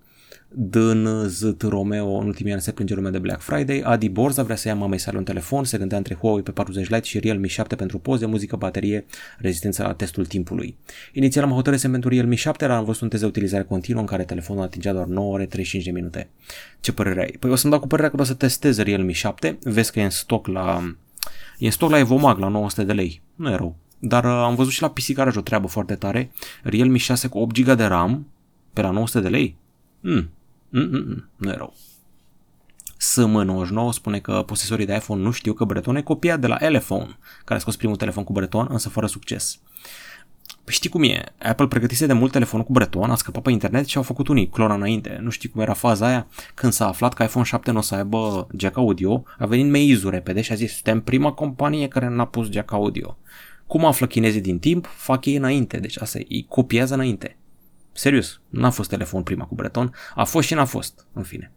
Dân 0.72 1.28
Zit 1.28 1.62
Romeo 1.62 2.18
în 2.18 2.26
ultimii 2.26 2.52
ani 2.52 2.62
se 2.62 2.72
plânge 2.72 2.94
lumea 2.94 3.12
de 3.12 3.20
Black 3.20 3.42
Friday, 3.42 3.82
Adi 3.86 4.10
Borza 4.10 4.44
vrea 4.44 4.56
să 4.56 4.68
ia 4.68 4.76
mamei 4.76 4.98
sale 4.98 5.18
un 5.18 5.24
telefon, 5.24 5.64
se 5.64 5.78
gândea 5.78 5.98
între 5.98 6.16
Huawei 6.16 6.44
pe 6.44 6.52
40 6.52 6.90
Lite 6.90 7.04
și 7.04 7.20
Realme 7.20 7.48
7 7.48 7.76
pentru 7.76 8.00
poze, 8.00 8.26
muzică, 8.26 8.56
baterie, 8.56 9.06
rezistență 9.38 9.84
la 9.84 9.94
testul 9.94 10.26
timpului. 10.26 10.78
Inițial 11.14 11.44
am 11.44 11.52
hotărât 11.52 11.82
pentru 11.82 12.10
Realme 12.10 12.36
7, 12.36 12.66
dar 12.66 12.78
am 12.78 12.84
văzut 12.84 13.02
un 13.02 13.10
test 13.10 13.22
de 13.22 13.28
utilizare 13.28 13.64
continuă 13.64 14.02
în 14.02 14.08
care 14.08 14.24
telefonul 14.24 14.64
atingea 14.64 14.94
doar 14.94 15.06
9 15.06 15.34
ore 15.34 15.46
35 15.46 15.86
de 15.86 15.92
minute. 15.92 16.30
Ce 16.80 16.94
părere 16.94 17.22
ai? 17.22 17.36
Păi 17.40 17.50
o 17.50 17.56
să-mi 17.56 17.72
dau 17.72 17.82
cu 17.82 17.88
părerea 17.88 18.12
că 18.12 18.22
o 18.22 18.24
să 18.24 18.34
testez 18.34 18.78
Realme 18.78 19.12
7, 19.12 19.58
vezi 19.62 19.92
că 19.92 20.00
e 20.00 20.04
în 20.04 20.10
stoc 20.10 20.48
la 20.48 20.96
E 21.58 21.66
în 21.66 21.72
stoc 21.72 21.90
la 21.90 21.98
Evomag 21.98 22.38
la 22.38 22.48
900 22.48 22.84
de 22.84 22.94
lei. 22.94 23.22
Nu 23.36 23.50
e 23.50 23.56
rău. 23.56 23.76
Dar 24.00 24.24
uh, 24.24 24.32
am 24.32 24.56
văzut 24.56 24.72
și 24.72 24.82
la 24.82 24.90
PC 24.90 25.14
Garage 25.14 25.40
o 25.40 25.42
treabă 25.42 25.68
foarte 25.68 25.96
tare. 25.96 26.32
Realme 26.64 26.98
6 26.98 27.28
cu 27.28 27.38
8 27.38 27.60
GB 27.60 27.72
de 27.72 27.84
RAM 27.84 28.28
pe 28.74 28.82
la 28.82 28.90
900 28.90 29.20
de 29.20 29.30
lei. 29.30 29.56
Hmm, 30.02 30.30
Mm-mm, 30.74 31.30
nu 31.36 31.50
e 31.50 31.56
rău. 31.56 31.74
SM99 32.98 33.92
spune 33.92 34.20
că 34.20 34.44
posesorii 34.46 34.86
de 34.86 34.96
iPhone 34.96 35.22
nu 35.22 35.32
știu 35.32 35.54
că 35.54 35.64
Breton 35.66 35.96
e 35.96 36.02
copiat 36.02 36.40
de 36.40 36.48
la 36.48 36.58
Elephone, 36.60 37.18
care 37.46 37.60
a 37.60 37.62
scos 37.62 37.76
primul 37.76 37.96
telefon 37.96 38.24
cu 38.24 38.32
Breton, 38.32 38.68
însă 38.70 38.90
fără 38.90 39.06
succes. 39.06 39.60
Păi 40.64 40.74
știi 40.74 40.90
cum 40.90 41.04
e, 41.04 41.24
Apple 41.38 41.68
pregătise 41.68 42.06
de 42.06 42.14
mult 42.14 42.32
telefonul 42.32 42.66
cu 42.66 42.72
Breton, 42.72 43.10
a 43.10 43.16
scăpat 43.16 43.44
pe 43.44 43.52
internet 43.52 43.86
și 43.86 43.98
au 43.98 44.04
făcut 44.04 44.28
unii 44.28 44.50
clona 44.50 44.74
înainte. 44.74 45.20
Nu 45.22 45.30
știi 45.30 45.50
cum 45.50 45.62
era 45.62 45.74
faza 45.74 46.08
aia? 46.08 46.28
Când 46.54 46.74
s-a 46.74 46.88
aflat 46.88 47.14
că 47.14 47.24
iPhone 47.24 47.46
7 47.46 47.72
nu 47.72 47.78
o 47.78 47.82
să 47.82 47.96
aibă 47.96 48.48
jack 48.58 48.78
audio, 48.78 49.24
a 49.38 49.46
venit 49.46 49.72
Meizu 49.72 50.10
repede 50.10 50.42
și 50.42 50.52
a 50.52 50.56
zis, 50.56 50.74
suntem 50.74 51.02
prima 51.02 51.32
companie 51.32 51.88
care 51.88 52.10
n-a 52.10 52.26
pus 52.26 52.50
jack 52.50 52.72
audio. 52.72 53.18
Cum 53.68 53.86
află 53.86 54.08
chinezii 54.08 54.42
din 54.42 54.60
timp? 54.60 54.86
Fac 54.86 55.26
ei 55.26 55.36
înainte, 55.36 55.78
deci 55.78 56.02
asta 56.02 56.20
e, 56.20 56.26
îi 56.30 56.46
copiază 56.50 56.94
înainte. 56.94 57.38
Serios, 57.94 58.42
n-a 58.50 58.70
fost 58.70 58.90
telefon 58.90 59.24
prima 59.24 59.46
cu 59.46 59.56
Breton, 59.56 59.94
a 60.16 60.24
fost 60.24 60.48
și 60.48 60.54
n-a 60.54 60.66
fost, 60.66 61.08
în 61.14 61.24
fine. 61.24 61.52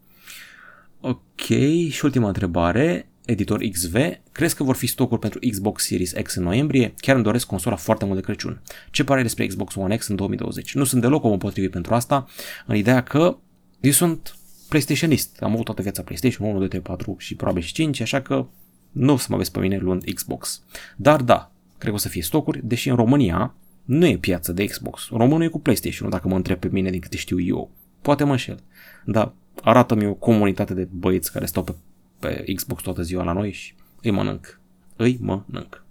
Ok, 1.01 1.47
și 1.91 2.05
ultima 2.05 2.27
întrebare, 2.27 3.09
editor 3.25 3.61
XV, 3.71 3.95
crezi 4.33 4.55
că 4.55 4.63
vor 4.63 4.77
fi 4.77 4.87
stocuri 4.87 5.21
pentru 5.21 5.39
Xbox 5.51 5.85
Series 5.87 6.13
X 6.23 6.35
în 6.35 6.43
noiembrie? 6.43 6.95
Chiar 6.97 7.15
îmi 7.15 7.25
doresc 7.25 7.47
consola 7.47 7.77
foarte 7.77 8.05
mult 8.05 8.17
de 8.17 8.25
Crăciun. 8.25 8.63
Ce 8.91 9.05
pare 9.05 9.23
despre 9.23 9.47
Xbox 9.47 9.75
One 9.75 9.97
X 9.97 10.09
în 10.09 10.17
2020? 10.17 10.75
Nu 10.75 10.85
sunt 10.85 11.01
deloc 11.01 11.25
om 11.25 11.39
potrivit 11.39 11.71
pentru 11.71 11.95
asta, 11.95 12.27
în 12.67 12.77
ideea 12.77 13.03
că 13.03 13.37
eu 13.81 13.91
sunt 13.91 14.37
PlayStationist. 14.69 15.43
Am 15.43 15.53
avut 15.53 15.65
toată 15.65 15.83
viața 15.83 16.03
PlayStation 16.03 16.49
1, 16.49 16.59
2, 16.59 16.69
3, 16.69 16.81
4 16.81 17.17
și 17.19 17.35
probabil 17.35 17.63
și 17.63 17.73
5, 17.73 18.01
așa 18.01 18.21
că 18.21 18.47
nu 18.93 19.13
o 19.13 19.17
să 19.17 19.27
mă 19.31 19.37
vezi 19.37 19.51
pe 19.51 19.59
mine 19.59 19.79
luând 19.79 20.05
Xbox. 20.15 20.63
Dar 20.97 21.23
da, 21.23 21.53
cred 21.79 21.91
că 21.91 21.97
o 21.97 22.01
să 22.01 22.09
fie 22.09 22.23
stocuri, 22.23 22.61
deși 22.65 22.89
în 22.89 22.97
România 22.97 23.55
nu 23.87 24.07
e 24.07 24.17
piață 24.17 24.53
de 24.53 24.65
Xbox. 24.65 25.09
Românul 25.11 25.43
e 25.43 25.49
cu 25.49 25.61
PlayStation, 25.61 26.11
dacă 26.11 26.29
mă 26.29 26.37
întreb 26.37 26.59
pe 26.59 26.69
mine 26.69 26.91
din 26.91 27.01
câte 27.01 27.17
știu 27.17 27.41
eu. 27.41 27.71
Poate 28.03 28.25
mă 28.25 28.31
înșel. 28.31 28.59
Dar 29.05 29.33
arată-mi 29.63 30.07
o 30.07 30.15
comunitate 30.15 30.75
de 30.75 30.89
băieți 30.91 31.33
care 31.33 31.47
stau 31.47 31.65
pe, 31.65 31.75
pe 32.19 32.53
Xbox 32.55 32.83
toată 32.83 33.03
ziua 33.03 33.25
la 33.25 33.33
noi 33.33 33.53
și 33.53 33.75
îi 34.03 34.11
mănânc. 34.11 34.61
Îi 34.97 35.19
mănânc. 35.21 35.85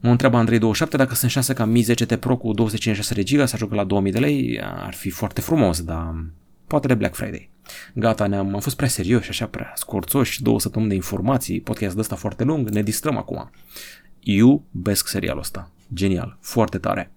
Mă 0.00 0.10
întreabă 0.10 0.44
Andrei27 0.44 0.90
dacă 0.90 1.14
sunt 1.14 1.30
șanse 1.30 1.52
ca 1.52 1.64
Mi 1.64 1.84
10T 1.84 2.18
Pro 2.20 2.36
cu 2.36 2.52
256 2.52 3.14
de 3.14 3.22
GB 3.22 3.46
să 3.46 3.54
ajungă 3.54 3.74
la 3.74 3.84
2000 3.84 4.12
de 4.12 4.18
lei. 4.18 4.60
Ar 4.62 4.94
fi 4.94 5.10
foarte 5.10 5.40
frumos, 5.40 5.82
dar 5.82 6.24
poate 6.66 6.86
de 6.86 6.94
Black 6.94 7.14
Friday. 7.14 7.50
Gata, 7.94 8.26
ne-am 8.26 8.54
am 8.54 8.60
fost 8.60 8.76
prea 8.76 8.88
serioși, 8.88 9.28
așa 9.28 9.46
prea 9.46 9.72
scorțoși, 9.74 10.42
două 10.42 10.60
săptămâni 10.60 10.90
de 10.90 10.96
informații, 10.96 11.60
podcast 11.60 11.94
de 11.94 12.00
ăsta 12.00 12.16
foarte 12.16 12.44
lung, 12.44 12.68
ne 12.68 12.82
distrăm 12.82 13.16
acum. 13.16 13.50
Iubesc 14.20 15.08
serialul 15.08 15.40
ăsta. 15.40 15.70
Genial, 15.94 16.38
foarte 16.40 16.78
tare. 16.78 17.12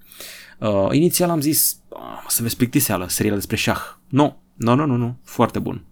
Uh, 0.57 0.87
inițial 0.91 1.29
am 1.29 1.41
zis, 1.41 1.79
uh, 1.89 1.97
să 2.27 2.41
vezi 2.41 2.55
plictiseală, 2.55 3.07
serial 3.07 3.35
despre 3.35 3.55
șah. 3.55 3.81
Nu, 4.09 4.41
nu, 4.53 4.75
nu, 4.75 4.85
nu, 4.85 4.95
nu, 4.95 5.17
foarte 5.23 5.59
bun. 5.59 5.83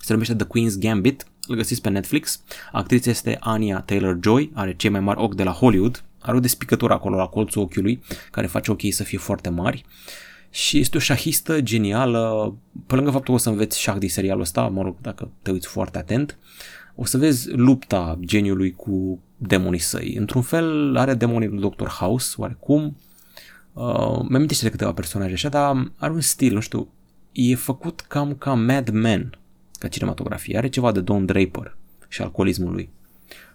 Se 0.00 0.12
numește 0.12 0.34
The 0.34 0.46
Queen's 0.46 0.78
Gambit, 0.78 1.26
îl 1.46 1.56
găsiți 1.56 1.80
pe 1.80 1.88
Netflix. 1.88 2.42
Actrița 2.72 3.10
este 3.10 3.36
Anya 3.40 3.80
Taylor-Joy, 3.80 4.50
are 4.54 4.74
cei 4.76 4.90
mai 4.90 5.00
mari 5.00 5.20
ochi 5.20 5.34
de 5.34 5.42
la 5.42 5.50
Hollywood, 5.50 6.04
are 6.20 6.36
o 6.36 6.40
despicătură 6.40 6.92
acolo 6.92 7.16
la 7.16 7.26
colțul 7.26 7.62
ochiului, 7.62 8.02
care 8.30 8.46
face 8.46 8.70
ochii 8.70 8.90
să 8.90 9.02
fie 9.02 9.18
foarte 9.18 9.48
mari. 9.48 9.84
Și 10.50 10.78
este 10.78 10.96
o 10.96 11.00
șahistă 11.00 11.60
genială, 11.60 12.54
pe 12.86 12.94
lângă 12.94 13.10
faptul 13.10 13.34
că 13.34 13.40
o 13.40 13.42
să 13.42 13.48
înveți 13.48 13.80
șah 13.80 13.96
din 13.98 14.08
serialul 14.08 14.42
ăsta, 14.42 14.68
mă 14.68 14.82
rog, 14.82 14.96
dacă 15.00 15.30
te 15.42 15.50
uiți 15.50 15.66
foarte 15.66 15.98
atent, 15.98 16.38
o 16.94 17.04
să 17.04 17.18
vezi 17.18 17.50
lupta 17.50 18.18
geniului 18.20 18.72
cu 18.72 19.20
demonii 19.42 19.78
săi. 19.78 20.14
Într-un 20.18 20.42
fel 20.42 20.96
are 20.96 21.14
demonii 21.14 21.48
lui 21.48 21.70
Dr. 21.70 21.86
House, 21.86 22.34
oarecum. 22.36 22.96
Uh, 23.72 24.20
mi 24.28 24.46
de 24.46 24.70
câteva 24.70 24.92
personaje 24.92 25.32
așa, 25.32 25.48
dar 25.48 25.92
are 25.96 26.12
un 26.12 26.20
stil, 26.20 26.54
nu 26.54 26.60
știu, 26.60 26.88
e 27.32 27.54
făcut 27.54 28.00
cam 28.00 28.34
ca 28.34 28.54
Mad 28.54 28.88
Men, 28.90 29.38
ca 29.78 29.88
cinematografie. 29.88 30.56
Are 30.56 30.68
ceva 30.68 30.92
de 30.92 31.00
Don 31.00 31.26
Draper 31.26 31.76
și 32.08 32.22
alcoolismul 32.22 32.72
lui. 32.72 32.90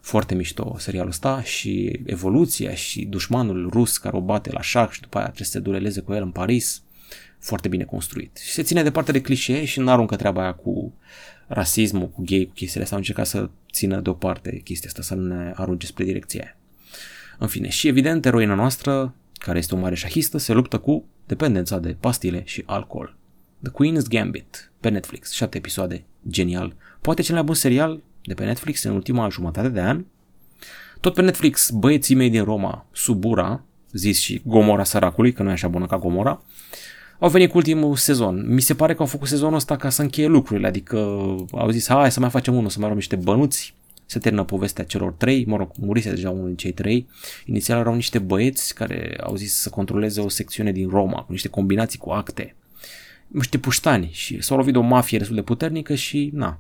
Foarte 0.02 0.36
mișto 0.36 0.76
serialul 0.80 1.10
ăsta 1.10 1.42
și 1.42 2.00
evoluția 2.06 2.74
și 2.74 3.06
dușmanul 3.06 3.70
rus 3.70 3.98
care 3.98 4.16
o 4.16 4.22
bate 4.22 4.52
la 4.52 4.62
șah 4.62 4.90
și 4.90 5.02
după 5.02 5.18
aia 5.18 5.26
trebuie 5.26 5.48
să 5.48 5.52
se 5.52 5.60
dureleze 5.60 6.02
cu 6.02 6.14
el 6.14 6.22
în 6.22 6.32
Paris. 6.32 6.84
Foarte 7.40 7.68
bine 7.68 7.84
construit. 7.84 8.38
Și 8.38 8.52
se 8.52 8.64
ține 8.64 8.84
departe 8.84 9.12
de 9.12 9.22
clișee 9.22 9.66
și 9.66 9.80
nu 9.80 9.92
aruncă 9.92 10.16
treaba 10.16 10.42
aia 10.42 10.54
cu 10.54 10.94
rasismul, 11.48 12.10
cu 12.10 12.24
gay, 12.26 12.46
cu 12.46 12.54
chestiile 12.54 12.84
astea. 12.84 12.98
Au 12.98 13.04
încercat 13.04 13.28
să 13.28 13.50
țină 13.72 14.00
deoparte 14.00 14.58
chestia 14.64 14.90
asta, 14.90 15.02
să 15.02 15.16
nu 15.16 15.36
ne 15.36 15.52
arunce 15.56 15.86
spre 15.86 16.04
direcția 16.04 16.42
aia. 16.44 16.58
În 17.38 17.48
fine, 17.48 17.70
și 17.70 17.88
evident, 17.88 18.26
eroina 18.26 18.54
noastră, 18.54 19.14
care 19.38 19.58
este 19.58 19.76
o 19.76 19.78
mare 19.78 19.96
șahistă, 19.96 20.38
se 20.38 20.54
luptă 20.54 20.78
cu 20.78 21.06
dependența 21.26 21.80
de 21.80 21.96
pastile 22.00 22.42
și 22.46 22.64
alcool. 22.66 23.16
The 23.62 23.72
Queen's 23.72 24.08
Gambit, 24.10 24.72
pe 24.80 24.90
Netflix, 24.90 25.32
7 25.32 25.58
episoade, 25.58 26.04
genial. 26.30 26.76
Poate 27.02 27.22
cel 27.22 27.36
mai 27.36 27.44
bun 27.44 27.56
serial 27.56 28.04
de 28.24 28.34
pe 28.34 28.46
Netflix 28.46 28.84
în 28.84 28.94
ultima 28.94 29.30
jumătate 29.30 29.70
de 29.70 29.82
an. 29.82 30.06
Tot 31.00 31.14
pe 31.14 31.22
Netflix, 31.22 31.70
băieții 31.70 32.16
mei 32.16 32.30
din 32.30 32.44
Roma, 32.44 32.86
Subura, 32.92 33.64
zis 33.92 34.20
și 34.20 34.42
Gomora 34.46 34.84
săracului, 34.84 35.34
că 35.34 35.44
nu 35.44 35.50
e 35.50 35.52
așa 35.52 35.68
bună 35.68 35.86
ca 35.86 35.98
Gomora, 35.98 36.44
au 37.20 37.30
venit 37.30 37.50
cu 37.50 37.58
ultimul 37.58 37.96
sezon. 37.96 38.54
Mi 38.54 38.62
se 38.62 38.76
pare 38.76 38.94
că 38.94 39.02
au 39.02 39.08
făcut 39.08 39.28
sezonul 39.28 39.56
ăsta 39.56 39.76
ca 39.76 39.90
să 39.90 40.02
încheie 40.02 40.28
lucrurile, 40.28 40.68
adică 40.68 40.98
au 41.52 41.70
zis, 41.70 41.88
hai 41.88 42.12
să 42.12 42.20
mai 42.20 42.30
facem 42.30 42.56
unul, 42.56 42.70
să 42.70 42.76
mai 42.78 42.86
luăm 42.86 42.98
niște 42.98 43.16
bănuți, 43.16 43.76
se 44.06 44.20
termină 44.20 44.44
povestea 44.44 44.84
celor 44.84 45.12
trei, 45.12 45.46
mă 45.46 45.58
rog, 45.58 45.70
murise 45.80 46.10
deja 46.10 46.30
unul 46.30 46.46
din 46.46 46.56
cei 46.56 46.72
trei. 46.72 47.08
Inițial 47.46 47.80
erau 47.80 47.94
niște 47.94 48.20
băieți 48.20 48.74
care 48.74 49.18
au 49.24 49.36
zis 49.36 49.56
să 49.56 49.70
controleze 49.70 50.22
o 50.22 50.30
secțiune 50.30 50.72
din 50.72 50.90
Roma, 50.90 51.22
cu 51.22 51.32
niște 51.32 51.48
combinații 51.48 52.00
cu 52.00 52.10
acte 52.10 52.56
niște 53.28 53.58
puștani 53.58 54.10
și 54.12 54.42
s-au 54.42 54.58
lovit 54.58 54.74
de 54.74 54.80
o 54.80 54.82
mafie 54.82 55.18
destul 55.18 55.36
de 55.36 55.42
puternică 55.42 55.96
și 55.96 56.30
na. 56.34 56.60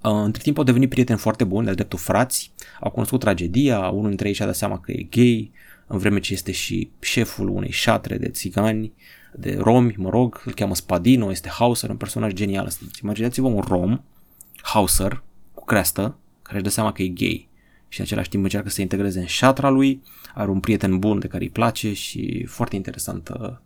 Între 0.00 0.42
timp 0.42 0.58
au 0.58 0.64
devenit 0.64 0.88
prieteni 0.88 1.18
foarte 1.18 1.44
buni, 1.44 1.66
de 1.66 1.72
dreptul 1.72 1.98
frați, 1.98 2.52
au 2.80 2.90
cunoscut 2.90 3.20
tragedia, 3.20 3.88
unul 3.88 4.08
dintre 4.08 4.28
ei 4.28 4.34
și-a 4.34 4.46
dat 4.46 4.56
seama 4.56 4.80
că 4.80 4.92
e 4.92 5.06
gay, 5.10 5.50
în 5.86 5.98
vreme 5.98 6.20
ce 6.20 6.32
este 6.32 6.52
și 6.52 6.90
șeful 7.00 7.48
unei 7.48 7.70
șatre 7.70 8.16
de 8.16 8.28
țigani, 8.28 8.92
de 9.36 9.56
romi, 9.58 9.94
mă 9.96 10.10
rog, 10.10 10.42
îl 10.44 10.52
cheamă 10.54 10.74
Spadino, 10.74 11.30
este 11.30 11.48
Hauser, 11.48 11.90
un 11.90 11.96
personaj 11.96 12.32
genial. 12.32 12.68
Deci, 12.80 12.98
imaginați-vă 12.98 13.46
un 13.46 13.60
rom, 13.60 14.00
Hauser, 14.62 15.22
cu 15.54 15.64
creastă, 15.64 16.16
care 16.42 16.56
își 16.56 16.64
dă 16.64 16.70
seama 16.70 16.92
că 16.92 17.02
e 17.02 17.08
gay 17.08 17.48
și 17.88 18.00
în 18.00 18.06
același 18.06 18.28
timp 18.28 18.42
încearcă 18.42 18.68
să 18.68 18.74
se 18.74 18.82
integreze 18.82 19.20
în 19.20 19.26
șatra 19.26 19.68
lui, 19.68 20.02
are 20.34 20.50
un 20.50 20.60
prieten 20.60 20.98
bun 20.98 21.18
de 21.18 21.26
care 21.26 21.42
îi 21.42 21.50
place 21.50 21.92
și 21.92 22.44
foarte 22.44 22.76
interesantă 22.76 23.62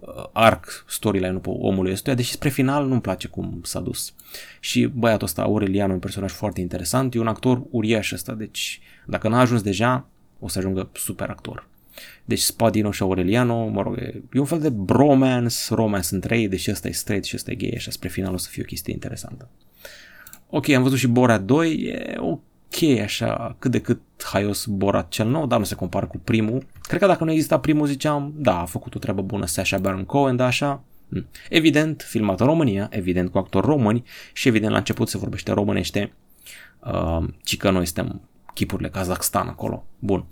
Uh, 0.00 0.24
arc 0.32 0.84
storyline-ul 0.88 1.40
omului 1.44 1.92
ăstuia, 1.92 2.14
deși 2.14 2.32
spre 2.32 2.48
final 2.48 2.86
nu-mi 2.86 3.00
place 3.00 3.28
cum 3.28 3.60
s-a 3.62 3.80
dus. 3.80 4.14
Și 4.60 4.86
băiatul 4.86 5.26
ăsta, 5.26 5.42
Aurelian, 5.42 5.90
un 5.90 5.98
personaj 5.98 6.32
foarte 6.32 6.60
interesant, 6.60 7.14
e 7.14 7.18
un 7.18 7.26
actor 7.26 7.62
uriaș 7.70 8.12
ăsta, 8.12 8.32
deci 8.32 8.80
dacă 9.06 9.28
n-a 9.28 9.40
ajuns 9.40 9.62
deja, 9.62 10.06
o 10.38 10.48
să 10.48 10.58
ajungă 10.58 10.90
super 10.94 11.30
actor. 11.30 11.68
Deci 12.24 12.40
Spadino 12.40 12.90
și 12.90 13.02
Aureliano, 13.02 13.66
mă 13.66 13.82
rog, 13.82 13.96
e 14.32 14.38
un 14.38 14.44
fel 14.44 14.60
de 14.60 14.68
bromance, 14.68 15.56
romance 15.74 16.14
între 16.14 16.38
ei, 16.38 16.48
deși 16.48 16.70
ăsta 16.70 16.88
e 16.88 16.92
straight 16.92 17.24
și 17.24 17.36
ăsta 17.36 17.50
e 17.50 17.54
gay, 17.54 17.72
așa 17.76 17.90
spre 17.90 18.08
final 18.08 18.32
o 18.32 18.36
să 18.36 18.48
fie 18.50 18.62
o 18.62 18.66
chestie 18.66 18.92
interesantă. 18.92 19.48
Ok, 20.50 20.68
am 20.68 20.82
văzut 20.82 20.98
și 20.98 21.06
Bora 21.06 21.38
2, 21.38 21.72
e 21.72 22.14
ok 22.18 22.40
ok, 22.72 22.98
așa, 23.00 23.56
cât 23.58 23.70
de 23.70 23.80
cât 23.80 24.00
haios 24.32 24.66
Borat 24.66 25.08
cel 25.08 25.28
nou, 25.28 25.46
dar 25.46 25.58
nu 25.58 25.64
se 25.64 25.74
compară 25.74 26.06
cu 26.06 26.18
primul. 26.18 26.66
Cred 26.82 27.00
că 27.00 27.06
dacă 27.06 27.24
nu 27.24 27.30
exista 27.30 27.58
primul, 27.58 27.86
ziceam, 27.86 28.32
da, 28.36 28.60
a 28.60 28.64
făcut 28.64 28.94
o 28.94 28.98
treabă 28.98 29.22
bună 29.22 29.46
Sasha 29.46 29.78
Baron 29.78 30.04
Cohen, 30.04 30.36
dar 30.36 30.46
așa, 30.46 30.82
hm. 31.08 31.26
Evident, 31.48 32.04
filmat 32.08 32.40
în 32.40 32.46
România, 32.46 32.88
evident 32.90 33.30
cu 33.30 33.38
actori 33.38 33.66
români 33.66 34.02
și 34.32 34.48
evident 34.48 34.72
la 34.72 34.78
început 34.78 35.08
se 35.08 35.18
vorbește 35.18 35.52
românește, 35.52 36.12
uh, 36.80 37.24
ci 37.44 37.56
că 37.56 37.70
noi 37.70 37.86
suntem 37.86 38.20
chipurile 38.52 38.88
Kazakhstan 38.88 39.48
acolo. 39.48 39.84
Bun. 39.98 40.24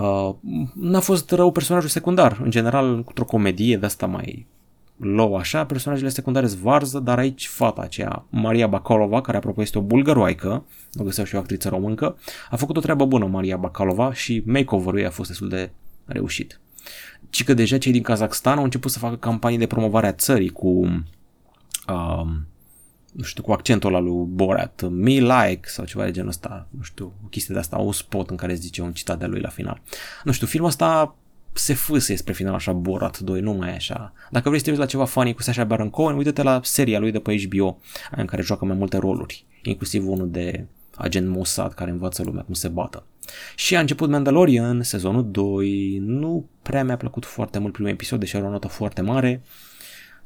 Uh, 0.00 0.34
n-a 0.74 1.00
fost 1.00 1.30
rău 1.30 1.52
personajul 1.52 1.88
secundar. 1.88 2.40
În 2.42 2.50
general, 2.50 2.94
într-o 2.94 3.24
comedie 3.24 3.76
de 3.76 3.86
asta 3.86 4.06
mai 4.06 4.46
low 4.98 5.36
așa, 5.36 5.64
personajele 5.64 6.08
secundare 6.08 6.46
zvarză, 6.46 6.98
dar 6.98 7.18
aici 7.18 7.48
fata 7.48 7.80
aceea, 7.80 8.24
Maria 8.30 8.66
Bakalova, 8.66 9.20
care 9.20 9.36
apropo 9.36 9.62
este 9.62 9.78
o 9.78 9.82
bulgăroaică, 9.82 10.66
o 10.98 11.04
găseau 11.04 11.26
și 11.26 11.34
o 11.34 11.38
actriță 11.38 11.68
româncă, 11.68 12.16
a 12.50 12.56
făcut 12.56 12.76
o 12.76 12.80
treabă 12.80 13.04
bună 13.04 13.26
Maria 13.26 13.56
Bakalova 13.56 14.12
și 14.12 14.42
makeover-ul 14.46 14.98
ei 14.98 15.06
a 15.06 15.10
fost 15.10 15.28
destul 15.28 15.48
de 15.48 15.70
reușit. 16.04 16.60
Ci 17.30 17.44
că 17.44 17.54
deja 17.54 17.78
cei 17.78 17.92
din 17.92 18.02
Kazakhstan 18.02 18.58
au 18.58 18.64
început 18.64 18.90
să 18.90 18.98
facă 18.98 19.16
campanii 19.16 19.58
de 19.58 19.66
promovare 19.66 20.06
a 20.06 20.12
țării 20.12 20.48
cu 20.48 20.68
uh, 21.88 22.26
nu 23.12 23.22
știu, 23.22 23.42
cu 23.42 23.52
accentul 23.52 23.94
ăla 23.94 24.04
lui 24.04 24.26
Borat, 24.26 24.88
me 24.90 25.10
like 25.10 25.60
sau 25.62 25.84
ceva 25.84 26.04
de 26.04 26.10
genul 26.10 26.28
ăsta, 26.28 26.68
nu 26.70 26.82
știu, 26.82 27.12
o 27.24 27.26
chestie 27.26 27.54
de 27.54 27.60
asta, 27.60 27.76
un 27.76 27.92
spot 27.92 28.30
în 28.30 28.36
care 28.36 28.54
zice 28.54 28.82
un 28.82 28.92
citat 28.92 29.18
de 29.18 29.26
lui 29.26 29.40
la 29.40 29.48
final. 29.48 29.80
Nu 30.24 30.32
știu, 30.32 30.46
filmul 30.46 30.68
ăsta 30.68 31.16
se 31.52 31.74
fâse 31.74 32.14
spre 32.14 32.32
final 32.32 32.54
așa 32.54 32.72
Borat 32.72 33.18
2, 33.18 33.40
nu 33.40 33.52
mai 33.52 33.68
e 33.68 33.74
așa. 33.74 34.12
Dacă 34.30 34.48
vrei 34.48 34.58
să 34.58 34.64
te 34.64 34.70
uiți 34.70 34.82
la 34.82 34.88
ceva 34.88 35.04
funny 35.04 35.34
cu 35.34 35.42
Sacha 35.42 35.64
Baron 35.64 35.90
Cohen, 35.90 36.16
uite-te 36.16 36.42
la 36.42 36.60
seria 36.62 36.98
lui 36.98 37.10
de 37.10 37.18
pe 37.18 37.36
HBO, 37.46 37.80
în 38.10 38.26
care 38.26 38.42
joacă 38.42 38.64
mai 38.64 38.76
multe 38.76 38.96
roluri, 38.96 39.44
inclusiv 39.62 40.08
unul 40.08 40.30
de 40.30 40.66
agent 40.94 41.28
Mossad 41.28 41.72
care 41.72 41.90
învață 41.90 42.22
lumea 42.22 42.42
cum 42.42 42.54
se 42.54 42.68
bată. 42.68 43.04
Și 43.56 43.76
a 43.76 43.80
început 43.80 44.10
Mandalorian, 44.10 44.82
sezonul 44.82 45.30
2, 45.30 45.98
nu 46.04 46.48
prea 46.62 46.84
mi-a 46.84 46.96
plăcut 46.96 47.24
foarte 47.24 47.58
mult 47.58 47.72
primul 47.72 47.90
episod, 47.90 48.18
deși 48.18 48.36
are 48.36 48.44
o 48.44 48.50
notă 48.50 48.68
foarte 48.68 49.00
mare. 49.00 49.42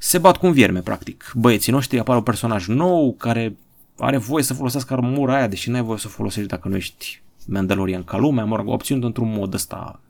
Se 0.04 0.18
bat 0.18 0.36
cu 0.36 0.46
un 0.46 0.52
vierme, 0.52 0.80
practic. 0.80 1.32
Băieții 1.34 1.72
noștri 1.72 1.98
apare 1.98 2.18
un 2.18 2.24
personaj 2.24 2.66
nou 2.66 3.14
care 3.18 3.56
are 3.98 4.16
voie 4.16 4.42
să 4.42 4.54
folosească 4.54 4.92
armura 4.92 5.36
aia, 5.36 5.46
deși 5.46 5.70
n-ai 5.70 5.82
voie 5.82 5.98
să 5.98 6.06
o 6.06 6.10
folosești 6.10 6.48
dacă 6.48 6.68
nu 6.68 6.76
ești 6.76 7.22
Mandalorian 7.46 8.04
ca 8.04 8.16
lumea, 8.16 8.44
mă 8.44 8.56
rog, 8.56 8.68
opțiuni 8.68 9.04
într-un 9.04 9.32
mod 9.32 9.54
ăsta 9.54 10.00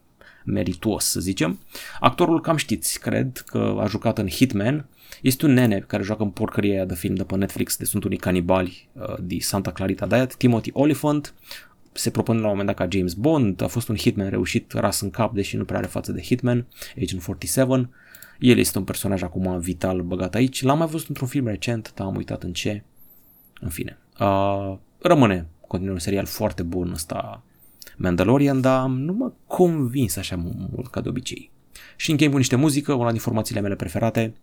merituos, 0.45 1.05
să 1.05 1.20
zicem. 1.20 1.59
Actorul 2.01 2.40
cam 2.40 2.57
știți, 2.57 3.01
cred 3.01 3.43
că 3.47 3.78
a 3.80 3.86
jucat 3.86 4.18
în 4.18 4.28
Hitman, 4.28 4.86
este 5.22 5.47
un 5.47 5.53
nene 5.53 5.84
care 5.86 6.03
joacă 6.03 6.22
în 6.22 6.30
porcăria 6.30 6.72
aia 6.72 6.84
de 6.84 6.95
film 6.95 7.14
de 7.14 7.24
pe 7.24 7.36
Netflix 7.36 7.76
de 7.76 7.84
Sunt 7.84 8.05
unii 8.05 8.18
canibali 8.18 8.88
uh, 8.93 9.14
de 9.20 9.36
Santa 9.40 9.72
Clarita 9.72 10.07
Diet, 10.07 10.34
Timothy 10.34 10.70
Oliphant, 10.72 11.34
se 11.93 12.11
propune 12.11 12.38
la 12.38 12.45
un 12.45 12.51
moment 12.51 12.66
dat 12.66 12.76
ca 12.76 12.97
James 12.97 13.14
Bond, 13.14 13.62
a 13.62 13.66
fost 13.66 13.88
un 13.88 13.97
hitman 13.97 14.28
reușit 14.28 14.72
ras 14.72 15.01
în 15.01 15.11
cap, 15.11 15.34
deși 15.34 15.57
nu 15.57 15.64
prea 15.64 15.78
are 15.78 15.86
față 15.86 16.12
de 16.12 16.20
Hitman, 16.20 16.66
Agent 16.97 17.22
47. 17.22 17.88
El 18.43 18.59
este 18.59 18.78
un 18.78 18.84
personaj 18.84 19.22
acum 19.22 19.59
vital 19.59 20.01
băgat 20.01 20.34
aici. 20.34 20.62
L-am 20.62 20.78
mai 20.78 20.86
văzut 20.86 21.09
într-un 21.09 21.28
film 21.28 21.47
recent, 21.47 21.93
dar 21.95 22.07
am 22.07 22.16
uitat 22.16 22.43
în 22.43 22.53
ce. 22.53 22.82
În 23.61 23.68
fine. 23.68 23.99
Uh, 24.20 24.76
rămâne 24.99 25.47
continuă 25.66 25.95
un 25.95 26.01
serial 26.01 26.26
foarte 26.26 26.62
bun 26.62 26.90
ăsta 26.93 27.43
Mandalorian, 27.97 28.61
dar 28.61 28.86
nu 28.86 29.12
mă 29.12 29.32
convins 29.47 30.16
așa 30.16 30.36
mult 30.36 30.90
ca 30.90 31.01
de 31.01 31.09
obicei. 31.09 31.51
Și 31.97 32.11
încheiem 32.11 32.32
cu 32.32 32.38
niște 32.38 32.57
muzică, 32.57 32.93
una 32.93 33.11
din 33.11 33.20
formațiile 33.20 33.61
mele 33.61 33.74
preferate, 33.74 34.34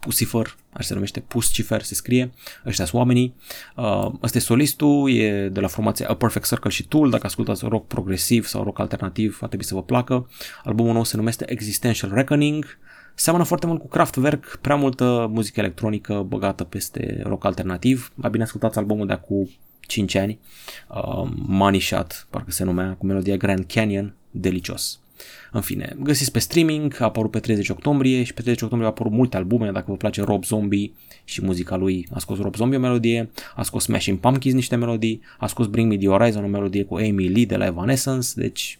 Pusifer, 0.00 0.56
așa 0.72 0.86
se 0.86 0.94
numește, 0.94 1.20
Puscifer 1.20 1.82
se 1.82 1.94
scrie, 1.94 2.32
ăștia 2.66 2.84
sunt 2.84 3.00
oamenii. 3.00 3.34
Uh, 3.76 4.12
ăsta 4.22 4.38
e 4.38 4.40
solistul, 4.40 5.10
e 5.10 5.48
de 5.48 5.60
la 5.60 5.66
formația 5.66 6.08
A 6.08 6.14
Perfect 6.14 6.46
Circle 6.46 6.70
și 6.70 6.86
Tool, 6.86 7.10
dacă 7.10 7.26
ascultați 7.26 7.64
rock 7.64 7.86
progresiv 7.86 8.46
sau 8.46 8.64
rock 8.64 8.78
alternativ, 8.78 9.38
va 9.40 9.46
trebui 9.46 9.66
să 9.66 9.74
vă 9.74 9.82
placă. 9.82 10.30
Albumul 10.64 10.92
nou 10.92 11.04
se 11.04 11.16
numește 11.16 11.50
Existential 11.50 12.12
Reckoning, 12.14 12.78
seamănă 13.14 13.44
foarte 13.44 13.66
mult 13.66 13.80
cu 13.80 13.88
Kraftwerk, 13.88 14.58
prea 14.60 14.76
multă 14.76 15.30
muzică 15.32 15.60
electronică 15.60 16.24
băgată 16.28 16.64
peste 16.64 17.20
rock 17.24 17.44
alternativ. 17.44 18.12
Mai 18.14 18.30
bine 18.30 18.42
ascultați 18.42 18.78
albumul 18.78 19.06
de 19.06 19.12
acum 19.12 19.48
5 19.80 20.14
ani, 20.14 20.38
uh, 20.88 21.30
Money 21.46 21.80
Shot, 21.80 22.26
parcă 22.30 22.50
se 22.50 22.64
numea, 22.64 22.94
cu 22.98 23.06
melodia 23.06 23.36
Grand 23.36 23.64
Canyon, 23.64 24.14
delicios. 24.30 25.00
În 25.52 25.60
fine, 25.60 25.96
găsiți 26.02 26.32
pe 26.32 26.38
streaming, 26.38 26.96
a 27.00 27.04
apărut 27.04 27.30
pe 27.30 27.38
30 27.38 27.68
octombrie 27.68 28.22
și 28.22 28.34
pe 28.34 28.40
30 28.40 28.62
octombrie 28.62 28.90
au 28.90 28.94
apărut 28.96 29.12
multe 29.12 29.36
albume, 29.36 29.70
dacă 29.70 29.84
vă 29.88 29.96
place 29.96 30.22
Rob 30.22 30.44
Zombie 30.44 30.92
și 31.24 31.44
muzica 31.44 31.76
lui, 31.76 32.06
a 32.12 32.18
scos 32.18 32.38
Rob 32.38 32.56
Zombie 32.56 32.78
o 32.78 32.80
melodie, 32.80 33.30
a 33.54 33.62
scos 33.62 33.82
Smashing 33.82 34.18
Pumpkins 34.18 34.54
niște 34.54 34.76
melodii, 34.76 35.20
a 35.38 35.46
scos 35.46 35.66
Bring 35.66 35.90
Me 35.90 35.96
The 35.96 36.08
Horizon 36.08 36.44
o 36.44 36.46
melodie 36.46 36.84
cu 36.84 36.94
Amy 36.94 37.28
Lee 37.28 37.46
de 37.46 37.56
la 37.56 37.66
Evanescence, 37.66 38.28
deci 38.34 38.78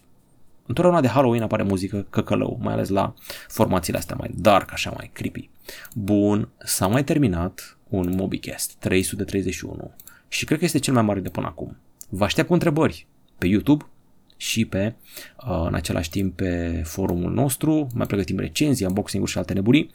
întotdeauna 0.65 1.01
de 1.01 1.07
Halloween 1.07 1.41
apare 1.41 1.63
muzică 1.63 2.05
căcălău, 2.09 2.59
mai 2.61 2.73
ales 2.73 2.89
la 2.89 3.13
formațiile 3.47 3.97
astea 3.97 4.15
mai 4.19 4.29
dark, 4.35 4.71
așa 4.71 4.93
mai 4.95 5.09
creepy. 5.13 5.49
Bun, 5.95 6.49
s-a 6.57 6.87
mai 6.87 7.03
terminat 7.03 7.77
un 7.89 8.13
MobiCast 8.15 8.73
331 8.79 9.91
și 10.27 10.45
cred 10.45 10.57
că 10.57 10.65
este 10.65 10.79
cel 10.79 10.93
mai 10.93 11.03
mare 11.03 11.19
de 11.19 11.29
până 11.29 11.47
acum. 11.47 11.77
Vă 12.09 12.23
aștept 12.23 12.47
cu 12.47 12.53
întrebări 12.53 13.07
pe 13.37 13.47
YouTube 13.47 13.85
și 14.37 14.65
pe, 14.65 14.93
uh, 15.47 15.65
în 15.67 15.73
același 15.73 16.09
timp, 16.09 16.35
pe 16.35 16.81
forumul 16.85 17.31
nostru. 17.31 17.87
Mai 17.93 18.07
pregătim 18.07 18.37
recenzii, 18.39 18.85
unboxing-uri 18.85 19.31
și 19.31 19.37
alte 19.37 19.53
nebunii. 19.53 19.91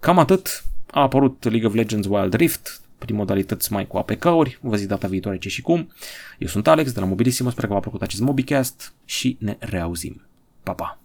Cam 0.00 0.18
atât. 0.18 0.64
A 0.90 1.00
apărut 1.00 1.44
League 1.44 1.66
of 1.66 1.74
Legends 1.74 2.06
Wild 2.06 2.34
Rift 2.34 2.80
prin 3.02 3.16
modalități 3.16 3.72
mai 3.72 3.86
cu 3.86 3.96
APK-uri. 3.96 4.58
Vă 4.60 4.76
zic 4.76 4.88
data 4.88 5.08
viitoare 5.08 5.38
ce 5.38 5.48
și 5.48 5.62
cum. 5.62 5.92
Eu 6.38 6.48
sunt 6.48 6.68
Alex 6.68 6.92
de 6.92 7.00
la 7.00 7.06
Mobilissimo, 7.06 7.50
sper 7.50 7.66
că 7.66 7.72
v-a 7.72 7.80
plăcut 7.80 8.02
acest 8.02 8.20
Mobicast 8.20 8.94
și 9.04 9.36
ne 9.40 9.56
reauzim. 9.60 10.26
Pa, 10.62 10.72
pa! 10.72 11.01